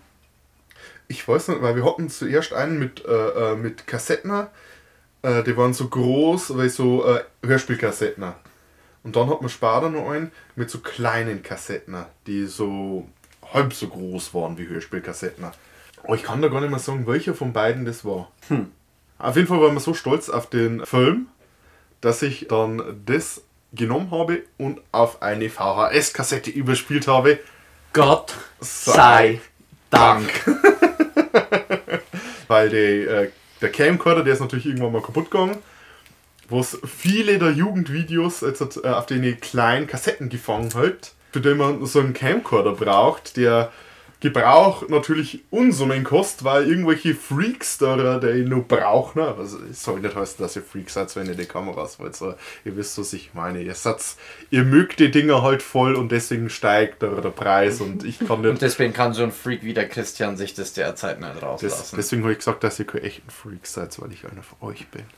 Ich 1.08 1.28
weiß 1.28 1.50
nicht, 1.50 1.62
weil 1.62 1.76
wir 1.76 1.86
hatten 1.86 2.10
zuerst 2.10 2.54
einen 2.54 2.80
mit, 2.80 3.06
äh, 3.06 3.12
äh, 3.52 3.56
mit 3.56 3.86
Kassetten. 3.86 4.48
Äh, 5.22 5.44
die 5.44 5.56
waren 5.56 5.74
so 5.74 5.88
groß, 5.88 6.58
weil 6.58 6.70
so 6.70 7.06
äh, 7.06 7.22
Hörspielkassetten. 7.46 8.26
Und 9.04 9.16
dann 9.16 9.30
hat 9.30 9.42
man 9.42 9.50
später 9.50 9.90
noch 9.90 10.10
einen 10.10 10.32
mit 10.56 10.72
so 10.72 10.80
kleinen 10.80 11.44
Kassetten, 11.44 11.96
die 12.26 12.46
so 12.48 13.08
halb 13.54 13.74
so 13.74 13.88
groß 13.88 14.34
waren 14.34 14.58
wie 14.58 14.68
Hörspielkassetten. 14.68 15.46
Aber 16.04 16.16
ich 16.16 16.24
kann 16.24 16.42
da 16.42 16.48
gar 16.48 16.62
nicht 16.62 16.72
mehr 16.72 16.80
sagen, 16.80 17.06
welcher 17.08 17.36
von 17.36 17.54
beiden 17.54 17.86
das 17.86 18.04
war. 18.04 18.32
Auf 19.18 19.36
jeden 19.36 19.48
Fall 19.48 19.62
waren 19.62 19.74
wir 19.74 19.80
so 19.80 19.94
stolz 19.94 20.30
auf 20.30 20.50
den 20.50 20.86
Film, 20.86 21.28
dass 22.06 22.22
ich 22.22 22.48
dann 22.48 23.02
das 23.08 23.42
genommen 23.74 24.12
habe 24.12 24.44
und 24.60 24.80
auf 24.92 25.24
eine 25.24 25.50
VHS-Kassette 25.50 26.52
überspielt 26.52 27.08
habe. 27.08 27.40
Gott 27.94 28.36
Sei 28.60 28.92
sei 28.94 29.42
Dank. 29.90 30.30
Weil 32.48 32.70
die, 32.70 32.76
äh, 32.76 33.32
der 33.60 33.72
Camcorder, 33.72 34.24
der 34.24 34.34
ist 34.34 34.40
natürlich 34.40 34.68
irgendwann 34.68 34.92
mal 34.92 35.02
kaputt 35.02 35.32
gegangen. 35.32 35.58
Wo 36.48 36.60
es 36.60 36.78
viele 36.86 37.40
der 37.40 37.54
Jugendvideos 37.54 38.42
jetzt 38.42 38.62
äh, 38.84 38.88
auf 38.88 39.08
den 39.08 39.40
kleinen 39.40 39.88
Kassetten 39.88 40.30
gefangen 40.30 40.76
hat, 40.76 41.14
für 41.32 41.42
den 41.42 41.58
man 41.58 41.84
so 41.88 42.02
einen 42.02 42.14
Camcorder 42.14 42.74
braucht, 42.74 43.36
der 43.36 43.72
Gebrauch 44.20 44.88
natürlich 44.88 45.44
Unsummen 45.52 46.04
kostet, 46.04 46.44
weil 46.46 46.68
irgendwelche 46.70 47.14
Freaks 47.14 47.78
da, 47.78 48.18
die 48.20 48.40
ihn 48.40 48.50
noch 48.50 48.64
brauchen. 48.68 49.22
ne? 49.22 49.36
Also, 49.38 49.60
es 49.70 49.84
soll 49.84 50.00
nicht 50.00 50.16
heißen, 50.16 50.38
dass 50.40 50.56
ihr 50.56 50.64
Freaks 50.64 50.94
seid, 50.96 51.16
wenn 51.16 51.28
ihr 51.28 51.36
die 51.36 51.46
Kameras 51.46 52.00
wollt. 52.00 52.16
So, 52.16 52.34
ihr 52.64 52.76
wisst, 52.78 52.98
was 52.98 53.14
ich 53.14 53.34
meine. 53.34 53.62
Ihr, 53.62 53.76
seid, 53.76 53.98
ihr 54.50 54.64
mögt 54.64 55.00
die 55.00 55.12
Dinger 55.12 55.44
halt 55.44 55.62
voll 55.62 55.96
und 55.96 56.12
deswegen 56.12 56.50
steigt 56.50 57.02
der, 57.02 57.22
der 57.22 57.30
Preis 57.30 57.82
und 57.82 58.04
ich 58.04 58.20
kann 58.20 58.42
nicht. 58.42 58.50
Und 58.50 58.62
deswegen 58.62 58.94
kann 58.94 59.14
so 59.14 59.24
ein 59.24 59.32
Freak 59.32 59.64
wie 59.64 59.74
der 59.74 59.88
Christian 59.90 60.38
sich 60.38 60.54
das 60.54 60.74
derzeit 60.74 61.20
nicht 61.20 61.36
Das, 61.36 61.44
rauslassen. 61.44 61.96
deswegen 61.98 62.22
habe 62.24 62.32
ich 62.32 62.40
gesagt, 62.40 62.64
dass 62.64 62.80
ihr 62.80 62.86
keine 62.88 63.04
echten 63.04 63.30
Freaks 63.30 63.74
seid, 63.74 64.00
weil 64.02 64.12
ich 64.12 64.24
einer 64.26 64.44
von 64.44 64.70
euch 64.70 64.88
bin. 64.88 65.04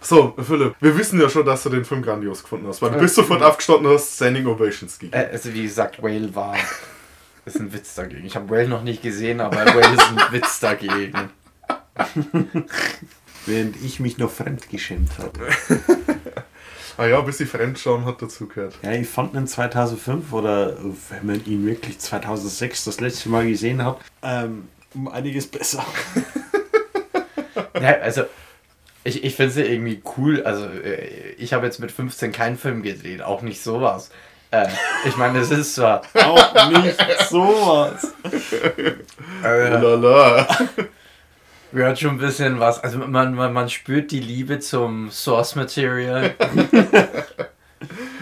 so, 0.00 0.34
Philipp, 0.40 0.74
wir 0.80 0.96
wissen 0.96 1.20
ja 1.20 1.28
schon, 1.28 1.44
dass 1.44 1.62
du 1.62 1.70
den 1.70 1.84
Film 1.84 2.02
grandios 2.02 2.42
gefunden 2.42 2.66
hast, 2.66 2.80
weil 2.82 2.90
du 2.90 2.98
bist 2.98 3.14
sofort 3.14 3.42
aufgestanden 3.42 3.86
und 3.86 3.94
hast 3.94 4.16
Standing 4.16 4.46
Ovations 4.46 4.98
gegeben. 4.98 5.20
Äh, 5.20 5.30
also 5.32 5.52
wie 5.52 5.62
gesagt, 5.62 6.02
Whale 6.02 6.34
war 6.34 6.56
ist 7.44 7.58
ein 7.58 7.72
Witz 7.72 7.94
dagegen. 7.94 8.24
Ich 8.24 8.36
habe 8.36 8.48
Whale 8.50 8.68
noch 8.68 8.82
nicht 8.82 9.02
gesehen, 9.02 9.40
aber 9.40 9.56
Whale 9.56 9.94
ist 9.94 10.08
ein 10.08 10.18
Witz 10.32 10.60
dagegen. 10.60 11.30
Während 13.46 13.76
ich 13.82 14.00
mich 14.00 14.18
noch 14.18 14.30
fremdgeschämt 14.30 15.10
habe. 15.18 15.48
Ah 16.98 17.06
ja, 17.06 17.18
bis 17.22 17.38
die 17.38 17.46
Fremdschauen 17.46 18.04
hat 18.04 18.20
dazugehört. 18.20 18.78
Ja, 18.82 18.92
ich 18.92 19.08
fand 19.08 19.34
ihn 19.34 19.46
2005 19.46 20.34
oder 20.34 20.76
wenn 21.08 21.24
man 21.24 21.42
ihn 21.46 21.64
wirklich 21.64 21.98
2006 21.98 22.84
das 22.84 23.00
letzte 23.00 23.30
Mal 23.30 23.48
gesehen 23.48 23.82
hat, 23.82 24.00
ähm, 24.22 24.68
um 24.92 25.08
einiges 25.08 25.46
besser. 25.46 25.82
Ja, 27.80 27.92
also 28.00 28.24
ich, 29.04 29.24
ich 29.24 29.34
finde 29.34 29.50
es 29.50 29.56
ja 29.56 29.64
irgendwie 29.64 30.02
cool. 30.16 30.42
Also 30.42 30.66
äh, 30.66 31.32
ich 31.38 31.52
habe 31.52 31.66
jetzt 31.66 31.78
mit 31.78 31.92
15 31.92 32.32
keinen 32.32 32.58
Film 32.58 32.82
gedreht, 32.82 33.22
auch 33.22 33.42
nicht 33.42 33.62
sowas. 33.62 34.10
Äh, 34.50 34.68
ich 35.06 35.16
meine, 35.16 35.38
es 35.38 35.50
ist 35.50 35.74
zwar 35.74 36.02
Auch 36.14 36.70
nicht 36.70 36.98
sowas. 37.28 38.14
äh, 39.44 39.68
Lala. 39.68 40.46
gehört 41.72 42.00
schon 42.00 42.10
ein 42.10 42.18
bisschen 42.18 42.58
was. 42.58 42.82
Also 42.82 42.98
man, 42.98 43.34
man, 43.34 43.52
man 43.52 43.68
spürt 43.68 44.10
die 44.10 44.20
Liebe 44.20 44.58
zum 44.58 45.10
Source 45.10 45.54
Material. 45.54 46.34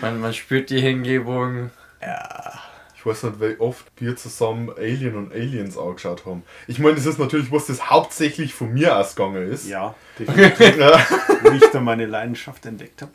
man, 0.00 0.20
man 0.20 0.34
spürt 0.34 0.70
die 0.70 0.80
Hingebung. 0.80 1.70
Ich 2.00 2.67
weiß 3.08 3.24
nicht, 3.24 3.40
wie 3.40 3.60
oft 3.60 3.86
wir 3.96 4.16
zusammen 4.16 4.70
Alien 4.76 5.16
und 5.16 5.32
Aliens 5.32 5.76
angeschaut 5.76 6.26
haben. 6.26 6.42
Ich 6.66 6.78
meine, 6.78 6.94
das 6.94 7.06
ist 7.06 7.18
natürlich 7.18 7.50
was, 7.50 7.66
das 7.66 7.90
hauptsächlich 7.90 8.54
von 8.54 8.72
mir 8.72 8.96
ausgegangen 8.96 9.50
ist. 9.50 9.66
Ja, 9.68 9.94
definitiv. 10.18 10.76
Ja. 10.76 10.98
Wie 11.42 11.56
ich 11.56 11.70
da 11.72 11.80
meine 11.80 12.06
Leidenschaft 12.06 12.64
entdeckt 12.66 13.02
habe. 13.02 13.12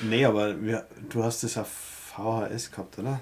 Nee, 0.00 0.24
aber 0.24 0.60
wir, 0.62 0.86
du 1.10 1.24
hast 1.24 1.42
es 1.42 1.58
auf 1.58 1.68
VHS 1.68 2.70
gehabt, 2.70 2.98
oder? 2.98 3.20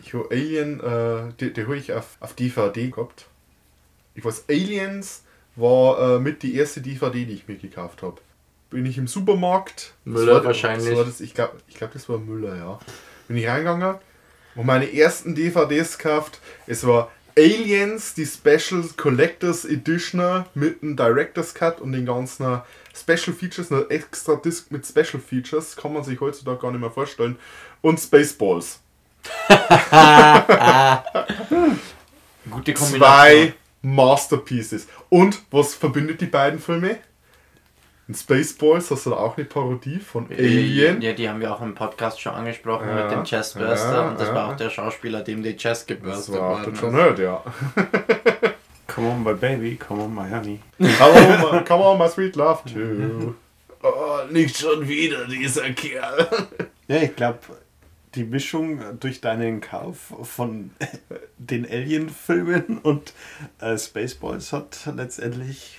Ich 0.00 0.14
habe 0.14 0.28
Alien, 0.30 0.80
äh, 0.80 1.32
die, 1.40 1.52
die 1.52 1.62
habe 1.62 1.76
ich 1.76 1.92
auf, 1.92 2.16
auf 2.20 2.34
DVD 2.34 2.90
gehabt. 2.90 3.26
Ich 4.14 4.24
weiß, 4.24 4.44
Aliens 4.48 5.24
war 5.56 6.16
äh, 6.16 6.18
mit 6.20 6.42
die 6.42 6.54
erste 6.54 6.80
DVD, 6.80 7.24
die 7.24 7.34
ich 7.34 7.48
mir 7.48 7.56
gekauft 7.56 8.02
habe. 8.02 8.20
Bin 8.70 8.84
ich 8.84 8.98
im 8.98 9.08
Supermarkt. 9.08 9.94
das 10.04 10.14
Müller 10.14 10.34
war, 10.34 10.44
wahrscheinlich. 10.44 10.88
Das 10.88 10.98
war 10.98 11.04
das, 11.04 11.20
ich 11.20 11.34
glaube, 11.34 11.56
ich 11.68 11.74
glaub, 11.74 11.92
das 11.92 12.08
war 12.08 12.18
Müller, 12.18 12.56
ja. 12.56 12.78
Bin 13.26 13.36
ich 13.36 13.46
reingegangen 13.46 13.98
und 14.58 14.66
meine 14.66 14.92
ersten 14.92 15.34
DVDs 15.36 15.96
gekauft. 15.96 16.40
Es 16.66 16.84
war 16.84 17.10
Aliens, 17.36 18.14
die 18.14 18.26
Special 18.26 18.82
Collectors 18.96 19.64
Edition 19.64 20.44
mit 20.54 20.82
einem 20.82 20.96
Director's 20.96 21.54
Cut 21.54 21.80
und 21.80 21.92
den 21.92 22.04
ganzen 22.04 22.60
Special 22.92 23.36
Features, 23.36 23.70
eine 23.70 23.88
extra 23.88 24.34
Disc 24.34 24.72
mit 24.72 24.84
Special 24.84 25.22
Features, 25.22 25.76
kann 25.76 25.92
man 25.92 26.02
sich 26.02 26.20
heutzutage 26.20 26.58
gar 26.58 26.72
nicht 26.72 26.80
mehr 26.80 26.90
vorstellen. 26.90 27.38
Und 27.82 28.00
Spaceballs. 28.00 28.80
Gute 32.50 32.74
Kombination. 32.74 32.98
Zwei 32.98 33.54
Masterpieces. 33.82 34.88
Und 35.08 35.40
was 35.52 35.76
verbindet 35.76 36.20
die 36.20 36.26
beiden 36.26 36.58
Filme? 36.58 36.98
In 38.08 38.14
Spaceballs 38.14 38.90
hast 38.90 39.04
du 39.04 39.10
da 39.10 39.16
auch 39.16 39.36
eine 39.36 39.44
Parodie 39.44 39.98
von 39.98 40.30
Alien. 40.30 41.02
Ja, 41.02 41.12
die 41.12 41.28
haben 41.28 41.40
wir 41.40 41.54
auch 41.54 41.60
im 41.60 41.74
Podcast 41.74 42.18
schon 42.18 42.32
angesprochen 42.32 42.88
Ja, 42.88 43.02
mit 43.02 43.12
dem 43.12 43.22
Chestburster. 43.24 43.92
ja, 43.92 44.08
und 44.08 44.18
das 44.18 44.28
ja. 44.28 44.34
war 44.34 44.48
auch 44.48 44.56
der 44.56 44.70
Schauspieler, 44.70 45.20
dem 45.20 45.42
die 45.42 45.54
Chest 45.56 45.90
Das 45.90 45.96
gebürstet 45.98 46.34
war 46.36 46.42
auch 46.42 46.60
worden 46.60 46.72
der 46.72 46.82
John 46.82 46.94
ist. 46.94 47.02
Hurt, 47.02 47.18
ja. 47.18 47.44
Come 48.86 49.08
on, 49.10 49.22
my 49.22 49.34
baby, 49.34 49.76
come 49.76 50.02
on, 50.02 50.14
my 50.14 50.28
honey. 50.28 50.58
Hello, 50.78 51.52
my, 51.52 51.62
come 51.62 51.84
on, 51.84 51.98
my 51.98 52.08
sweet 52.08 52.34
love 52.34 52.62
too. 52.72 53.34
Oh, 53.80 54.22
nicht 54.32 54.58
schon 54.58 54.88
wieder 54.88 55.24
dieser 55.26 55.70
Kerl. 55.70 56.26
Ja, 56.88 56.96
ich 56.96 57.14
glaube, 57.14 57.38
die 58.16 58.24
Mischung 58.24 58.80
durch 58.98 59.20
deinen 59.20 59.60
Kauf 59.60 60.12
von 60.24 60.72
den 61.38 61.64
Alien-Filmen 61.64 62.78
und 62.78 63.12
äh, 63.60 63.78
Spaceballs 63.78 64.52
hat 64.52 64.90
letztendlich 64.96 65.78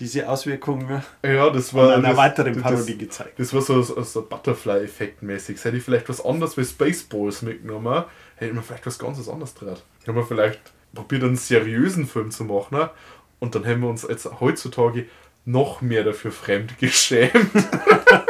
diese 0.00 0.28
Auswirkungen 0.28 1.02
Ja, 1.24 1.50
das 1.50 1.72
war. 1.74 1.88
an 1.92 1.98
einer 2.00 2.08
das, 2.08 2.16
weiteren 2.16 2.54
das- 2.54 2.62
Parodie 2.62 2.98
gezeigt. 2.98 3.38
Das 3.38 3.52
war 3.54 3.60
so, 3.60 3.80
so, 3.82 4.02
so 4.02 4.22
Butterfly-Effekt 4.22 5.22
mäßig. 5.22 5.62
Hätte 5.62 5.76
ich 5.76 5.82
vielleicht 5.84 6.08
was 6.08 6.24
anderes 6.24 6.56
wie 6.56 6.64
Spaceballs 6.64 7.42
mitgenommen, 7.42 8.04
hätte 8.36 8.54
man 8.54 8.64
vielleicht 8.64 8.86
was 8.86 8.98
ganz 8.98 9.28
anderes 9.28 9.54
draht. 9.54 9.82
Hätten 10.04 10.16
wir 10.16 10.24
vielleicht 10.24 10.60
probiert, 10.94 11.22
einen 11.22 11.36
seriösen 11.36 12.06
Film 12.06 12.30
zu 12.30 12.44
machen 12.44 12.76
ne? 12.78 12.90
und 13.38 13.54
dann 13.54 13.64
hätten 13.64 13.82
wir 13.82 13.88
uns 13.88 14.06
jetzt 14.08 14.28
heutzutage 14.40 15.06
noch 15.44 15.80
mehr 15.82 16.02
dafür 16.04 16.32
fremd 16.32 16.78
geschämt. 16.78 17.32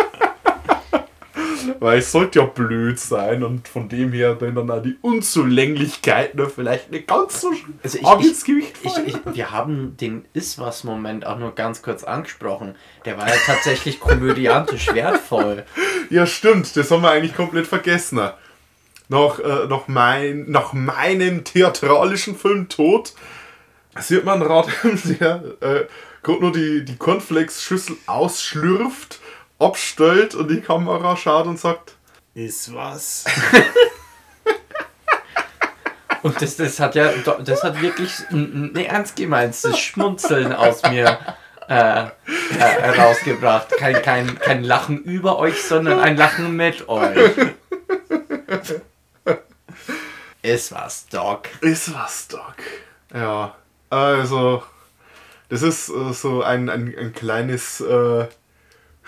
Weil 1.79 1.99
es 1.99 2.11
sollte 2.12 2.41
ja 2.41 2.47
blöd 2.47 2.99
sein 2.99 3.43
und 3.43 3.68
von 3.68 3.89
dem 3.89 4.12
her 4.12 4.35
dann 4.35 4.55
dann 4.55 4.71
auch 4.71 4.83
die 4.83 4.97
Unzulänglichkeiten 5.01 6.49
vielleicht 6.51 6.91
nicht 6.91 7.07
ganz 7.07 7.41
so 7.41 7.53
Also 7.83 7.99
ich, 7.99 8.07
ich, 8.21 8.27
ins 8.27 8.45
Gewicht 8.45 8.77
ich, 8.83 8.93
fallen. 8.93 9.07
ich, 9.07 9.16
wir 9.35 9.51
haben 9.51 9.97
den 9.97 10.25
Ist-Was-Moment 10.33 11.27
auch 11.27 11.39
nur 11.39 11.55
ganz 11.55 11.83
kurz 11.83 12.05
angesprochen. 12.05 12.75
Der 13.05 13.18
war 13.18 13.29
ja 13.29 13.37
tatsächlich 13.47 14.01
komödiantisch 14.01 14.89
wertvoll. 14.95 15.64
Ja, 16.11 16.27
stimmt, 16.27 16.77
das 16.77 16.91
haben 16.91 17.03
wir 17.03 17.11
eigentlich 17.11 17.37
komplett 17.37 17.66
vergessen. 17.66 18.21
Nach, 19.09 19.39
äh, 19.39 19.66
nach, 19.68 19.89
mein, 19.89 20.51
nach 20.51 20.73
meinem 20.73 21.45
theatralischen 21.45 22.37
Film 22.37 22.68
Tod 22.68 23.14
sieht 23.99 24.25
man 24.25 24.43
Radhelm, 24.43 25.01
der 25.21 25.43
äh, 25.61 25.87
gerade 26.23 26.41
nur 26.41 26.53
die, 26.53 26.85
die 26.85 26.97
Cornflakes-Schüssel 26.97 27.97
ausschlürft, 28.07 29.20
abstellt 29.61 30.34
und 30.34 30.50
die 30.50 30.61
Kamera 30.61 31.16
schaut 31.16 31.46
und 31.46 31.61
sagt, 31.61 31.92
Ist 32.34 32.74
was? 32.74 33.24
Und 36.22 36.42
das, 36.42 36.56
das 36.56 36.78
hat 36.80 36.94
ja, 36.96 37.11
das 37.42 37.64
hat 37.64 37.80
wirklich 37.80 38.12
ein, 38.30 38.72
ein 38.74 38.76
ernst 38.76 39.16
gemeintes 39.16 39.78
Schmunzeln 39.78 40.52
aus 40.52 40.82
mir 40.82 41.18
äh, 41.68 42.02
äh, 42.02 42.08
herausgebracht. 42.58 43.68
Kein, 43.78 44.02
kein, 44.02 44.38
kein 44.38 44.64
Lachen 44.64 45.02
über 45.02 45.38
euch, 45.38 45.62
sondern 45.62 46.00
ein 46.00 46.16
Lachen 46.16 46.56
mit 46.56 46.88
euch. 46.88 47.16
Ist 50.42 50.72
was, 50.72 51.06
Doc. 51.08 51.48
ist 51.61 51.94
was, 51.94 52.28
Doc. 52.28 52.56
Ja, 53.14 53.54
also, 53.88 54.62
das 55.48 55.62
ist 55.62 55.90
äh, 55.90 56.12
so 56.12 56.42
ein, 56.42 56.68
ein, 56.68 56.94
ein 56.98 57.12
kleines 57.12 57.80
äh, 57.80 58.26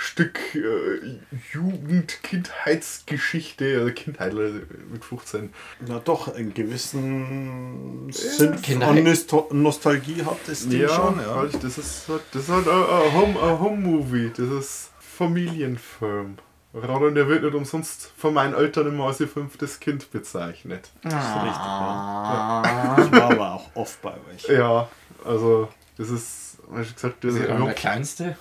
Stück 0.02 0.38
äh, 0.56 1.18
Jugend-, 1.52 2.22
Kindheitsgeschichte, 2.24 3.78
also 3.78 3.92
Kindheit 3.92 4.34
mit 4.34 5.04
15. 5.04 5.52
Na 5.86 6.00
doch, 6.00 6.34
einen 6.34 6.52
gewissen 6.52 8.10
Sinn 8.10 8.60
Kinder- 8.62 8.88
von 8.88 9.02
Nosto 9.04 9.48
Nostalgie 9.52 10.24
hat 10.24 10.38
das 10.46 10.68
Ding 10.68 10.80
Ja, 10.82 10.88
schon. 10.88 11.20
Ja. 11.20 11.36
Halt, 11.36 11.62
das 11.62 11.78
ist 11.78 12.08
halt, 12.08 12.22
das 12.32 12.42
ist 12.42 12.48
halt 12.48 12.66
ein, 12.66 12.74
ein 12.74 13.12
Home, 13.14 13.40
ein 13.42 13.60
Home-Movie, 13.60 14.32
das 14.36 14.48
ist 14.50 14.90
Familienfilm. 14.98 16.36
Radon, 16.74 17.14
der 17.14 17.28
wird 17.28 17.44
nicht 17.44 17.54
umsonst 17.54 18.10
von 18.16 18.34
meinen 18.34 18.54
Eltern 18.54 18.88
immer 18.88 19.06
als 19.06 19.20
ihr 19.20 19.28
fünftes 19.28 19.78
Kind 19.78 20.10
bezeichnet. 20.10 20.90
Das 21.02 21.12
ist 21.12 21.34
richtig, 21.36 21.46
ja. 21.46 22.96
Ich 22.98 23.12
war 23.12 23.30
aber 23.30 23.54
auch 23.54 23.70
oft 23.76 24.02
bei 24.02 24.14
euch. 24.32 24.48
Ja, 24.48 24.88
also, 25.24 25.68
das 25.96 26.08
ist, 26.10 26.58
ich 26.80 26.94
gesagt, 26.94 27.22
das 27.22 27.34
ist 27.34 27.46
der 27.46 27.74
Kleinste? 27.74 28.36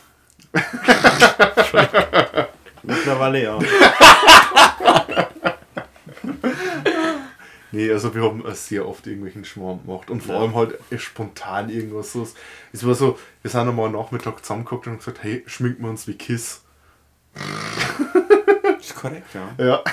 Mittlerweile 2.83 3.43
ja. 3.43 3.59
Nee, 7.73 7.89
also 7.89 8.13
wir 8.13 8.23
haben 8.23 8.43
sehr 8.53 8.85
oft 8.85 9.07
irgendwelchen 9.07 9.45
Schmarrn 9.45 9.79
gemacht 9.85 10.09
und 10.09 10.21
vor 10.21 10.35
Ja. 10.35 10.41
allem 10.41 10.55
halt 10.55 10.77
spontan 10.97 11.69
irgendwas 11.69 12.11
so. 12.11 12.27
Es 12.73 12.85
war 12.85 12.95
so, 12.95 13.17
wir 13.41 13.49
sind 13.49 13.61
einmal 13.61 13.85
am 13.85 13.93
Nachmittag 13.93 14.41
zusammengeguckt 14.43 14.87
und 14.87 14.93
haben 14.93 14.99
gesagt, 14.99 15.23
hey, 15.23 15.41
schminken 15.47 15.83
wir 15.83 15.89
uns 15.89 16.05
wie 16.05 16.15
Kiss. 16.15 16.63
ist 18.77 18.93
korrekt, 18.95 19.27
ja. 19.33 19.65
Ja. 19.65 19.83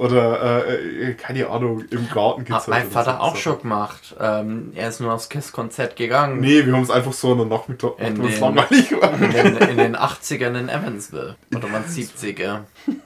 Oder, 0.00 0.66
äh, 0.66 1.10
äh, 1.10 1.14
keine 1.14 1.46
Ahnung, 1.48 1.84
im 1.90 2.08
Garten 2.08 2.40
Hat 2.40 2.46
gezeigt. 2.64 2.68
mein 2.68 2.82
oder 2.84 2.90
Vater 2.90 3.12
so. 3.12 3.18
auch 3.18 3.36
schon 3.36 3.60
gemacht. 3.60 4.16
Ähm, 4.18 4.72
er 4.74 4.88
ist 4.88 5.00
nur 5.00 5.12
aufs 5.12 5.28
KISS-Konzert 5.28 5.94
gegangen. 5.96 6.40
Nee, 6.40 6.64
wir 6.64 6.72
haben 6.72 6.82
es 6.82 6.90
einfach 6.90 7.12
so 7.12 7.32
an 7.32 7.40
einem 7.40 7.50
Nachmittag 7.50 7.98
In 7.98 8.14
den- 8.14 8.40
langweilig 8.40 8.92
war. 8.92 9.12
In 9.12 9.30
den, 9.30 9.56
in 9.58 9.76
den 9.76 9.96
80ern 9.96 10.58
in 10.58 10.68
Evansville. 10.70 11.36
Oder 11.54 11.70
waren 11.72 11.84
es 11.86 11.96
70er? 11.96 12.60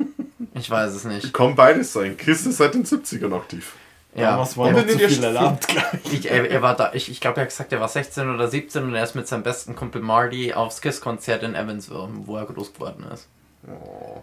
Ich 0.57 0.71
weiß 0.71 0.95
es 0.95 1.05
nicht. 1.05 1.33
Kann 1.35 1.57
beides 1.57 1.93
sein. 1.93 2.17
Kiss 2.17 2.47
ist 2.47 2.59
seit 2.59 2.75
den 2.75 2.85
70ern 2.85 3.35
aktiv. 3.35 3.73
Ja. 4.15 4.39
Was 4.39 4.57
war 4.57 4.69
Und 4.69 4.75
noch 4.75 4.83
in 4.83 4.89
zu 4.91 4.99
viel 5.01 5.25
erlaubt. 5.25 5.67
Ich, 6.13 6.31
er, 6.31 6.49
er 6.49 6.63
war 6.63 6.77
da, 6.77 6.93
ich, 6.95 7.11
ich 7.11 7.21
glaube, 7.21 7.39
er 7.39 7.43
hat 7.43 7.49
gesagt, 7.49 7.73
er 7.73 7.81
war 7.81 7.89
16 7.89 8.33
oder 8.33 8.47
17 8.47 8.85
und 8.85 8.95
er 8.95 9.03
ist 9.03 9.17
mit 9.17 9.27
seinem 9.27 9.43
besten 9.43 9.75
Kumpel 9.75 10.01
Marty 10.01 10.55
aufs 10.55 10.81
KISS-Konzert 10.81 11.43
in 11.43 11.57
Evansville, 11.57 12.09
wo 12.25 12.37
er 12.37 12.47
groß 12.47 12.73
geworden 12.75 13.05
ist. 13.13 13.27
Oh, 13.67 14.23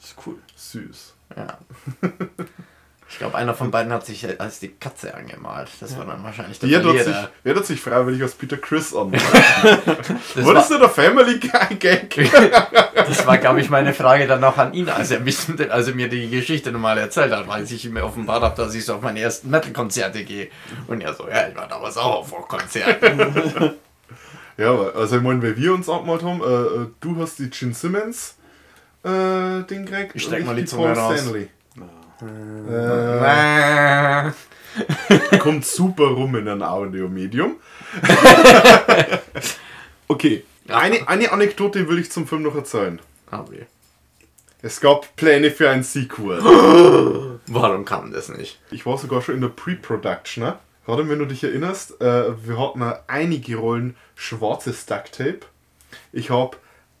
Das 0.00 0.06
ist 0.10 0.16
cool. 0.26 0.34
süß. 0.56 1.14
Ja. 1.36 1.58
Ich 3.10 3.16
glaube, 3.18 3.36
einer 3.38 3.54
von 3.54 3.70
beiden 3.70 3.90
hat 3.90 4.04
sich 4.04 4.38
als 4.38 4.60
die 4.60 4.68
Katze 4.68 5.14
angemalt. 5.14 5.70
Das 5.80 5.96
war 5.96 6.04
dann 6.04 6.22
wahrscheinlich 6.22 6.58
der 6.58 6.68
Wer 6.68 6.82
hat, 6.98 7.04
sich, 7.06 7.16
wer 7.42 7.54
hat 7.56 7.64
sich 7.66 7.80
freiwillig 7.80 8.20
als 8.22 8.34
Peter 8.34 8.58
Chris 8.58 8.94
an? 8.94 9.12
Das 10.34 10.36
War 10.36 10.44
war, 10.44 10.54
das 10.54 10.68
nicht 10.68 10.82
der 10.82 10.88
Family 10.90 11.38
Guy 11.40 11.76
Gag? 11.76 12.14
das 12.94 13.26
war 13.26 13.38
glaube 13.38 13.60
ich, 13.62 13.70
meine 13.70 13.94
Frage 13.94 14.26
dann 14.26 14.44
auch 14.44 14.58
an 14.58 14.74
ihn, 14.74 14.90
als 14.90 15.10
er, 15.10 15.20
mich, 15.20 15.38
als 15.70 15.88
er 15.88 15.94
mir 15.94 16.08
die 16.10 16.28
Geschichte 16.28 16.70
nochmal 16.70 16.98
erzählt 16.98 17.32
hat, 17.32 17.48
weil 17.48 17.64
ich 17.64 17.84
ihm 17.84 17.96
offenbart 17.96 18.42
habe, 18.42 18.56
dass 18.62 18.74
ich 18.74 18.84
so 18.84 18.96
auf 18.96 19.00
meine 19.02 19.20
ersten 19.20 19.48
Metal-Konzerte 19.48 20.24
gehe. 20.24 20.48
Und 20.86 21.00
er 21.00 21.14
so, 21.14 21.26
ja, 21.28 21.48
ich 21.48 21.56
war 21.56 21.66
damals 21.66 21.96
auch 21.96 22.16
auf 22.16 22.48
Konzerten. 22.48 23.74
Ja, 24.58 24.72
aber- 24.72 24.92
also 24.96 25.18
ich 25.18 25.22
meine, 25.22 25.40
weil 25.40 25.56
wir 25.56 25.72
uns 25.72 25.88
angemalt 25.88 26.24
haben, 26.24 26.40
äh, 26.42 26.44
äh, 26.44 26.86
du 27.00 27.16
hast 27.22 27.38
die 27.38 27.48
Gene 27.48 27.74
Simmons 27.74 28.34
äh, 29.04 29.62
Ding 29.64 29.86
gekriegt 29.86 30.12
Ich 30.14 30.24
und 30.24 30.30
streck 30.32 30.46
mal 30.46 30.56
die 30.56 30.64
Zunge 30.64 30.92
raus. 30.92 31.20
Stanley. 31.20 31.48
Äh, 32.20 32.24
Kommt 35.38 35.64
super 35.64 36.08
rum 36.08 36.34
in 36.36 36.48
ein 36.48 36.62
Audio-Medium. 36.62 37.56
okay, 40.08 40.44
eine, 40.68 41.08
eine 41.08 41.32
Anekdote 41.32 41.88
will 41.88 41.98
ich 41.98 42.10
zum 42.10 42.26
Film 42.26 42.42
noch 42.42 42.54
erzählen. 42.54 43.00
okay. 43.30 43.66
Es 44.60 44.80
gab 44.80 45.14
Pläne 45.14 45.52
für 45.52 45.70
ein 45.70 45.84
Sequel. 45.84 46.40
Warum 47.46 47.84
kam 47.84 48.12
das 48.12 48.28
nicht? 48.28 48.58
Ich 48.72 48.86
war 48.86 48.98
sogar 48.98 49.22
schon 49.22 49.36
in 49.36 49.40
der 49.40 49.48
Pre-Production. 49.48 50.42
Ne? 50.42 50.58
Gerade 50.84 51.08
wenn 51.08 51.20
du 51.20 51.26
dich 51.26 51.44
erinnerst, 51.44 52.00
äh, 52.00 52.32
wir 52.44 52.58
hatten 52.58 52.82
äh, 52.82 52.94
einige 53.06 53.56
Rollen 53.56 53.94
schwarzes 54.16 54.84
Ducktape. 54.86 55.40
Ich 56.12 56.30
habe 56.30 56.56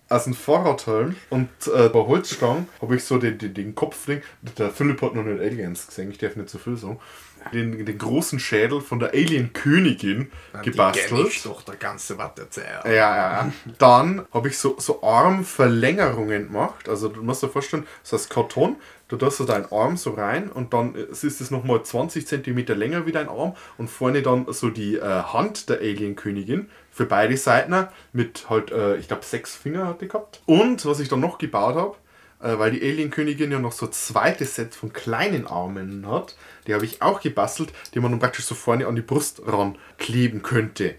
aus 0.08 0.24
dem 0.24 0.34
Fahrradhelm 0.34 1.16
und 1.30 1.48
äh, 1.66 1.88
bei 1.88 2.00
Holzstangen 2.00 2.68
habe 2.80 2.96
ich 2.96 3.04
so 3.04 3.18
den, 3.18 3.38
den, 3.38 3.54
den 3.54 3.74
Kopfding. 3.74 4.22
Der 4.56 4.70
Philipp 4.70 5.02
hat 5.02 5.14
noch 5.14 5.24
nicht 5.24 5.40
Aliens 5.40 5.86
gesehen, 5.86 6.10
ich 6.10 6.18
darf 6.18 6.36
nicht 6.36 6.48
zu 6.48 6.58
viel 6.58 6.76
sagen. 6.76 6.98
Den, 7.52 7.86
den 7.86 7.98
großen 7.98 8.40
Schädel 8.40 8.80
von 8.80 8.98
der 8.98 9.10
Alien-Königin 9.10 10.30
gebastelt. 10.62 11.28
Ich 11.28 11.42
doch 11.44 11.62
der 11.62 11.76
ganze 11.76 12.18
Watt 12.18 12.38
erzählen. 12.38 12.80
Ja, 12.84 12.90
ja, 12.90 13.16
ja. 13.16 13.52
Dann 13.78 14.26
habe 14.34 14.48
ich 14.48 14.58
so, 14.58 14.74
so 14.78 15.02
Armverlängerungen 15.02 16.48
gemacht. 16.48 16.88
Also 16.88 17.08
du 17.08 17.22
musst 17.22 17.42
dir 17.42 17.48
vorstellen, 17.48 17.86
das 18.02 18.12
heißt 18.12 18.30
Karton, 18.30 18.76
du 19.08 19.16
tust 19.16 19.38
so 19.38 19.44
deinen 19.44 19.70
Arm 19.72 19.96
so 19.96 20.12
rein 20.12 20.50
und 20.50 20.72
dann 20.72 20.94
ist 20.94 21.24
es 21.24 21.50
nochmal 21.50 21.82
20 21.82 22.26
cm 22.26 22.58
länger 22.78 23.06
wie 23.06 23.12
dein 23.12 23.28
Arm 23.28 23.56
und 23.76 23.88
vorne 23.88 24.22
dann 24.22 24.46
so 24.52 24.70
die 24.70 24.96
äh, 24.96 25.02
Hand 25.02 25.68
der 25.68 25.78
Alien-Königin 25.78 26.68
für 26.90 27.06
beide 27.06 27.36
Seiten 27.36 27.88
mit 28.12 28.46
halt, 28.50 28.70
äh, 28.70 28.96
ich 28.96 29.08
glaube, 29.08 29.24
sechs 29.24 29.56
Finger 29.56 29.86
hat 29.86 30.00
die 30.00 30.08
gehabt. 30.08 30.40
Und 30.46 30.84
was 30.84 31.00
ich 31.00 31.08
dann 31.08 31.20
noch 31.20 31.38
gebaut 31.38 31.76
habe, 31.76 31.96
äh, 32.40 32.58
weil 32.58 32.70
die 32.70 32.82
Alien-Königin 32.82 33.50
ja 33.50 33.58
noch 33.58 33.72
so 33.72 33.86
ein 33.86 33.92
zweites 33.92 34.54
Set 34.54 34.74
von 34.74 34.92
kleinen 34.92 35.46
Armen 35.46 36.06
hat, 36.06 36.36
die 36.66 36.74
habe 36.74 36.84
ich 36.84 37.02
auch 37.02 37.20
gebastelt, 37.20 37.72
die 37.94 38.00
man 38.00 38.10
dann 38.10 38.20
praktisch 38.20 38.44
so 38.44 38.54
vorne 38.54 38.86
an 38.86 38.96
die 38.96 39.02
Brust 39.02 39.42
ran 39.46 39.78
kleben 39.98 40.42
könnte. 40.42 40.94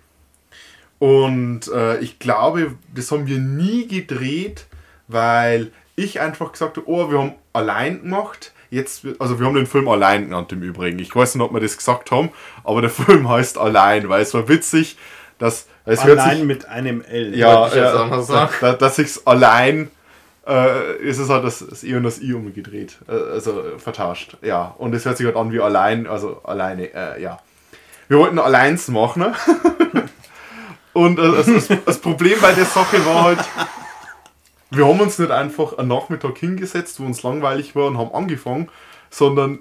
Und 0.97 1.69
äh, 1.69 1.99
ich 1.99 2.19
glaube, 2.19 2.75
das 2.93 3.11
haben 3.11 3.27
wir 3.27 3.39
nie 3.39 3.87
gedreht, 3.87 4.65
weil 5.07 5.71
ich 6.03 6.19
einfach 6.19 6.51
gesagt 6.51 6.77
habe, 6.77 6.89
oh, 6.89 7.11
wir 7.11 7.19
haben 7.19 7.33
allein 7.53 8.01
gemacht. 8.01 8.53
Jetzt, 8.69 9.05
also 9.17 9.39
wir 9.39 9.47
haben 9.47 9.55
den 9.55 9.65
Film 9.65 9.87
allein 9.87 10.25
genannt 10.25 10.51
im 10.51 10.61
Übrigen. 10.61 10.99
Ich 10.99 11.15
weiß 11.15 11.35
nicht, 11.35 11.43
ob 11.43 11.53
wir 11.53 11.59
das 11.59 11.77
gesagt 11.77 12.11
haben, 12.11 12.29
aber 12.63 12.81
der 12.81 12.89
Film 12.89 13.27
heißt 13.27 13.57
allein, 13.57 14.09
weil 14.09 14.21
es 14.21 14.33
war 14.33 14.47
witzig, 14.47 14.97
dass 15.37 15.67
es 15.85 15.99
Allein 15.99 16.37
sich, 16.37 16.45
mit 16.45 16.67
einem 16.67 17.01
L. 17.01 17.35
ja, 17.35 17.67
ich 17.67 17.73
noch 17.75 18.21
sagen. 18.21 18.53
da, 18.61 18.73
dass 18.73 18.99
ich 18.99 19.09
allein 19.25 19.89
äh, 20.47 20.97
ist 20.97 21.17
es 21.17 21.29
halt 21.29 21.45
das, 21.45 21.65
das 21.67 21.83
I 21.83 21.95
und 21.95 22.03
das 22.03 22.21
I 22.21 22.33
umgedreht, 22.33 22.97
äh, 23.07 23.11
also 23.11 23.61
äh, 23.61 23.79
vertauscht. 23.79 24.37
Ja, 24.41 24.75
und 24.77 24.93
es 24.93 25.05
hört 25.05 25.17
sich 25.17 25.25
halt 25.25 25.35
an 25.35 25.51
wie 25.51 25.61
allein, 25.61 26.05
also 26.07 26.41
alleine, 26.43 26.93
äh, 26.93 27.21
ja. 27.21 27.39
Wir 28.07 28.17
wollten 28.17 28.39
alleins 28.39 28.87
machen. 28.87 29.21
Ne? 29.21 29.33
Und 30.93 31.19
äh, 31.19 31.31
das, 31.31 31.45
das, 31.45 31.77
das 31.85 31.99
Problem 31.99 32.39
bei 32.41 32.51
der 32.51 32.65
Sache 32.65 33.05
war 33.05 33.23
halt, 33.23 33.39
wir 34.71 34.85
haben 34.87 34.99
uns 34.99 35.17
nicht 35.19 35.31
einfach 35.31 35.77
einen 35.77 35.87
Nachmittag 35.89 36.37
hingesetzt, 36.37 36.99
wo 36.99 37.05
uns 37.05 37.23
langweilig 37.23 37.75
war 37.75 37.87
und 37.87 37.97
haben 37.97 38.13
angefangen, 38.13 38.69
sondern 39.09 39.59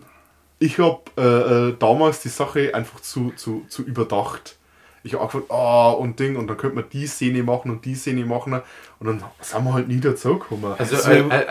ich 0.58 0.78
habe 0.78 1.00
äh, 1.16 1.68
äh, 1.70 1.76
damals 1.78 2.20
die 2.20 2.28
Sache 2.28 2.74
einfach 2.74 3.00
zu, 3.00 3.32
zu, 3.36 3.64
zu 3.68 3.82
überdacht. 3.82 4.56
Ich 5.04 5.14
habe 5.14 5.24
gefragt, 5.26 5.50
ah, 5.50 5.90
und 5.90 6.18
Ding, 6.18 6.36
und 6.36 6.48
dann 6.48 6.56
könnte 6.56 6.76
man 6.76 6.84
die 6.92 7.06
Szene 7.06 7.42
machen 7.42 7.70
und 7.70 7.84
die 7.84 7.94
Szene 7.94 8.24
machen. 8.26 8.60
Und 8.98 9.06
dann 9.06 9.22
sind 9.40 9.64
wir 9.64 9.72
halt 9.72 9.88
nie 9.88 10.00
dazu 10.00 10.38
gekommen. 10.38 10.74
Also, 10.76 10.96
Also- 10.96 11.10
äh, 11.10 11.20
äh, 11.20 11.46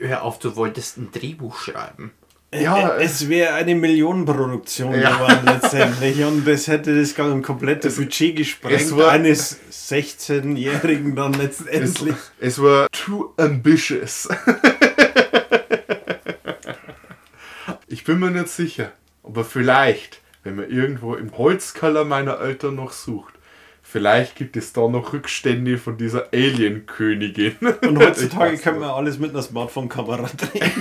hör 0.00 0.22
auf, 0.22 0.38
du 0.38 0.56
wolltest 0.56 0.96
ein 0.96 1.10
Drehbuch 1.12 1.58
schreiben. 1.58 2.12
Ja, 2.54 2.96
Äh, 2.96 3.04
es 3.04 3.28
wäre 3.28 3.54
eine 3.54 3.74
Millionenproduktion 3.74 4.94
Ja. 4.98 5.12
geworden 5.16 5.40
letztendlich 5.44 6.22
und 6.24 6.46
das 6.46 6.66
hätte 6.66 6.98
das 6.98 7.14
ganze 7.14 7.42
komplette 7.42 7.90
Budget 7.90 8.36
gesprengt 8.36 8.80
es 8.80 8.96
war- 8.96 9.10
eines 9.10 9.58
16-Jährigen 9.70 11.14
dann 11.14 11.32
es, 11.34 11.38
letztendlich. 11.60 12.16
es 12.40 12.62
war 12.62 12.86
too 12.92 13.32
ambitious. 13.36 14.28
ich 17.86 18.04
bin 18.04 18.18
mir 18.18 18.30
nicht 18.30 18.48
sicher, 18.48 18.92
aber 19.22 19.44
vielleicht, 19.44 20.20
wenn 20.44 20.56
man 20.56 20.70
irgendwo 20.70 21.14
im 21.14 21.36
Holzkeller 21.36 22.04
meiner 22.04 22.40
Eltern 22.40 22.74
noch 22.76 22.92
sucht, 22.92 23.34
vielleicht 23.90 24.36
gibt 24.36 24.56
es 24.56 24.72
da 24.72 24.86
noch 24.86 25.12
Rückstände 25.12 25.78
von 25.78 25.96
dieser 25.96 26.28
Alien-Königin. 26.32 27.56
Und 27.82 27.98
heutzutage 27.98 28.56
können 28.62 28.80
wir 28.80 28.94
alles 28.94 29.18
mit 29.18 29.30
einer 29.30 29.42
Smartphone-Kamera 29.42 30.28
drehen. 30.36 30.72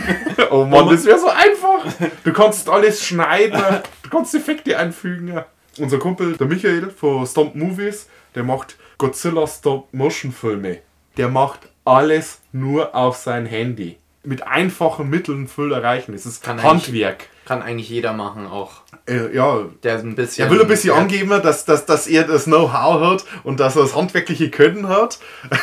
Oh 0.51 0.65
Mann, 0.65 0.89
das 0.89 1.05
wäre 1.05 1.19
so 1.19 1.29
einfach. 1.29 1.85
Du 2.23 2.33
kannst 2.33 2.69
alles 2.69 3.03
schneiden, 3.05 3.61
du 4.03 4.09
kannst 4.09 4.35
Effekte 4.35 4.77
einfügen. 4.77 5.41
Unser 5.77 5.99
Kumpel, 5.99 6.35
der 6.37 6.47
Michael 6.47 6.89
von 6.89 7.25
Stomp 7.25 7.55
Movies, 7.55 8.09
der 8.35 8.43
macht 8.43 8.77
Godzilla 8.97 9.45
Stop-Motion-Filme. 9.47 10.79
Der 11.17 11.29
macht 11.29 11.61
alles 11.85 12.41
nur 12.51 12.95
auf 12.95 13.15
sein 13.15 13.45
Handy. 13.45 13.97
Mit 14.23 14.45
einfachen 14.45 15.09
Mitteln 15.09 15.47
viel 15.47 15.71
erreichen. 15.71 16.13
Es 16.13 16.25
ist 16.25 16.43
Kann 16.43 16.61
Handwerk. 16.61 17.29
Kann 17.45 17.61
eigentlich 17.61 17.89
jeder 17.89 18.11
machen, 18.11 18.45
auch 18.45 18.81
Äh, 19.07 19.33
ja, 19.35 19.65
der 19.83 19.99
ein 19.99 20.15
bisschen. 20.15 20.45
er 20.45 20.51
will 20.51 20.61
ein 20.61 20.67
bisschen 20.67 20.89
der- 20.93 20.99
angeben, 21.01 21.29
dass, 21.29 21.65
dass, 21.65 21.85
dass 21.85 22.07
er 22.07 22.25
das 22.25 22.43
Know-how 22.45 22.99
hat 23.01 23.25
und 23.43 23.59
dass 23.59 23.75
er 23.75 23.83
das 23.83 23.95
handwerkliche 23.95 24.49
Können 24.51 24.87
hat. 24.87 25.19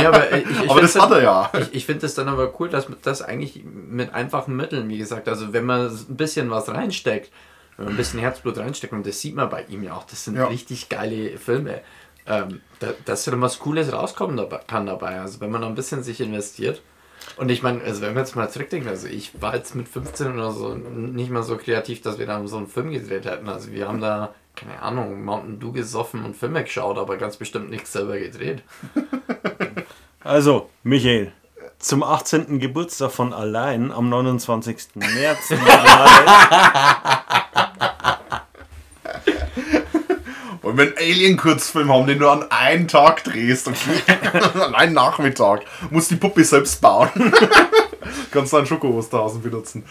Ja, 0.00 0.08
aber 0.08 0.32
ich, 0.34 0.48
ich 0.48 0.70
Aber 0.70 0.80
das 0.80 0.92
find's 0.92 1.04
hat 1.06 1.12
er 1.12 1.22
ja. 1.22 1.50
Ich, 1.60 1.74
ich 1.74 1.86
finde 1.86 2.06
es 2.06 2.14
dann 2.14 2.28
aber 2.28 2.58
cool, 2.58 2.70
dass 2.70 2.88
man 2.88 2.96
das 3.02 3.20
eigentlich 3.20 3.62
mit 3.64 4.14
einfachen 4.14 4.56
Mitteln, 4.56 4.88
wie 4.88 4.96
gesagt, 4.96 5.28
also 5.28 5.52
wenn 5.52 5.66
man 5.66 5.88
ein 5.88 6.16
bisschen 6.16 6.48
was 6.48 6.68
reinsteckt, 6.70 7.30
wenn 7.76 7.84
man 7.86 7.94
ein 7.94 7.96
bisschen 7.98 8.18
Herzblut 8.20 8.56
reinsteckt, 8.56 8.94
und 8.94 9.06
das 9.06 9.20
sieht 9.20 9.34
man 9.34 9.50
bei 9.50 9.64
ihm 9.68 9.82
ja 9.82 9.92
auch, 9.94 10.04
das 10.04 10.24
sind 10.24 10.36
Ja. 10.36 10.46
richtig 10.46 10.88
geile 10.88 11.36
Filme, 11.36 11.80
ähm, 12.26 12.60
da, 12.78 12.88
dass 13.04 13.24
dann 13.26 13.40
was 13.42 13.58
Cooles 13.58 13.92
rauskommen 13.92 14.40
kann 14.66 14.86
dabei. 14.86 15.20
Also 15.20 15.40
wenn 15.40 15.50
man 15.50 15.60
da 15.60 15.66
ein 15.66 15.74
bisschen 15.74 16.02
sich 16.02 16.20
investiert. 16.20 16.80
Und 17.36 17.50
ich 17.50 17.62
meine, 17.62 17.82
also 17.82 18.02
wenn 18.02 18.14
wir 18.14 18.20
jetzt 18.20 18.36
mal 18.36 18.50
zurückdenken, 18.50 18.88
also 18.88 19.06
ich 19.06 19.40
war 19.40 19.54
jetzt 19.54 19.74
mit 19.74 19.88
15 19.88 20.34
oder 20.34 20.52
so 20.52 20.74
nicht 20.74 21.30
mal 21.30 21.42
so 21.42 21.56
kreativ, 21.56 22.02
dass 22.02 22.18
wir 22.18 22.26
da 22.26 22.46
so 22.46 22.56
einen 22.56 22.66
Film 22.66 22.90
gedreht 22.90 23.24
hätten. 23.24 23.48
Also 23.48 23.72
wir 23.72 23.88
haben 23.88 24.00
da, 24.00 24.34
keine 24.56 24.82
Ahnung, 24.82 25.24
Mountain 25.24 25.60
Dew 25.60 25.72
gesoffen 25.72 26.24
und 26.24 26.36
Filme 26.36 26.62
geschaut, 26.62 26.98
aber 26.98 27.16
ganz 27.16 27.36
bestimmt 27.36 27.70
nichts 27.70 27.92
selber 27.92 28.18
gedreht. 28.18 28.62
Also, 30.22 30.68
Michael, 30.82 31.32
zum 31.78 32.02
18. 32.02 32.58
Geburtstag 32.58 33.10
von 33.10 33.32
Allein 33.32 33.90
am 33.90 34.10
29. 34.10 34.96
März. 34.96 35.48
Und 40.70 40.76
wenn 40.76 40.96
Alien-Kurzfilm 40.96 41.92
haben, 41.92 42.06
den 42.06 42.20
du 42.20 42.28
an 42.28 42.44
einem 42.50 42.86
Tag 42.86 43.24
drehst, 43.24 43.68
an 44.54 44.74
einem 44.74 44.94
Nachmittag, 44.94 45.64
musst 45.90 46.12
die 46.12 46.16
Puppe 46.16 46.44
selbst 46.44 46.80
bauen. 46.80 47.10
Kannst 48.30 48.52
dann 48.52 48.66
Schoko-Osterhasen 48.66 49.42
benutzen. 49.42 49.84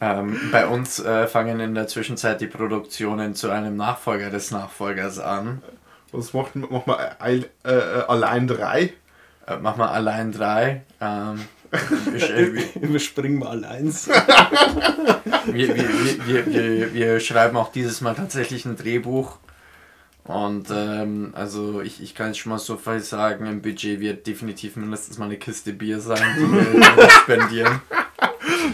Ähm, 0.00 0.40
bei 0.50 0.66
uns 0.66 1.00
äh, 1.00 1.26
fangen 1.26 1.60
in 1.60 1.74
der 1.74 1.86
Zwischenzeit 1.86 2.40
die 2.40 2.46
Produktionen 2.46 3.34
zu 3.34 3.50
einem 3.50 3.76
Nachfolger 3.76 4.30
des 4.30 4.50
Nachfolgers 4.50 5.18
an. 5.18 5.62
Was 6.12 6.32
macht, 6.32 6.56
macht 6.56 6.86
man 6.86 6.98
äh, 7.22 7.42
äh, 7.64 8.04
allein 8.08 8.48
drei? 8.48 8.94
Äh, 9.46 9.58
mach 9.60 9.76
mal 9.76 9.88
allein 9.88 10.32
drei. 10.32 10.82
Ähm, 11.00 11.40
Überspringen 12.80 13.40
wir 13.40 13.50
allein. 13.50 13.86
wir, 15.46 15.76
wir, 15.76 16.26
wir, 16.26 16.46
wir, 16.46 16.94
wir 16.94 17.20
schreiben 17.20 17.56
auch 17.56 17.72
dieses 17.72 18.00
Mal 18.00 18.14
tatsächlich 18.14 18.64
ein 18.66 18.76
Drehbuch. 18.76 19.38
Und 20.24 20.68
ähm, 20.70 21.32
also 21.34 21.80
ich, 21.80 22.00
ich 22.02 22.14
kann 22.14 22.28
jetzt 22.28 22.38
schon 22.38 22.50
mal 22.50 22.58
so 22.58 22.76
viel 22.76 23.00
sagen, 23.00 23.46
im 23.46 23.60
Budget 23.60 24.00
wird 24.00 24.26
definitiv 24.26 24.76
mindestens 24.76 25.18
mal 25.18 25.24
eine 25.24 25.36
Kiste 25.36 25.72
Bier 25.72 26.00
sein, 26.00 26.22
die 26.36 26.52
wir 26.52 27.10
spendieren. 27.22 27.80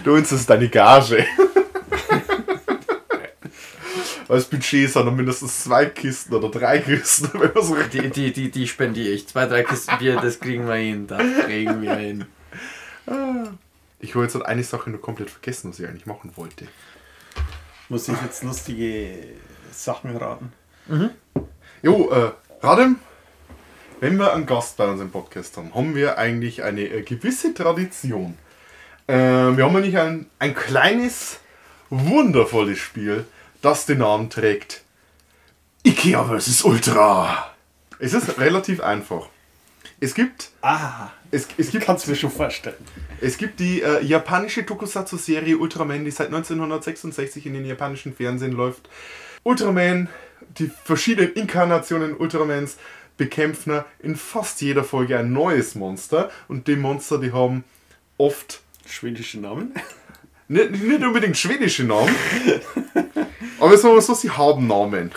Du 0.05 0.15
uns 0.15 0.31
ist 0.33 0.51
deine 0.51 0.69
Gage. 0.69 1.25
Als 4.29 4.45
Budget 4.45 4.91
sind 4.91 5.07
dann 5.07 5.17
mindestens 5.17 5.65
zwei 5.65 5.87
Kisten 5.87 6.35
oder 6.35 6.51
drei 6.51 6.81
Kisten, 6.81 7.31
wenn 7.33 7.63
so 7.63 7.77
Die, 7.91 8.11
die, 8.11 8.31
die, 8.31 8.51
die 8.51 8.69
spendiere 8.69 9.15
ich. 9.15 9.27
Zwei, 9.27 9.47
drei 9.47 9.63
Kisten 9.63 9.97
Bier, 9.99 10.17
das 10.21 10.39
kriegen 10.39 10.67
wir 10.67 10.75
hin. 10.75 11.07
Das 11.07 11.23
kriegen 11.47 11.81
wir 11.81 11.95
hin. 11.95 12.27
Ich 14.01 14.15
habe 14.15 14.25
jetzt 14.25 14.41
eine 14.41 14.63
Sache 14.63 14.91
nur 14.91 15.01
komplett 15.01 15.31
vergessen, 15.31 15.71
was 15.71 15.81
ich 15.81 15.87
eigentlich 15.89 16.07
machen 16.07 16.33
wollte. 16.37 16.69
Muss 17.89 18.09
ich 18.09 18.21
jetzt 18.23 18.43
lustige 18.45 19.15
Sachen 19.73 20.17
raten? 20.17 20.53
Jo, 21.83 22.11
äh, 22.11 22.33
Radem, 22.65 22.97
wenn 24.01 24.17
wir 24.19 24.33
einen 24.33 24.47
Gast 24.47 24.77
bei 24.77 24.87
uns 24.87 25.01
im 25.01 25.11
Podcast 25.11 25.57
haben, 25.57 25.75
haben 25.75 25.95
wir 25.95 26.19
eigentlich 26.19 26.63
eine 26.63 26.83
äh, 26.83 27.03
gewisse 27.03 27.55
Tradition. 27.55 28.37
Äh, 29.07 29.15
wir 29.17 29.65
haben 29.65 29.73
nämlich 29.73 29.99
ein, 29.99 30.27
ein 30.39 30.55
kleines, 30.55 31.41
wundervolles 31.91 32.79
Spiel, 32.79 33.25
das 33.63 33.87
den 33.87 33.99
Namen 33.99 34.29
trägt 34.31 34.83
Ikea 35.85 36.25
vs. 36.25 36.63
Ultra. 36.63 37.55
Es 37.99 38.13
ist 38.13 38.39
relativ 38.39 38.81
einfach. 38.81 39.29
Es 40.01 40.15
gibt, 40.15 40.51
Ah, 40.63 41.09
es, 41.31 41.49
es 41.57 41.71
gibt 41.71 41.85
kannst 41.85 42.07
du 42.07 42.11
mir 42.11 42.17
schon 42.17 42.31
vorstellen. 42.31 42.77
es 43.21 43.37
gibt 43.37 43.61
die 43.61 43.83
äh, 43.83 44.03
japanische 44.03 44.65
Tokusatsu-Serie 44.65 45.59
Ultraman, 45.59 46.05
die 46.05 46.11
seit 46.11 46.29
1966 46.29 47.47
in 47.47 47.55
den 47.55 47.65
japanischen 47.65 48.15
Fernsehen 48.15 48.53
läuft. 48.53 48.89
Ultraman, 49.43 50.09
die 50.59 50.71
verschiedenen 50.85 51.33
Inkarnationen 51.35 52.17
Ultramans 52.17 52.77
bekämpfen 53.17 53.83
in 53.99 54.17
fast 54.17 54.61
jeder 54.61 54.85
Folge 54.85 55.19
ein 55.19 55.33
neues 55.33 55.75
Monster. 55.75 56.31
Und 56.47 56.69
die 56.69 56.77
Monster, 56.77 57.19
die 57.19 57.33
haben 57.33 57.65
oft 58.17 58.63
Schwedische 58.87 59.39
Namen? 59.41 59.75
nicht, 60.49 60.71
nicht 60.71 61.03
unbedingt 61.03 61.37
schwedische 61.37 61.85
Namen, 61.85 62.15
aber 63.61 63.77
sagen 63.77 63.95
wir 63.95 64.01
so, 64.01 64.15
sie 64.15 64.31
haben 64.31 64.67
Namen. 64.67 65.11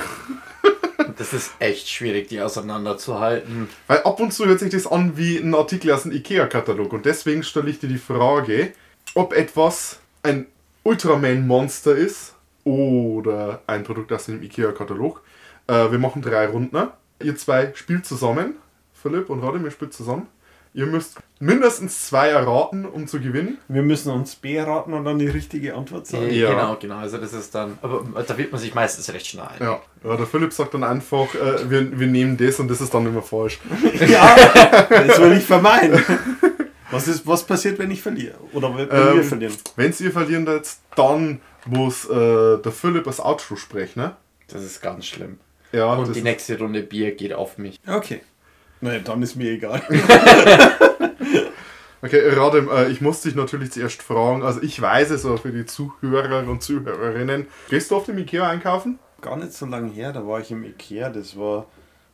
Das 1.22 1.34
ist 1.34 1.52
echt 1.60 1.88
schwierig, 1.88 2.30
die 2.30 2.42
auseinanderzuhalten. 2.42 3.70
Weil 3.86 4.00
ab 4.00 4.20
und 4.20 4.34
zu 4.34 4.48
hört 4.48 4.60
sich 4.60 4.72
das 4.72 4.88
an 4.88 5.18
wie 5.18 5.38
ein 5.38 5.54
Artikel 5.54 5.92
aus 5.92 6.04
einem 6.04 6.16
IKEA-Katalog. 6.16 6.92
Und 6.94 7.06
deswegen 7.06 7.44
stelle 7.44 7.70
ich 7.70 7.78
dir 7.78 7.90
die 7.90 8.00
Frage, 8.00 8.74
ob 9.14 9.32
etwas 9.34 10.00
ein 10.24 10.48
Ultraman-Monster 10.82 11.96
ist 11.96 12.34
oder 12.64 13.62
ein 13.68 13.84
Produkt 13.84 14.12
aus 14.12 14.26
dem 14.26 14.42
IKEA-Katalog. 14.42 15.22
Äh, 15.68 15.92
wir 15.92 16.00
machen 16.00 16.24
drei 16.24 16.48
Runden. 16.48 16.88
Ihr 17.22 17.36
zwei 17.36 17.72
spielt 17.76 18.08
zusammen. 18.08 18.56
Philipp 19.00 19.30
und 19.30 19.42
Radim, 19.42 19.64
ihr 19.64 19.70
spielt 19.70 19.94
zusammen. 19.94 20.26
Ihr 20.74 20.86
müsst 20.86 21.18
mindestens 21.40 22.08
zwei 22.08 22.30
erraten, 22.30 22.86
um 22.86 23.06
zu 23.06 23.20
gewinnen. 23.20 23.58
Wir 23.68 23.82
müssen 23.82 24.10
uns 24.12 24.36
B 24.36 24.58
raten 24.60 24.94
und 24.94 25.04
dann 25.04 25.20
die 25.20 25.28
richtige 25.28 25.76
Antwort 25.76 26.08
sagen. 26.08 26.30
Äh, 26.30 26.40
Ja. 26.40 26.50
Genau, 26.52 26.78
genau. 26.80 26.96
Also 26.98 27.18
das 27.18 27.34
ist 27.34 27.54
dann. 27.54 27.78
Aber 27.82 28.06
da 28.26 28.38
wird 28.38 28.54
man 28.54 28.62
sich 28.62 28.74
meistens 28.74 29.12
recht 29.14 29.28
schnell 29.28 29.44
ein. 29.46 29.60
Ja, 29.60 29.82
ja 30.04 30.16
der 30.16 30.26
Philipp 30.26 30.54
sagt 30.54 30.74
dann 30.74 30.86
einfach, 30.86 31.34
äh, 31.36 31.70
wir, 31.70 32.00
wir 32.00 32.08
nehmen 32.08 32.38
das 32.38 32.60
und 32.62 32.70
das 32.70 32.80
ist 32.80 32.94
dann 32.94 33.06
immer 33.06 33.22
falsch. 33.22 33.60
Ja, 34.08 34.36
das 34.90 35.20
will 35.20 35.34
ich 35.34 35.44
vermeiden. 35.44 36.02
Was, 36.90 37.08
ist, 37.08 37.26
was 37.28 37.44
passiert, 37.46 37.78
wenn 37.80 37.92
ich 37.92 38.02
verliere? 38.02 38.36
Oder 38.54 38.70
wenn 38.76 38.90
wir 38.90 39.16
Ähm, 39.20 39.24
verlieren? 39.24 39.54
Wenn 39.76 39.94
ihr 40.00 40.12
verlieren 40.12 40.46
jetzt, 40.48 40.82
dann 40.96 41.42
muss 41.66 42.06
äh, 42.10 42.58
der 42.58 42.72
Philipp 42.72 43.04
das 43.06 43.20
Outro 43.20 43.56
sprechen. 43.56 44.00
Ne? 44.02 44.16
Das 44.48 44.64
ist 44.64 44.82
ganz 44.82 45.06
schlimm. 45.06 45.38
Ja, 45.72 45.94
Und 45.94 46.14
die 46.16 46.22
nächste 46.22 46.58
Runde 46.60 46.82
Bier 46.82 47.12
geht 47.16 47.34
auf 47.34 47.58
mich. 47.58 47.80
Okay. 47.88 48.22
Naja, 48.82 49.00
dann 49.00 49.22
ist 49.22 49.36
mir 49.36 49.52
egal. 49.52 49.82
Okay, 52.04 52.20
Radem, 52.30 52.68
äh, 52.68 52.88
ich 52.88 53.00
muss 53.00 53.22
dich 53.22 53.36
natürlich 53.36 53.72
zuerst 53.74 54.02
fragen, 54.02 54.42
also 54.42 54.60
ich 54.64 54.82
weiß 54.82 55.12
es 55.12 55.24
auch 55.24 55.40
für 55.40 55.52
die 55.52 55.68
Zuhörer 55.68 56.48
und 56.50 56.64
Zuhörerinnen. 56.64 57.46
Gehst 57.70 57.92
du 57.92 57.96
auf 57.96 58.06
dem 58.08 58.18
Ikea 58.18 58.50
einkaufen? 58.50 58.98
Gar 59.22 59.38
nicht 59.38 59.54
so 59.54 59.68
lange 59.68 59.92
her, 59.92 60.12
da 60.12 60.26
war 60.26 60.40
ich 60.40 60.50
im 60.50 60.64
Ikea, 60.64 61.12
das 61.12 61.38
war 61.38 61.68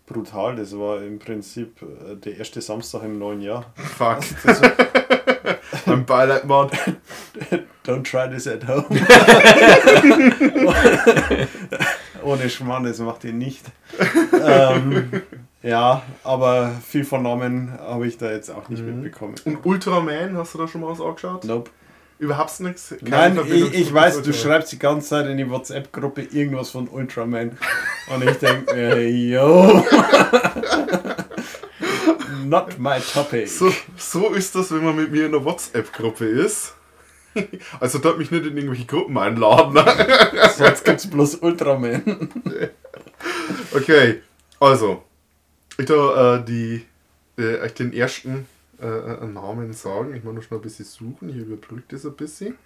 brutal, 0.06 0.58
das 0.58 0.78
war 0.78 1.02
im 1.02 1.20
Prinzip 1.20 1.82
äh, 1.82 2.16
der 2.18 2.38
erste 2.38 2.60
Samstag 2.60 3.04
im 3.04 3.18
neuen 3.18 3.40
Jahr. 3.40 3.72
Fuck, 3.76 4.20
Das, 4.44 4.62
mein 5.86 6.06
Beileid, 6.06 6.44
Mann. 6.44 6.70
don't 7.86 8.04
try 8.04 8.30
this 8.30 8.46
at 8.46 8.68
home. 8.68 8.86
Ohne 12.24 12.50
Schmarrn, 12.50 12.84
das 12.84 13.00
macht 13.00 13.24
ihr 13.24 13.32
nicht. 13.32 13.64
ähm, 14.46 15.22
Ja, 15.64 16.04
aber 16.24 16.72
viel 16.88 17.04
von 17.04 17.24
Namen 17.24 17.74
habe 17.80 18.08
ich 18.08 18.18
da 18.18 18.32
jetzt 18.32 18.50
auch 18.50 18.70
nicht 18.70 18.84
mitbekommen. 18.84 19.36
Und 19.46 19.66
Ultraman, 19.66 20.38
hast 20.38 20.54
du 20.54 20.60
da 20.60 20.68
schon 20.68 20.82
mal 20.82 20.92
was 20.92 21.02
angeschaut? 21.02 21.44
Nope. 21.46 21.72
Überhaupt 22.20 22.60
nichts? 22.62 22.96
Nein, 23.02 23.36
Verbindung 23.36 23.72
ich, 23.72 23.82
ich 23.82 23.94
weiß, 23.94 24.14
du 24.14 24.20
Ultraman. 24.20 24.40
schreibst 24.40 24.72
die 24.72 24.80
ganze 24.80 25.10
Zeit 25.10 25.28
in 25.28 25.38
die 25.38 25.50
WhatsApp-Gruppe 25.50 26.24
irgendwas 26.24 26.72
von 26.72 26.88
Ultraman. 26.88 27.58
Und 28.14 28.24
ich 28.24 28.38
denke 28.38 28.74
mir, 28.74 29.08
yo. 29.10 29.68
Not 32.46 32.80
my 32.80 33.00
topic. 33.00 33.48
So, 33.48 33.72
so 33.98 34.30
ist 34.30 34.56
das, 34.56 34.72
wenn 34.72 34.84
man 34.84 34.96
mit 34.96 35.12
mir 35.12 35.26
in 35.26 35.36
einer 35.36 35.44
WhatsApp-Gruppe 35.46 36.26
ist. 36.26 36.74
Also 37.80 38.00
dort 38.00 38.18
mich 38.18 38.32
nicht 38.32 38.48
in 38.48 38.58
irgendwelche 38.58 38.88
Gruppen 38.88 39.16
einladen. 39.16 39.78
Sonst 40.56 40.84
gibt's 40.84 41.08
bloß 41.08 41.36
Ultraman. 41.36 42.02
Okay, 43.76 44.22
also. 44.60 45.04
Ich 45.78 45.86
da 45.86 46.36
äh, 46.38 46.44
die, 46.46 46.86
äh, 47.38 47.60
euch 47.62 47.74
den 47.74 47.94
ersten 47.94 48.48
äh, 48.82 48.86
äh, 48.88 49.26
Namen 49.26 49.74
sagen. 49.74 50.16
Ich 50.16 50.24
muss 50.24 50.34
noch 50.36 50.42
schnell 50.44 50.60
ein 50.60 50.64
bisschen 50.64 50.86
suchen. 50.86 51.30
Ich 51.30 51.36
überbrücke 51.36 51.84
das 51.96 52.06
ein 52.06 52.14
bisschen. 52.16 52.58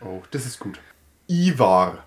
Oh, 0.00 0.20
das 0.30 0.46
ist 0.46 0.58
gut. 0.58 0.78
Ivar. 1.28 2.04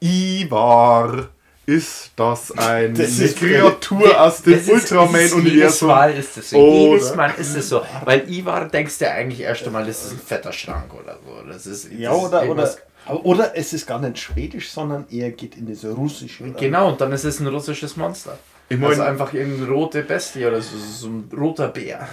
Ivar. 0.00 1.28
Ist 1.66 2.12
das 2.16 2.50
eine 2.52 2.94
Das 2.94 3.18
ist- 3.18 3.36
Kreatur 3.36 4.18
aus 4.18 4.40
dem 4.40 4.54
Das 4.54 4.62
ist- 4.62 4.68
Jedes 4.68 4.82
Ultraman-Universum? 4.90 5.88
Mal 5.88 6.14
ist 6.14 6.38
es 6.38 6.48
so. 6.50 6.56
Oder- 6.56 6.72
Jedes 6.94 7.14
Mal 7.14 7.34
ist 7.36 7.54
es 7.56 7.68
so. 7.68 7.82
Weil 8.06 8.26
Ivar 8.32 8.68
denkst 8.68 8.96
du 8.98 9.10
eigentlich 9.10 9.40
erst 9.40 9.66
einmal, 9.66 9.84
das 9.84 10.02
ist 10.06 10.12
ein 10.12 10.18
fetter 10.18 10.50
Schrank 10.50 10.94
oder 10.94 11.18
so. 11.22 11.46
Das 11.46 11.66
ist, 11.66 11.92
Ja, 11.92 12.08
das 12.10 12.18
ist 12.22 12.24
oder, 12.28 12.48
oder, 12.48 12.74
oder 13.16 13.56
es 13.56 13.72
ist 13.72 13.86
gar 13.86 13.98
nicht 14.00 14.18
schwedisch, 14.18 14.70
sondern 14.70 15.06
eher 15.10 15.30
geht 15.30 15.56
in 15.56 15.66
diese 15.66 15.92
russische. 15.92 16.44
Genau, 16.52 16.90
und 16.90 17.00
dann 17.00 17.12
ist 17.12 17.24
es 17.24 17.40
ein 17.40 17.46
russisches 17.46 17.96
Monster. 17.96 18.38
Ich 18.70 18.78
mein- 18.78 18.90
also 18.90 19.02
einfach 19.02 19.32
irgendeine 19.32 19.70
rote 19.70 20.02
Bestie 20.02 20.44
oder 20.44 20.60
so, 20.60 20.76
so 20.76 21.08
ein 21.08 21.30
roter 21.36 21.68
Bär. 21.68 22.06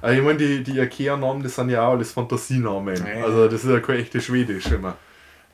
Also 0.00 0.16
ich 0.18 0.24
meine, 0.24 0.38
die, 0.38 0.62
die 0.62 0.78
Ikea-Namen, 0.78 1.42
das 1.42 1.56
sind 1.56 1.68
ja 1.68 1.86
auch 1.86 1.92
alles 1.92 2.12
Fantasienamen. 2.12 2.96
Ja. 2.96 3.24
Also 3.24 3.48
das 3.48 3.62
ist 3.62 3.70
ja 3.70 3.80
kein 3.80 4.00
echte 4.00 4.20
Schwedisch 4.22 4.66
immer. 4.66 4.96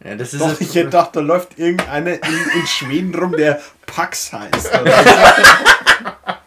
Ja, 0.04 0.14
das 0.14 0.32
ist 0.32 0.40
Doch, 0.40 0.58
ich 0.60 0.68
hätte 0.74 0.84
gedacht, 0.86 1.14
da 1.14 1.20
läuft 1.20 1.58
irgendeiner 1.58 2.12
in, 2.14 2.60
in 2.60 2.66
Schweden 2.66 3.14
rum, 3.14 3.32
der 3.36 3.60
Pax 3.84 4.32
heißt. 4.32 4.80
Oder. 4.80 5.04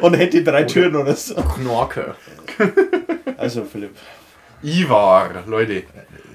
Und 0.00 0.14
hätte 0.14 0.42
drei 0.42 0.64
Türen 0.64 0.96
oder 0.96 1.14
so. 1.14 1.34
Knorke. 1.34 2.14
Also 3.36 3.64
Philipp, 3.64 3.96
Ivar, 4.62 5.44
Leute. 5.46 5.84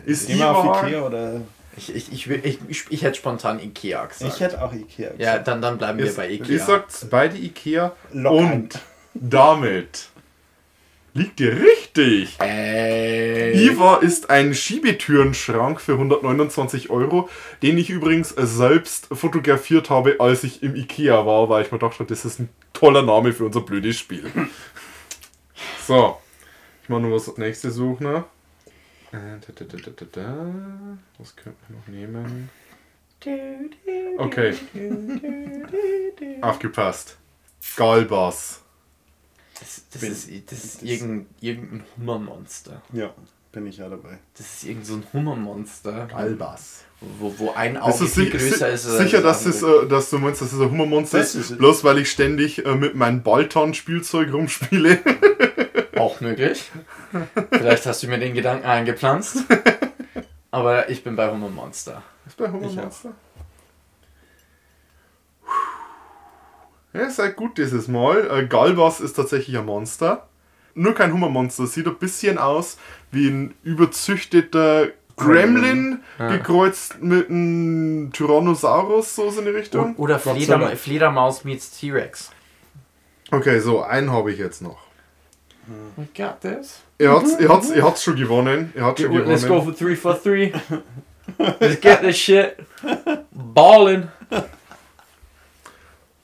Ist 0.05 0.27
geh 0.27 0.35
mal 0.35 0.49
auf 0.51 0.65
Ivar... 0.65 0.87
Ikea 0.87 1.01
oder... 1.01 1.41
Ich, 1.77 1.95
ich, 1.95 2.11
ich, 2.11 2.27
will- 2.27 2.41
ich, 2.43 2.59
ich, 2.67 2.85
ich 2.89 3.01
hätte 3.01 3.17
spontan 3.17 3.59
Ikea 3.59 4.05
gesagt. 4.05 4.33
Ich 4.33 4.39
hätte 4.41 4.61
auch 4.61 4.73
Ikea 4.73 5.11
ja, 5.11 5.31
gesagt. 5.31 5.47
dann, 5.47 5.61
dann 5.61 5.77
bleiben 5.77 5.99
wir 5.99 6.13
bei 6.13 6.29
Ikea. 6.29 6.55
Ich 6.55 6.61
sag's 6.63 7.07
beide 7.09 7.37
Ikea. 7.37 7.93
Lock 8.11 8.33
und 8.33 8.45
ein. 8.45 8.69
damit 9.13 10.09
liegt 11.13 11.39
ihr 11.39 11.55
richtig. 11.61 12.37
Ey. 12.39 13.69
Ivar 13.69 14.01
ist 14.03 14.29
ein 14.29 14.53
Schiebetürenschrank 14.53 15.81
für 15.81 15.93
129 15.93 16.89
Euro, 16.89 17.29
den 17.61 17.77
ich 17.77 17.89
übrigens 17.89 18.29
selbst 18.37 19.07
fotografiert 19.11 19.89
habe, 19.89 20.17
als 20.19 20.43
ich 20.43 20.63
im 20.63 20.75
Ikea 20.75 21.25
war, 21.25 21.49
weil 21.49 21.65
ich 21.65 21.71
mir 21.71 21.79
dachte, 21.79 22.05
das 22.05 22.25
ist 22.25 22.39
ein 22.39 22.49
toller 22.73 23.01
Name 23.01 23.33
für 23.33 23.45
unser 23.45 23.61
blödes 23.61 23.97
Spiel. 23.97 24.23
So, 25.85 26.17
ich 26.83 26.89
mache 26.89 27.01
nur 27.01 27.11
was 27.15 27.27
als 27.29 27.37
nächstes 27.37 27.75
suchen. 27.75 28.05
Äh, 28.05 28.21
da, 29.11 29.53
da, 29.53 29.65
da, 29.65 29.77
da, 29.77 29.91
da, 29.95 30.05
da. 30.11 30.55
Was 31.17 31.35
könnte 31.35 31.57
man 31.69 31.79
noch 31.79 31.87
nehmen? 31.87 32.49
Okay. 34.17 34.55
Aufgepasst. 36.41 37.17
Galbas. 37.75 38.61
Das, 39.59 39.83
das, 39.93 40.01
ist, 40.03 40.51
das 40.51 40.63
ist 40.65 40.83
irgendein, 40.83 41.27
irgendein 41.39 41.83
Hummermonster. 41.97 42.81
Ja, 42.93 43.13
bin 43.51 43.67
ich 43.67 43.77
ja 43.77 43.87
dabei. 43.89 44.17
Das 44.35 44.47
ist 44.47 44.63
irgend 44.63 44.87
so 44.87 44.95
ein 44.95 45.03
Hummermonster. 45.13 46.07
Galbas. 46.07 46.85
Wo, 47.19 47.33
wo 47.37 47.51
ein 47.51 47.77
Auge 47.77 47.99
Bist 47.99 48.17
du 48.17 48.21
viel 48.21 48.31
größer 48.31 48.47
si 48.47 48.73
ist. 48.73 48.87
als 48.87 48.97
sicher, 48.97 49.21
das 49.21 49.43
dass, 49.43 49.55
es, 49.55 49.63
andere. 49.63 49.85
äh, 49.85 49.87
dass 49.87 50.09
du 50.09 50.17
meinst, 50.19 50.41
dass 50.41 50.53
es 50.53 50.59
ein 50.59 50.71
Hummermonster 50.71 51.19
Das 51.19 51.35
ist? 51.35 51.51
ist- 51.51 51.57
Bloß 51.59 51.83
weil 51.83 51.99
ich 51.99 52.09
ständig 52.11 52.65
äh, 52.65 52.75
mit 52.75 52.95
meinem 52.95 53.21
Balton-Spielzeug 53.21 54.33
rumspiele. 54.33 54.99
Auch 56.01 56.19
möglich. 56.19 56.71
Vielleicht 57.51 57.85
hast 57.85 58.01
du 58.01 58.07
mir 58.07 58.17
den 58.17 58.33
Gedanken 58.33 58.65
eingepflanzt. 58.65 59.45
Aber 60.49 60.89
ich 60.89 61.03
bin 61.03 61.15
bei 61.15 61.29
Hummermonster. 61.29 62.01
ist 62.25 62.37
bei 62.37 62.51
Hummermonster? 62.51 63.11
Ja, 66.93 67.09
seid 67.09 67.35
gut 67.35 67.57
dieses 67.59 67.87
Mal. 67.87 68.29
Äh, 68.31 68.47
Galbas 68.47 68.99
ist 68.99 69.13
tatsächlich 69.13 69.55
ein 69.57 69.65
Monster. 69.65 70.27
Nur 70.73 70.95
kein 70.95 71.13
Hummermonster. 71.13 71.67
Sieht 71.67 71.85
ein 71.87 71.97
bisschen 71.97 72.39
aus 72.39 72.77
wie 73.11 73.29
ein 73.29 73.53
überzüchteter 73.63 74.87
Gremlin, 75.17 75.99
gekreuzt 76.17 77.01
mit 77.01 77.29
einem 77.29 78.11
Tyrannosaurus, 78.11 79.15
so 79.15 79.29
in 79.29 79.45
die 79.45 79.51
Richtung. 79.51 79.95
Oder 79.97 80.17
Dank. 80.17 80.77
Fledermaus 80.79 81.43
meets 81.43 81.79
T-Rex. 81.79 82.31
Okay, 83.29 83.59
so, 83.59 83.83
einen 83.83 84.11
habe 84.11 84.31
ich 84.31 84.39
jetzt 84.39 84.63
noch. 84.63 84.90
We 85.97 86.07
got 86.15 86.41
this. 86.41 86.79
Er 86.97 87.11
hat's, 87.11 87.33
er 87.33 87.49
hat's, 87.49 87.69
er 87.69 87.83
hat's 87.83 88.03
schon 88.03 88.15
gewonnen. 88.15 88.71
Er 88.75 88.85
hat 88.85 88.99
schon 88.99 89.11
gewonnen. 89.11 89.27
Let's 89.27 89.47
go 89.47 89.61
for 89.61 89.75
3 89.75 89.95
for 89.95 90.21
3. 90.21 90.53
Let's 91.59 91.81
get 91.81 92.01
this 92.01 92.17
shit. 92.17 92.57
Ballin'. 93.31 94.09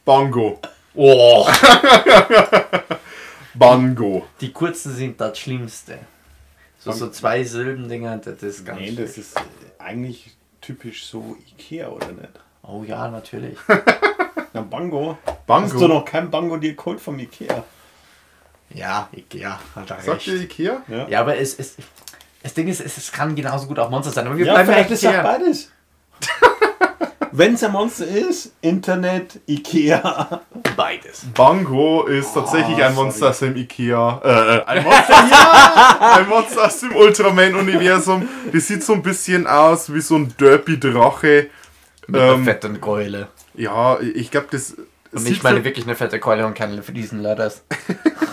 Bango. 0.05 0.59
Oh. 0.99 1.47
Bango. 3.53 4.25
Die 4.41 4.51
kurzen 4.51 4.95
sind 4.95 5.21
das 5.21 5.37
Schlimmste. 5.37 5.99
So, 6.79 6.91
so 6.91 7.09
zwei 7.11 7.43
Silbendinger, 7.43 8.17
das 8.17 8.41
ist 8.41 8.65
ganz 8.65 8.79
Nee, 8.79 8.93
das 8.93 9.19
ist 9.19 9.39
eigentlich 9.77 10.35
typisch 10.59 11.05
so 11.05 11.37
Ikea, 11.51 11.89
oder 11.89 12.07
nicht? 12.07 12.29
Oh 12.63 12.83
ja, 12.83 13.07
natürlich. 13.09 13.57
Na, 14.53 14.61
Bango. 14.61 15.19
Bango. 15.45 15.65
Hast 15.65 15.79
du 15.79 15.87
noch 15.87 16.03
kein 16.03 16.31
Bango 16.31 16.57
dir 16.57 16.73
geholt 16.75 16.99
vom 16.99 17.19
Ikea? 17.19 17.63
Ja, 18.73 19.07
Ikea 19.15 19.59
hat 19.75 19.89
er 19.89 20.01
Sagt 20.01 20.27
ihr 20.27 20.33
recht. 20.33 20.43
Ikea? 20.43 20.81
Ja, 21.09 21.19
aber 21.21 21.37
es 21.37 21.53
ist. 21.55 21.77
Das 22.43 22.53
Ding 22.53 22.67
ist, 22.67 22.79
es, 22.81 22.97
es 22.97 23.11
kann 23.11 23.35
genauso 23.35 23.67
gut 23.67 23.79
auch 23.79 23.89
Monster 23.89 24.11
sein. 24.11 24.27
Aber 24.27 24.37
wir 24.37 24.45
Ja, 24.45 24.53
bleiben 24.53 24.69
vielleicht 24.71 24.91
ist 24.91 25.03
ja 25.03 25.21
beides. 25.23 25.71
Wenn 27.31 27.53
es 27.55 27.63
ein 27.63 27.71
Monster 27.71 28.07
ist, 28.07 28.53
Internet, 28.61 29.39
Ikea. 29.47 30.41
Beides. 30.75 31.23
Bango 31.35 32.05
ist 32.05 32.33
tatsächlich 32.33 32.81
ein 32.83 32.93
sorry. 32.93 33.05
Monster 33.05 33.29
aus 33.29 33.39
dem 33.39 33.55
Ikea. 33.55 34.21
Äh, 34.23 34.55
äh, 34.57 34.63
ein 34.65 34.83
Monster, 34.83 35.27
ja! 35.29 36.15
ein 36.17 36.29
Monster 36.29 36.65
aus 36.65 36.79
dem 36.79 36.95
Ultraman-Universum. 36.95 38.27
Die 38.51 38.59
sieht 38.59 38.83
so 38.83 38.93
ein 38.93 39.03
bisschen 39.03 39.45
aus 39.45 39.93
wie 39.93 40.01
so 40.01 40.15
ein 40.15 40.33
Derpy-Drache. 40.39 41.49
Mit 42.07 42.21
einer 42.21 42.33
Ähm, 42.33 42.43
fetten 42.45 42.81
Keule. 42.81 43.27
Ja, 43.53 43.99
ich 43.99 44.31
glaube, 44.31 44.47
das. 44.51 44.75
Und 45.11 45.27
ich 45.27 45.43
meine 45.43 45.59
für, 45.59 45.65
wirklich 45.65 45.85
eine 45.85 45.95
fette 45.95 46.19
Keule 46.19 46.45
und 46.45 46.53
keine 46.53 46.81
Fliesenletters. 46.81 47.63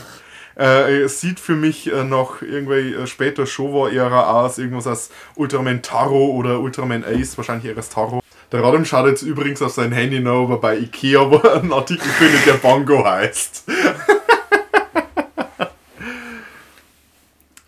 äh, 0.58 1.02
es 1.02 1.20
sieht 1.20 1.40
für 1.40 1.56
mich 1.56 1.92
äh, 1.92 2.04
noch 2.04 2.42
irgendwie 2.42 2.94
äh, 2.94 3.06
später 3.06 3.46
Showa-Ära 3.46 4.44
aus. 4.44 4.58
Irgendwas 4.58 4.86
aus 4.86 5.10
Ultraman 5.34 5.82
Taro 5.82 6.26
oder 6.30 6.60
Ultraman 6.60 7.04
Ace, 7.04 7.36
wahrscheinlich 7.36 7.70
eher 7.70 7.76
als 7.76 7.90
Taro. 7.90 8.20
Der 8.52 8.62
Radom 8.62 8.84
schaut 8.84 9.06
jetzt 9.06 9.22
übrigens 9.22 9.62
auf 9.62 9.72
sein 9.72 9.92
Handy 9.92 10.20
nach, 10.20 10.32
ob 10.32 10.50
er 10.50 10.58
bei 10.58 10.76
Ikea 10.78 11.30
wo 11.30 11.36
er 11.36 11.60
einen 11.60 11.72
Artikel 11.72 12.08
findet, 12.08 12.46
der 12.46 12.54
Bango 12.54 13.04
heißt. 13.04 13.64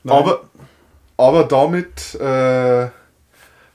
Aber, 0.08 0.44
aber 1.16 1.44
damit 1.44 2.14
äh, 2.14 2.88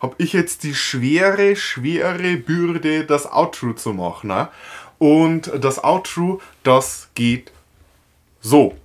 habe 0.01 0.15
ich 0.17 0.33
jetzt 0.33 0.63
die 0.63 0.73
schwere, 0.73 1.55
schwere 1.55 2.37
Bürde, 2.37 3.05
das 3.05 3.31
Outro 3.31 3.73
zu 3.73 3.93
machen. 3.93 4.29
Ne? 4.29 4.47
Und 4.97 5.51
das 5.63 5.83
Outro, 5.83 6.41
das 6.63 7.09
geht 7.15 7.51
so. 8.39 8.75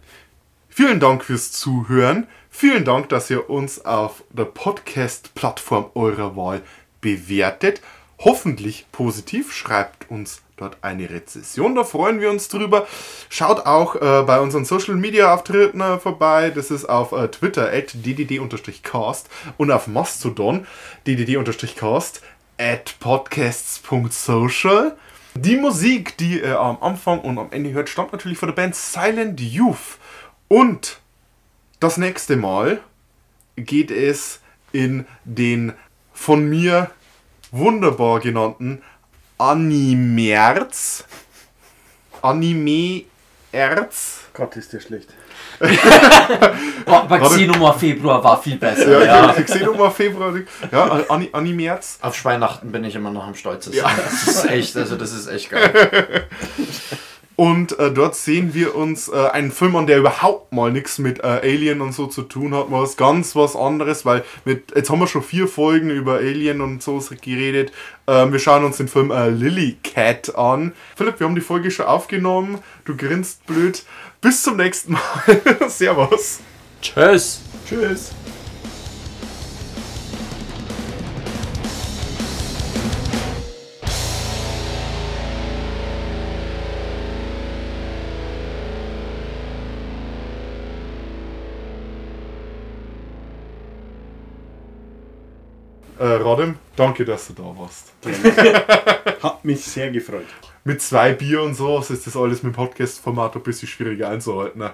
Vielen 0.79 1.01
Dank 1.01 1.25
fürs 1.25 1.53
Zuhören. 1.53 2.27
Vielen 2.51 2.85
Dank, 2.85 3.09
dass 3.09 3.31
ihr 3.31 3.49
uns 3.49 3.87
auf 3.87 4.23
der 4.29 4.45
Podcast-Plattform 4.45 5.87
eurer 5.95 6.37
Wahl 6.37 6.61
bewertet. 7.01 7.81
Hoffentlich 8.19 8.85
positiv. 8.93 9.55
Schreibt 9.55 10.11
uns 10.11 10.43
dort 10.59 10.77
eine 10.83 11.09
Rezession, 11.09 11.75
da 11.77 11.83
freuen 11.83 12.21
wir 12.21 12.29
uns 12.29 12.49
drüber. 12.49 12.87
Schaut 13.31 13.65
auch 13.65 13.97
äh, 13.97 14.23
bei 14.25 14.39
unseren 14.39 14.67
Social 14.67 14.97
Media 14.97 15.33
Auftritten 15.33 15.81
äh, 15.81 15.99
vorbei. 15.99 16.51
Das 16.51 16.71
ist 16.71 16.85
auf 16.85 17.13
äh, 17.13 17.29
Twitter 17.29 17.73
at 17.73 17.95
ddd-cast 17.95 19.31
und 19.57 19.71
auf 19.71 19.87
Mastodon 19.87 20.67
ddd-cast 21.07 22.21
at 22.59 22.97
podcasts.social. 23.01 24.95
Die 25.37 25.57
Musik, 25.57 26.19
die 26.19 26.41
ihr 26.41 26.61
am 26.61 26.77
Anfang 26.83 27.21
und 27.21 27.39
am 27.39 27.49
Ende 27.51 27.73
hört, 27.73 27.89
stammt 27.89 28.13
natürlich 28.13 28.37
von 28.37 28.49
der 28.49 28.55
Band 28.55 28.77
Silent 28.77 29.41
Youth. 29.41 29.99
Und 30.49 31.01
das 31.81 31.97
nächste 31.97 32.37
Mal 32.37 32.81
geht 33.57 33.91
es 33.91 34.41
in 34.73 35.07
den 35.25 35.73
von 36.13 36.49
mir 36.49 36.91
wunderbar 37.51 38.21
genannten 38.21 38.83
Animerz. 39.39 41.05
Anime-Erz. 42.23 44.21
Gott, 44.33 44.57
ist 44.57 44.73
der 44.73 44.81
schlecht. 44.81 45.13
Aber 46.87 47.21
Xenoma 47.21 47.73
Februar 47.73 48.23
war 48.23 48.43
viel 48.43 48.57
besser. 48.57 49.05
Ja, 49.05 49.35
Ja, 49.35 49.57
nochmal 49.67 49.91
Februar. 49.91 50.35
Ja, 50.71 51.05
Ani, 51.09 51.29
Animerz. 51.33 51.99
Auf 52.03 52.25
Weihnachten 52.25 52.73
bin 52.73 52.85
ich 52.85 52.95
immer 52.95 53.11
noch 53.11 53.27
am 53.27 53.35
stolzesten. 53.35 53.83
Das 53.83 54.27
ist 54.27 54.45
echt, 54.47 54.77
also 54.77 54.97
das 54.97 55.13
ist 55.13 55.29
echt 55.29 55.51
geil. 55.51 56.27
Und 57.37 57.79
äh, 57.79 57.93
dort 57.93 58.17
sehen 58.17 58.55
wir 58.55 58.75
uns 58.75 59.09
äh, 59.09 59.29
einen 59.29 59.53
Film 59.53 59.77
an, 59.77 59.87
der 59.87 59.99
überhaupt 59.99 60.53
mal 60.53 60.73
nichts 60.73 60.99
mit 60.99 61.21
äh, 61.21 61.41
Alien 61.43 61.83
und 61.83 61.93
so 61.93 62.07
zu 62.07 62.23
tun 62.23 62.55
hat, 62.55 62.71
was 62.71 62.97
ganz 62.97 63.37
was 63.37 63.55
anderes, 63.55 64.07
weil 64.07 64.25
mit, 64.47 64.73
jetzt 64.75 64.89
haben 64.89 65.01
wir 65.01 65.07
schon 65.07 65.23
vier 65.23 65.47
Folgen 65.47 65.91
über 65.91 66.15
Alien 66.15 66.63
und 66.63 66.83
so 66.83 67.03
geredet. 67.21 67.73
Ähm, 68.07 68.33
wir 68.33 68.39
schauen 68.39 68.65
uns 68.65 68.79
den 68.79 68.89
Film 68.89 69.11
äh, 69.11 69.29
Lily 69.29 69.77
Cat 69.85 70.35
an. 70.35 70.73
Philipp, 70.97 71.21
wir 71.21 71.27
haben 71.27 71.35
die 71.35 71.43
Folge 71.43 71.71
schon 71.71 71.87
aufgenommen. 71.87 72.59
Du 72.87 72.97
grinst 72.97 73.47
blöd. 73.47 73.85
Bis 74.23 74.43
zum 74.43 74.57
nächsten 74.57 74.93
Mal. 74.95 75.41
Servus. 75.69 76.41
Tschüss. 76.81 77.43
Tschüss. 77.69 78.13
Äh, 95.99 96.05
Radim, 96.05 96.57
danke, 96.77 97.05
dass 97.05 97.29
du 97.29 97.33
da 97.35 97.43
warst. 97.57 97.93
Hat 99.23 99.45
mich 99.45 99.65
sehr 99.65 99.91
gefreut. 99.91 100.27
Mit 100.65 100.83
zwei 100.83 101.13
Bier 101.13 101.43
und 101.43 101.55
so 101.55 101.79
ist 101.79 102.07
das 102.07 102.17
alles 102.17 102.43
mit 102.43 102.53
dem 102.53 102.57
Podcast-Format 102.57 103.37
ein 103.37 103.43
bisschen 103.43 103.69
schwieriger 103.69 104.09
einzuhalten. 104.11 104.59
Ne? 104.59 104.73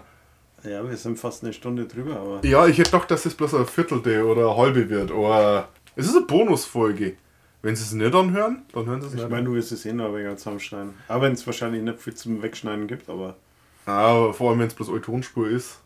Ja, 0.65 0.89
wir 0.89 0.97
sind 0.97 1.19
fast 1.19 1.43
eine 1.45 1.53
Stunde 1.53 1.87
drüber, 1.87 2.17
aber 2.17 2.45
Ja, 2.45 2.67
ich 2.67 2.79
hätte 2.79 2.91
gedacht, 2.91 3.11
dass 3.11 3.27
es 3.27 3.35
bloß 3.35 3.55
ein 3.55 3.67
Viertelte 3.67 4.25
oder 4.25 4.49
eine 4.49 4.57
halbe 4.57 4.89
wird. 4.89 5.11
Aber 5.11 5.69
es 5.97 6.07
ist 6.07 6.17
eine 6.17 6.25
Bonusfolge. 6.27 7.15
Wenn 7.63 7.77
sie 7.77 7.83
es 7.85 7.93
nicht 7.93 8.15
anhören, 8.15 8.63
dann 8.73 8.87
hören 8.87 9.01
sie 9.01 9.07
es 9.09 9.15
ich 9.15 9.21
nicht. 9.21 9.31
meine, 9.31 9.45
du 9.45 9.55
wirst 9.55 9.71
es 9.71 9.85
eh 9.87 9.93
noch 9.93 10.07
ein 10.07 10.15
wenig 10.17 10.37
zusammenschneiden. 10.39 10.95
Auch 11.07 11.21
wenn 11.21 11.33
es 11.33 11.47
wahrscheinlich 11.47 11.83
nicht 11.83 12.01
viel 12.01 12.15
zum 12.15 12.43
Wegschneiden 12.43 12.89
gibt, 12.89 13.09
aber 13.09 13.37
Aber 13.87 14.35
vor 14.35 14.51
allem, 14.51 14.59
wenn 14.61 14.67
es 14.67 14.75
bloß 14.75 14.89
eure 14.89 15.01
Tonspur 15.03 15.49
ist, 15.49 15.79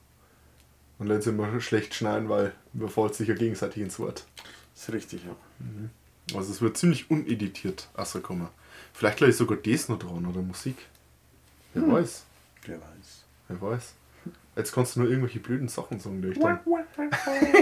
dann 0.98 1.08
lernt 1.08 1.24
sie 1.24 1.30
immer 1.30 1.60
schlecht 1.60 1.94
schneiden, 1.94 2.30
weil 2.30 2.52
man 2.72 2.88
fällt 2.88 3.14
sich 3.14 3.28
ja 3.28 3.34
gegenseitig 3.34 3.82
ins 3.82 3.98
Wort. 3.98 4.24
Ist 4.76 4.92
richtig, 4.92 5.24
ja. 5.24 5.34
Also 6.36 6.52
es 6.52 6.60
wird 6.60 6.76
ziemlich 6.76 7.10
uneditiert 7.10 7.88
rauskommen. 7.96 8.48
Vielleicht 8.92 9.18
gleich 9.18 9.36
sogar 9.36 9.58
das 9.58 9.88
noch 9.88 9.98
dran 9.98 10.26
oder 10.26 10.42
Musik. 10.42 10.76
Wer 11.74 11.86
weiß. 11.92 12.24
Wer 12.64 12.76
weiß. 12.80 13.24
Wer 13.48 13.60
weiß. 13.60 13.94
Jetzt 14.56 14.72
kannst 14.72 14.96
du 14.96 15.00
nur 15.00 15.08
irgendwelche 15.08 15.38
blöden 15.38 15.68
Sachen 15.68 16.00
sagen, 16.00 16.22
die 16.22 16.28
ich 16.28 16.38
dann. 16.38 16.58